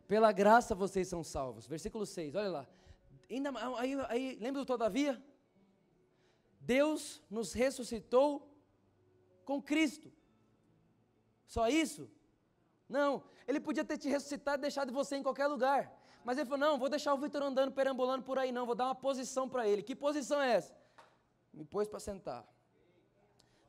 Pela 0.08 0.32
graça 0.32 0.74
vocês 0.74 1.06
são 1.10 1.22
salvos. 1.22 1.68
Versículo 1.68 2.06
6, 2.06 2.34
olha 2.34 2.50
lá. 2.50 2.68
Ainda, 3.30 3.52
aí, 3.78 3.94
aí, 4.08 4.38
lembra 4.40 4.62
do 4.62 4.66
todavia? 4.66 5.22
Deus 6.62 7.22
nos 7.30 7.52
ressuscitou 7.52 8.50
com 9.44 9.62
Cristo. 9.62 10.10
Só 11.46 11.68
isso? 11.68 12.10
Não. 12.88 13.22
Ele 13.46 13.60
podia 13.60 13.84
ter 13.84 13.98
te 13.98 14.08
ressuscitado 14.08 14.62
e 14.62 14.68
deixado 14.68 14.94
você 14.94 15.18
em 15.18 15.24
qualquer 15.24 15.48
lugar. 15.48 15.94
Mas 16.24 16.38
ele 16.38 16.50
falou: 16.50 16.66
não, 16.66 16.80
vou 16.80 16.88
deixar 16.88 17.14
o 17.14 17.18
Vitor 17.18 17.44
andando, 17.44 17.74
perambulando 17.74 18.24
por 18.24 18.40
aí, 18.40 18.50
não, 18.54 18.66
vou 18.66 18.76
dar 18.76 18.86
uma 18.86 18.96
posição 18.96 19.50
para 19.50 19.68
ele. 19.68 19.84
Que 19.84 19.94
posição 19.94 20.42
é 20.42 20.54
essa? 20.54 20.74
Me 21.54 21.66
pôs 21.66 21.90
para 21.90 22.00
sentar 22.00 22.48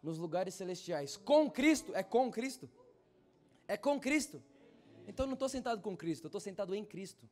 nos 0.02 0.18
lugares 0.18 0.54
celestiais. 0.54 1.16
Com 1.16 1.50
Cristo? 1.50 1.94
É 1.94 2.02
com 2.02 2.30
Cristo? 2.30 2.68
É 3.68 3.76
com 3.76 4.00
Cristo. 4.00 4.42
Então 5.06 5.24
eu 5.24 5.28
não 5.28 5.34
estou 5.34 5.48
sentado 5.48 5.80
com 5.80 5.96
Cristo, 5.96 6.24
eu 6.24 6.28
estou 6.28 6.40
sentado 6.40 6.74
em 6.74 6.84
Cristo. 6.84 7.28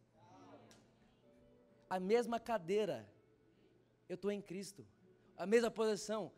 A 1.88 1.98
mesma 1.98 2.38
cadeira 2.38 3.08
Eu 4.08 4.14
estou 4.14 4.30
em 4.30 4.42
Cristo. 4.42 4.84
A 5.36 5.46
mesma 5.46 5.70
posição, 5.70 6.32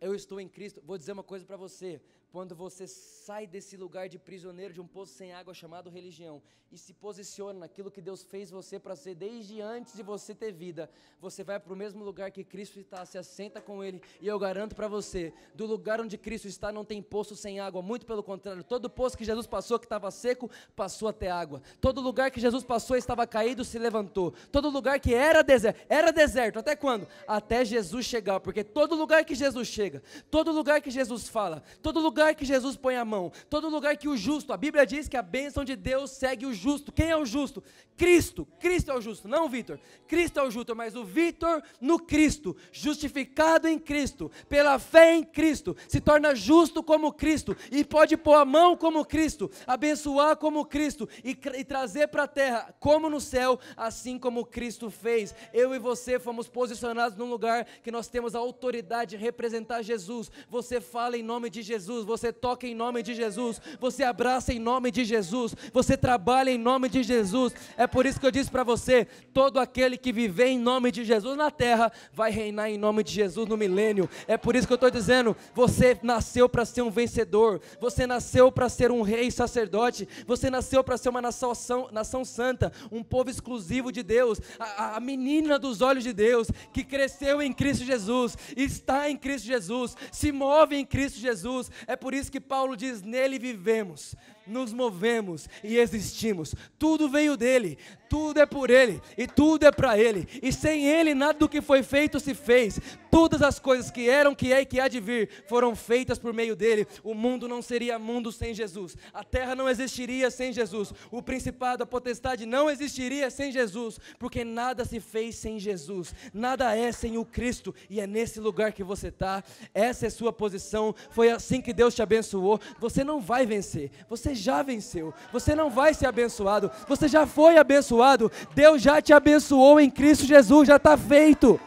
eu 0.00 0.14
estou 0.14 0.40
em 0.40 0.48
Cristo. 0.48 0.82
Vou 0.82 0.96
dizer 0.96 1.12
uma 1.12 1.22
coisa 1.22 1.44
para 1.44 1.56
você. 1.56 2.00
Quando 2.30 2.54
você 2.54 2.86
sai 2.86 3.46
desse 3.46 3.74
lugar 3.74 4.06
de 4.06 4.18
prisioneiro 4.18 4.74
de 4.74 4.80
um 4.80 4.86
poço 4.86 5.14
sem 5.14 5.32
água 5.32 5.54
chamado 5.54 5.88
religião 5.88 6.42
e 6.70 6.76
se 6.76 6.92
posiciona 6.92 7.60
naquilo 7.60 7.90
que 7.90 8.02
Deus 8.02 8.22
fez 8.22 8.50
você 8.50 8.78
para 8.78 8.94
ser 8.94 9.14
desde 9.14 9.62
antes 9.62 9.94
de 9.96 10.02
você 10.02 10.34
ter 10.34 10.52
vida, 10.52 10.90
você 11.18 11.42
vai 11.42 11.58
para 11.58 11.72
o 11.72 11.76
mesmo 11.76 12.04
lugar 12.04 12.30
que 12.30 12.44
Cristo 12.44 12.78
está, 12.78 13.06
se 13.06 13.16
assenta 13.16 13.62
com 13.62 13.82
Ele, 13.82 14.02
e 14.20 14.28
eu 14.28 14.38
garanto 14.38 14.76
para 14.76 14.86
você: 14.86 15.32
do 15.54 15.64
lugar 15.64 16.02
onde 16.02 16.18
Cristo 16.18 16.46
está 16.46 16.70
não 16.70 16.84
tem 16.84 17.00
poço 17.00 17.34
sem 17.34 17.58
água, 17.58 17.80
muito 17.80 18.04
pelo 18.04 18.22
contrário, 18.22 18.62
todo 18.62 18.90
poço 18.90 19.16
que 19.16 19.24
Jesus 19.24 19.46
passou 19.46 19.78
que 19.78 19.86
estava 19.86 20.10
seco, 20.10 20.50
passou 20.76 21.08
até 21.08 21.30
água, 21.30 21.62
todo 21.80 22.02
lugar 22.02 22.30
que 22.30 22.40
Jesus 22.40 22.62
passou 22.62 22.94
estava 22.94 23.26
caído, 23.26 23.64
se 23.64 23.78
levantou, 23.78 24.34
todo 24.52 24.68
lugar 24.68 25.00
que 25.00 25.14
era 25.14 25.42
deserto, 25.42 25.80
era 25.88 26.12
deserto, 26.12 26.58
até 26.58 26.76
quando? 26.76 27.08
Até 27.26 27.64
Jesus 27.64 28.04
chegar, 28.04 28.40
porque 28.40 28.62
todo 28.62 28.94
lugar 28.94 29.24
que 29.24 29.34
Jesus 29.34 29.66
chega, 29.66 30.02
todo 30.30 30.52
lugar 30.52 30.82
que 30.82 30.90
Jesus 30.90 31.26
fala, 31.26 31.62
todo 31.80 31.98
lugar 31.98 32.17
que 32.34 32.44
Jesus 32.44 32.76
põe 32.76 32.96
a 32.96 33.04
mão, 33.04 33.32
todo 33.48 33.68
lugar 33.68 33.96
que 33.96 34.08
o 34.08 34.16
justo, 34.16 34.52
a 34.52 34.56
Bíblia 34.56 34.86
diz 34.86 35.08
que 35.08 35.16
a 35.16 35.22
bênção 35.22 35.64
de 35.64 35.76
Deus 35.76 36.10
segue 36.10 36.46
o 36.46 36.54
justo. 36.54 36.92
Quem 36.92 37.10
é 37.10 37.16
o 37.16 37.24
justo? 37.24 37.62
Cristo. 37.96 38.46
Cristo 38.60 38.92
é 38.92 38.94
o 38.94 39.00
justo, 39.00 39.26
não 39.26 39.48
Vitor. 39.48 39.80
Cristo 40.06 40.38
é 40.38 40.42
o 40.44 40.50
justo, 40.50 40.74
mas 40.76 40.94
o 40.94 41.04
Vitor 41.04 41.60
no 41.80 41.98
Cristo, 41.98 42.56
justificado 42.70 43.66
em 43.66 43.78
Cristo, 43.78 44.30
pela 44.48 44.78
fé 44.78 45.16
em 45.16 45.24
Cristo, 45.24 45.76
se 45.88 46.00
torna 46.00 46.34
justo 46.34 46.82
como 46.82 47.12
Cristo 47.12 47.56
e 47.72 47.84
pode 47.84 48.16
pôr 48.16 48.34
a 48.34 48.44
mão 48.44 48.76
como 48.76 49.04
Cristo, 49.04 49.50
abençoar 49.66 50.36
como 50.36 50.64
Cristo 50.64 51.08
e, 51.24 51.30
e 51.30 51.64
trazer 51.64 52.08
para 52.08 52.22
a 52.22 52.28
terra 52.28 52.74
como 52.78 53.10
no 53.10 53.20
céu, 53.20 53.58
assim 53.76 54.18
como 54.18 54.46
Cristo 54.46 54.90
fez. 54.90 55.34
Eu 55.52 55.74
e 55.74 55.78
você 55.78 56.18
fomos 56.18 56.48
posicionados 56.48 57.18
num 57.18 57.28
lugar 57.28 57.64
que 57.82 57.90
nós 57.90 58.08
temos 58.08 58.34
a 58.34 58.38
autoridade 58.38 59.10
de 59.10 59.16
representar 59.16 59.82
Jesus. 59.82 60.30
Você 60.48 60.80
fala 60.80 61.16
em 61.16 61.22
nome 61.22 61.50
de 61.50 61.62
Jesus, 61.62 62.04
você 62.08 62.32
toca 62.32 62.66
em 62.66 62.74
nome 62.74 63.02
de 63.02 63.14
Jesus, 63.14 63.60
você 63.78 64.02
abraça 64.02 64.52
em 64.52 64.58
nome 64.58 64.90
de 64.90 65.04
Jesus, 65.04 65.54
você 65.72 65.96
trabalha 65.96 66.50
em 66.50 66.58
nome 66.58 66.88
de 66.88 67.02
Jesus. 67.02 67.52
É 67.76 67.86
por 67.86 68.06
isso 68.06 68.18
que 68.18 68.26
eu 68.26 68.30
disse 68.30 68.50
para 68.50 68.64
você: 68.64 69.06
todo 69.32 69.60
aquele 69.60 69.98
que 69.98 70.12
viver 70.12 70.46
em 70.46 70.58
nome 70.58 70.90
de 70.90 71.04
Jesus 71.04 71.36
na 71.36 71.50
terra 71.50 71.92
vai 72.12 72.30
reinar 72.30 72.70
em 72.70 72.78
nome 72.78 73.04
de 73.04 73.12
Jesus 73.12 73.46
no 73.46 73.56
milênio. 73.56 74.08
É 74.26 74.36
por 74.36 74.56
isso 74.56 74.66
que 74.66 74.72
eu 74.72 74.76
estou 74.76 74.90
dizendo: 74.90 75.36
você 75.54 75.98
nasceu 76.02 76.48
para 76.48 76.64
ser 76.64 76.82
um 76.82 76.90
vencedor, 76.90 77.60
você 77.78 78.06
nasceu 78.06 78.50
para 78.50 78.68
ser 78.68 78.90
um 78.90 79.02
rei 79.02 79.30
sacerdote, 79.30 80.08
você 80.26 80.48
nasceu 80.48 80.82
para 80.82 80.96
ser 80.96 81.10
uma 81.10 81.20
nação, 81.20 81.52
nação 81.92 82.24
santa, 82.24 82.72
um 82.90 83.02
povo 83.02 83.28
exclusivo 83.28 83.92
de 83.92 84.02
Deus, 84.02 84.40
a, 84.58 84.96
a 84.96 85.00
menina 85.00 85.58
dos 85.58 85.82
olhos 85.82 86.04
de 86.04 86.14
Deus, 86.14 86.48
que 86.72 86.82
cresceu 86.82 87.42
em 87.42 87.52
Cristo 87.52 87.84
Jesus, 87.84 88.36
está 88.56 89.10
em 89.10 89.16
Cristo 89.16 89.46
Jesus, 89.46 89.94
se 90.10 90.32
move 90.32 90.74
em 90.74 90.86
Cristo 90.86 91.18
Jesus. 91.18 91.70
É 91.86 91.97
por 92.00 92.14
isso 92.14 92.30
que 92.30 92.40
Paulo 92.40 92.76
diz: 92.76 93.02
nele 93.02 93.38
vivemos 93.38 94.14
nos 94.48 94.72
movemos 94.72 95.48
e 95.62 95.78
existimos. 95.78 96.54
Tudo 96.78 97.08
veio 97.08 97.36
dele, 97.36 97.78
tudo 98.08 98.40
é 98.40 98.46
por 98.46 98.70
Ele 98.70 99.00
e 99.16 99.26
tudo 99.26 99.66
é 99.66 99.70
para 99.70 99.98
Ele. 99.98 100.26
E 100.42 100.52
sem 100.52 100.86
Ele 100.86 101.14
nada 101.14 101.38
do 101.38 101.48
que 101.48 101.60
foi 101.60 101.82
feito 101.82 102.18
se 102.18 102.34
fez. 102.34 102.80
Todas 103.10 103.42
as 103.42 103.58
coisas 103.58 103.90
que 103.90 104.08
eram, 104.08 104.34
que 104.34 104.52
é 104.52 104.60
e 104.60 104.66
que 104.66 104.80
há 104.80 104.88
de 104.88 105.00
vir 105.00 105.28
foram 105.46 105.74
feitas 105.74 106.18
por 106.18 106.32
meio 106.32 106.54
dele. 106.54 106.86
O 107.02 107.14
mundo 107.14 107.48
não 107.48 107.62
seria 107.62 107.98
mundo 107.98 108.30
sem 108.30 108.54
Jesus. 108.54 108.96
A 109.12 109.24
terra 109.24 109.54
não 109.54 109.68
existiria 109.68 110.30
sem 110.30 110.52
Jesus. 110.52 110.92
O 111.10 111.22
principado, 111.22 111.82
a 111.82 111.86
potestade 111.86 112.46
não 112.46 112.70
existiria 112.70 113.30
sem 113.30 113.50
Jesus, 113.50 113.98
porque 114.18 114.44
nada 114.44 114.84
se 114.84 115.00
fez 115.00 115.36
sem 115.36 115.58
Jesus. 115.58 116.14
Nada 116.32 116.76
é 116.76 116.92
sem 116.92 117.18
o 117.18 117.24
Cristo 117.24 117.74
e 117.88 118.00
é 118.00 118.06
nesse 118.06 118.40
lugar 118.40 118.72
que 118.72 118.84
você 118.84 119.08
está. 119.08 119.42
Essa 119.74 120.06
é 120.06 120.10
sua 120.10 120.32
posição. 120.32 120.94
Foi 121.10 121.30
assim 121.30 121.60
que 121.60 121.72
Deus 121.72 121.94
te 121.94 122.02
abençoou. 122.02 122.60
Você 122.78 123.02
não 123.02 123.20
vai 123.20 123.46
vencer. 123.46 123.90
Você 124.08 124.34
já 124.38 124.62
venceu. 124.62 125.12
Você 125.32 125.54
não 125.54 125.68
vai 125.68 125.92
ser 125.92 126.06
abençoado. 126.06 126.70
Você 126.86 127.08
já 127.08 127.26
foi 127.26 127.58
abençoado 127.58 128.30
Deus 128.54 128.82
já 128.82 129.00
te 129.00 129.12
abençoou 129.12 129.80
em 129.80 129.90
Cristo 129.90 130.24
Jesus, 130.24 130.68
já 130.68 130.76
está 130.76 130.96
feito. 130.96 131.60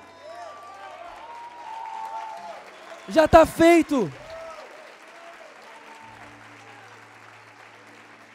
Já 3.08 3.26
está 3.26 3.46
feito. 3.46 4.12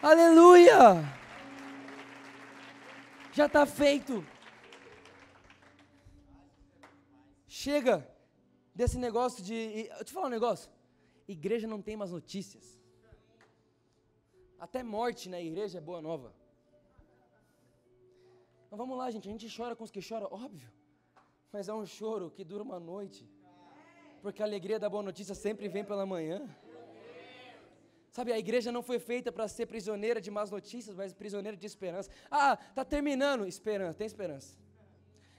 Aleluia! 0.02 1.04
Já 3.32 3.46
está 3.46 3.66
feito. 3.66 4.24
Chega 7.46 8.06
desse 8.74 8.98
negócio 8.98 9.42
de. 9.42 9.88
Eu 9.98 10.04
te 10.04 10.12
falar 10.12 10.26
um 10.26 10.30
negócio. 10.30 10.70
Igreja 11.26 11.66
não 11.66 11.82
tem 11.82 11.96
mais 11.96 12.12
notícias. 12.12 12.75
Até 14.66 14.82
morte 14.82 15.28
na 15.32 15.40
igreja 15.48 15.78
é 15.78 15.80
boa 15.80 16.00
nova. 16.08 16.28
Então 18.66 18.76
vamos 18.82 18.96
lá, 19.00 19.06
gente, 19.14 19.28
a 19.28 19.32
gente 19.34 19.48
chora 19.56 19.76
com 19.76 19.84
os 19.84 19.92
que 19.94 20.02
choram, 20.08 20.28
óbvio. 20.44 20.68
Mas 21.52 21.68
é 21.68 21.74
um 21.82 21.86
choro 21.86 22.32
que 22.36 22.44
dura 22.50 22.64
uma 22.68 22.80
noite. 22.92 23.22
Porque 24.22 24.42
a 24.42 24.44
alegria 24.44 24.78
da 24.84 24.88
boa 24.94 25.04
notícia 25.10 25.36
sempre 25.36 25.68
vem 25.68 25.84
pela 25.84 26.04
manhã. 26.14 26.38
Sabe, 28.16 28.32
a 28.32 28.38
igreja 28.44 28.72
não 28.76 28.82
foi 28.82 28.98
feita 28.98 29.30
para 29.30 29.46
ser 29.46 29.66
prisioneira 29.66 30.20
de 30.26 30.32
más 30.32 30.50
notícias, 30.50 30.96
mas 30.96 31.14
prisioneira 31.22 31.56
de 31.56 31.66
esperança. 31.72 32.10
Ah, 32.28 32.56
tá 32.78 32.84
terminando, 32.84 33.46
esperança, 33.46 33.96
tem 33.98 34.08
esperança. 34.12 34.58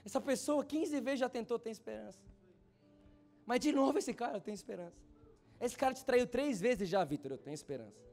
Essa 0.06 0.22
pessoa 0.22 0.64
15 0.64 1.00
vezes 1.00 1.20
já 1.20 1.28
tentou, 1.28 1.58
tem 1.58 1.72
esperança. 1.80 2.22
Mas 3.44 3.60
de 3.60 3.72
novo 3.72 3.98
esse 3.98 4.14
cara 4.14 4.40
tem 4.40 4.54
esperança. 4.54 4.96
Esse 5.60 5.76
cara 5.76 5.92
te 5.92 6.04
traiu 6.04 6.26
três 6.26 6.62
vezes 6.66 6.88
já, 6.88 7.04
Vitor, 7.04 7.32
eu 7.32 7.38
tenho 7.46 7.54
esperança. 7.62 8.07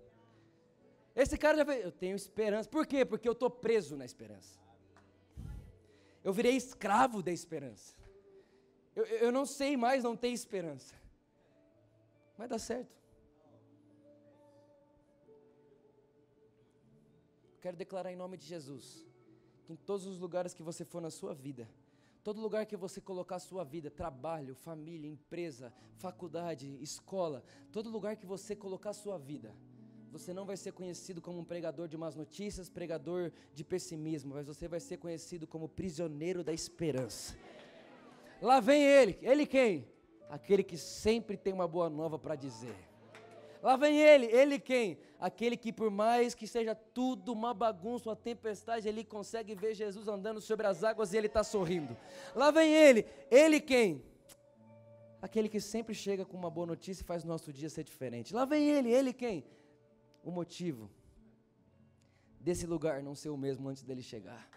Esse 1.16 1.38
cara 1.38 1.58
já 1.58 1.66
fez, 1.66 1.86
eu 1.86 1.92
tenho 1.92 2.16
esperança. 2.16 2.68
Por 2.70 2.86
quê? 2.86 3.06
Porque 3.06 3.28
eu 3.28 3.32
estou 3.32 3.50
preso 3.50 3.96
na 3.96 4.04
esperança. 4.04 4.60
Eu 6.24 6.34
virei 6.34 6.56
escravo 6.56 7.24
da 7.24 7.32
esperança. 7.32 7.96
Eu, 8.96 9.06
eu 9.06 9.32
não 9.32 9.46
sei 9.46 9.78
mais 9.78 10.04
não 10.04 10.16
ter 10.16 10.30
esperança. 10.30 10.94
Vai 12.38 12.48
dar 12.48 12.60
certo. 12.60 12.94
Quero 17.62 17.78
declarar 17.78 18.12
em 18.12 18.16
nome 18.16 18.38
de 18.38 18.46
Jesus 18.46 19.06
que 19.66 19.74
em 19.74 19.76
todos 19.76 20.06
os 20.06 20.20
lugares 20.20 20.54
que 20.54 20.62
você 20.62 20.86
for 20.86 21.02
na 21.02 21.10
sua 21.10 21.34
vida, 21.34 21.68
todo 22.24 22.40
lugar 22.40 22.66
que 22.66 22.78
você 22.78 23.02
colocar 23.02 23.38
a 23.38 23.40
sua 23.40 23.64
vida, 23.64 23.90
trabalho, 23.90 24.54
família, 24.54 25.10
empresa, 25.10 25.74
faculdade, 25.98 26.78
escola, 26.82 27.44
todo 27.72 27.90
lugar 27.90 28.16
que 28.16 28.26
você 28.26 28.56
colocar 28.56 28.92
a 28.92 28.94
sua 28.94 29.18
vida, 29.18 29.56
você 30.18 30.34
não 30.34 30.46
vai 30.46 30.56
ser 30.56 30.72
conhecido 30.72 31.22
como 31.22 31.40
um 31.40 31.44
pregador 31.44 31.88
de 31.88 31.98
más 31.98 32.16
notícias, 32.16 32.70
pregador 32.70 33.32
de 33.54 33.64
pessimismo, 33.64 34.34
mas 34.34 34.48
você 34.48 34.68
vai 34.68 34.80
ser 34.80 34.98
conhecido 34.98 35.46
como 35.46 35.68
prisioneiro 35.68 36.44
da 36.44 36.54
esperança. 36.54 37.36
Lá 38.42 38.60
vem 38.60 38.84
ele, 38.84 39.18
ele 39.22 39.46
quem? 39.46 39.88
Aquele 40.30 40.64
que 40.64 40.78
sempre 40.78 41.36
tem 41.36 41.54
uma 41.54 41.68
boa 41.68 41.90
nova 41.90 42.18
para 42.18 42.36
dizer. 42.36 42.76
Lá 43.62 43.76
vem 43.76 44.00
ele, 44.00 44.28
ele 44.28 44.60
quem? 44.60 44.98
Aquele 45.20 45.58
que 45.58 45.74
por 45.74 45.90
mais 45.90 46.34
que 46.34 46.48
seja 46.48 46.74
tudo 46.76 47.34
uma 47.34 47.54
bagunça, 47.54 48.10
uma 48.10 48.16
tempestade, 48.16 48.88
ele 48.88 49.04
consegue 49.04 49.54
ver 49.54 49.74
Jesus 49.74 50.08
andando 50.08 50.40
sobre 50.40 50.68
as 50.68 50.84
águas 50.84 51.14
e 51.14 51.18
ele 51.18 51.28
está 51.28 51.44
sorrindo. 51.44 51.98
Lá 52.34 52.52
vem 52.52 52.74
ele, 52.74 53.06
ele 53.30 53.60
quem? 53.60 54.04
Aquele 55.22 55.50
que 55.50 55.60
sempre 55.60 55.96
chega 55.96 56.24
com 56.24 56.38
uma 56.38 56.50
boa 56.50 56.68
notícia 56.68 57.02
e 57.02 57.06
faz 57.06 57.24
nosso 57.24 57.52
dia 57.52 57.70
ser 57.70 57.84
diferente. 57.84 58.34
Lá 58.34 58.46
vem 58.46 58.70
ele, 58.70 58.92
ele 58.92 59.12
quem? 59.12 59.44
O 60.26 60.32
motivo 60.32 60.90
desse 62.42 62.66
lugar 62.66 63.04
não 63.04 63.14
ser 63.14 63.30
o 63.30 63.38
mesmo 63.38 63.70
antes 63.70 63.84
dele 63.84 64.02
chegar. 64.02 64.50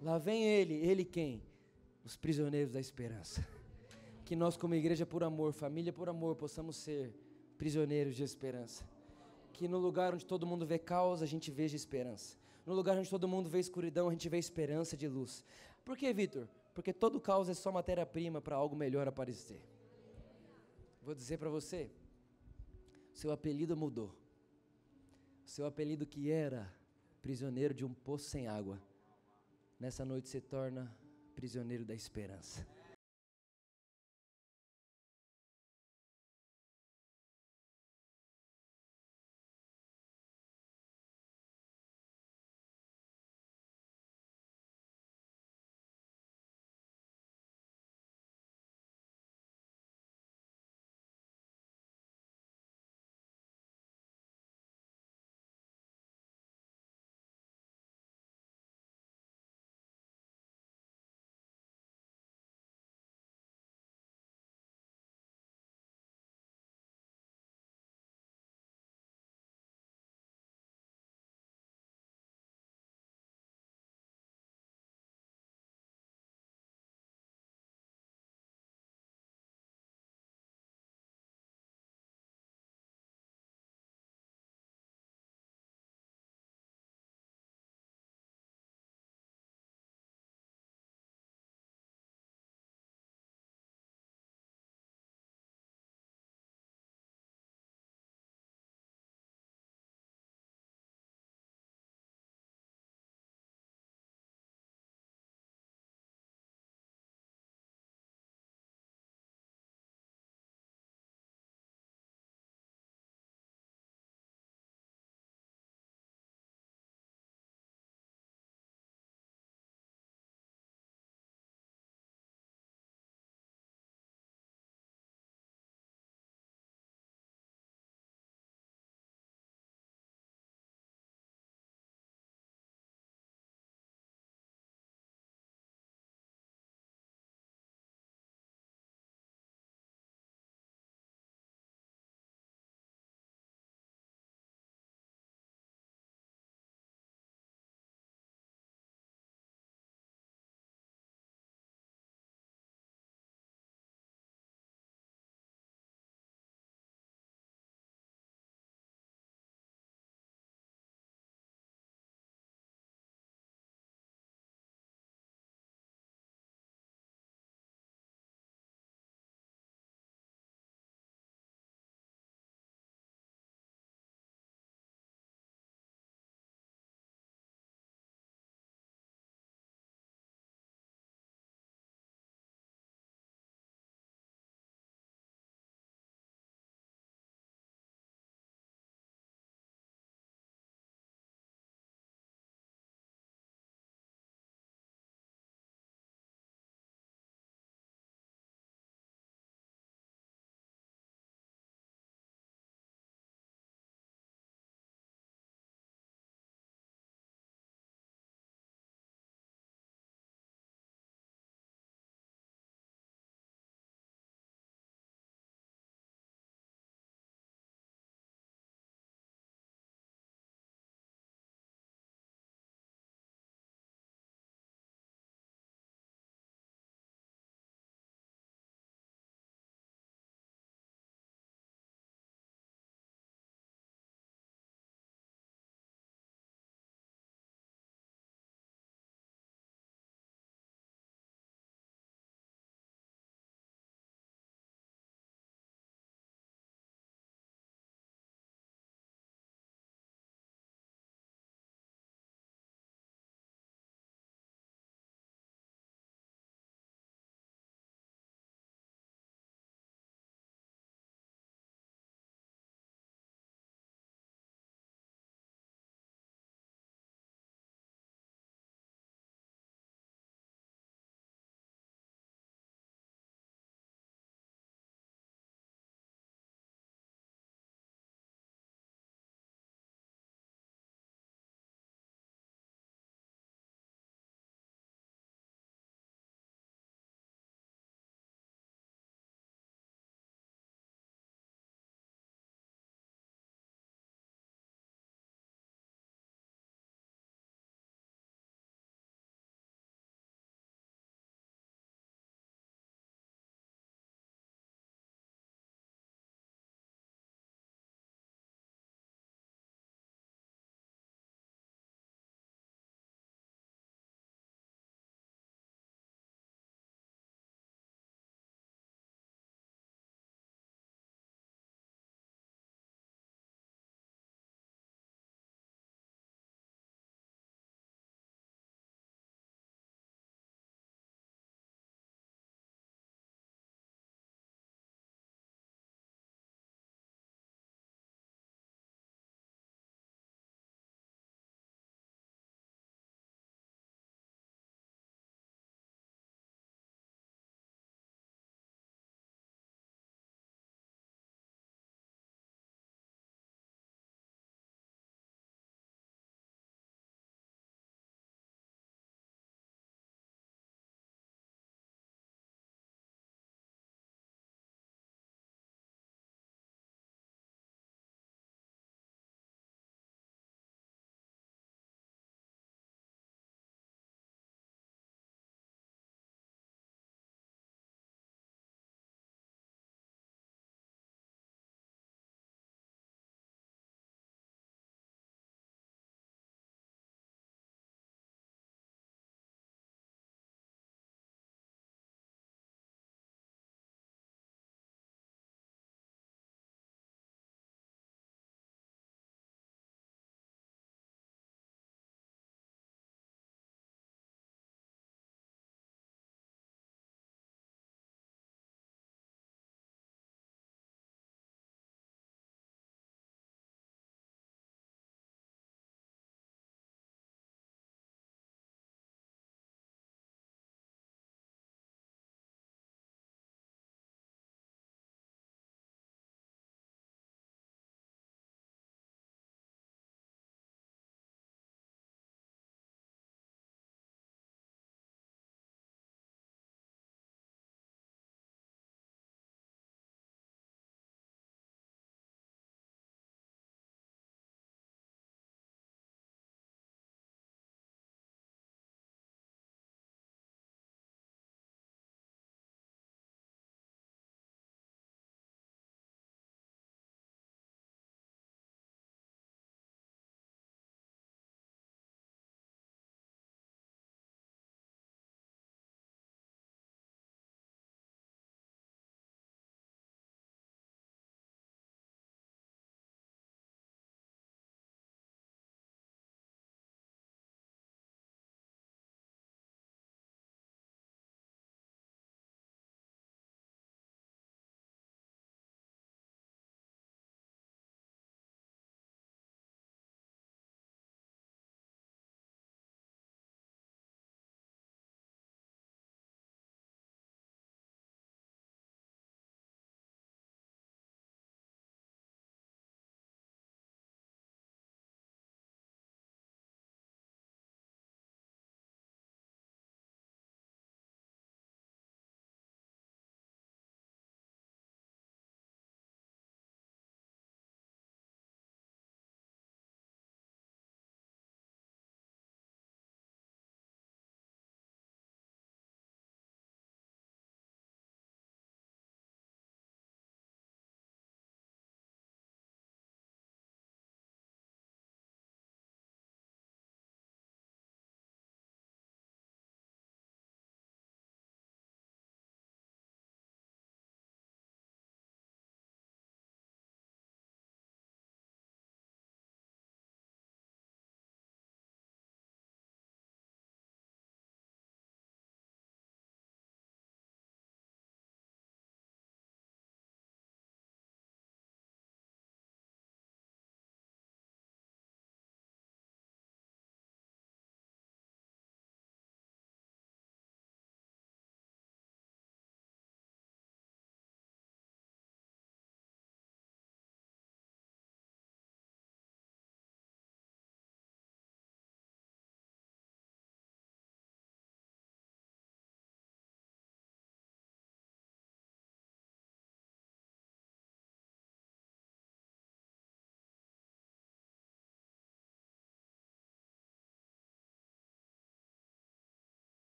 Lá 0.00 0.16
vem 0.16 0.42
ele, 0.42 0.74
ele 0.74 1.04
quem? 1.04 1.42
Os 2.02 2.16
prisioneiros 2.16 2.72
da 2.72 2.80
esperança. 2.80 3.46
Que 4.24 4.34
nós, 4.34 4.56
como 4.56 4.74
igreja 4.74 5.04
por 5.04 5.22
amor, 5.22 5.52
família 5.52 5.92
por 5.92 6.08
amor, 6.08 6.34
possamos 6.34 6.76
ser 6.76 7.14
prisioneiros 7.58 8.16
de 8.16 8.22
esperança. 8.22 8.88
Que 9.52 9.68
no 9.68 9.76
lugar 9.78 10.14
onde 10.14 10.24
todo 10.24 10.46
mundo 10.46 10.64
vê 10.64 10.78
caos, 10.78 11.20
a 11.20 11.26
gente 11.26 11.50
veja 11.50 11.76
esperança. 11.76 12.34
No 12.64 12.72
lugar 12.72 12.96
onde 12.96 13.10
todo 13.10 13.28
mundo 13.28 13.50
vê 13.50 13.60
escuridão, 13.60 14.08
a 14.08 14.12
gente 14.12 14.28
vê 14.30 14.38
esperança 14.38 14.96
de 14.96 15.08
luz. 15.08 15.44
Por 15.84 15.94
que, 15.94 16.10
Vitor? 16.12 16.48
Porque 16.72 16.92
todo 16.92 17.20
caos 17.20 17.50
é 17.50 17.54
só 17.54 17.70
matéria-prima 17.70 18.40
para 18.40 18.56
algo 18.56 18.74
melhor 18.74 19.06
aparecer. 19.06 19.60
Vou 21.02 21.14
dizer 21.14 21.36
para 21.36 21.50
você, 21.50 21.90
seu 23.12 23.30
apelido 23.30 23.76
mudou. 23.76 24.21
Seu 25.44 25.66
apelido 25.66 26.06
que 26.06 26.30
era 26.30 26.72
prisioneiro 27.20 27.74
de 27.74 27.84
um 27.84 27.92
poço 27.92 28.28
sem 28.28 28.48
água, 28.48 28.80
nessa 29.78 30.04
noite 30.04 30.28
se 30.28 30.40
torna 30.40 30.92
prisioneiro 31.34 31.84
da 31.84 31.94
esperança. 31.94 32.66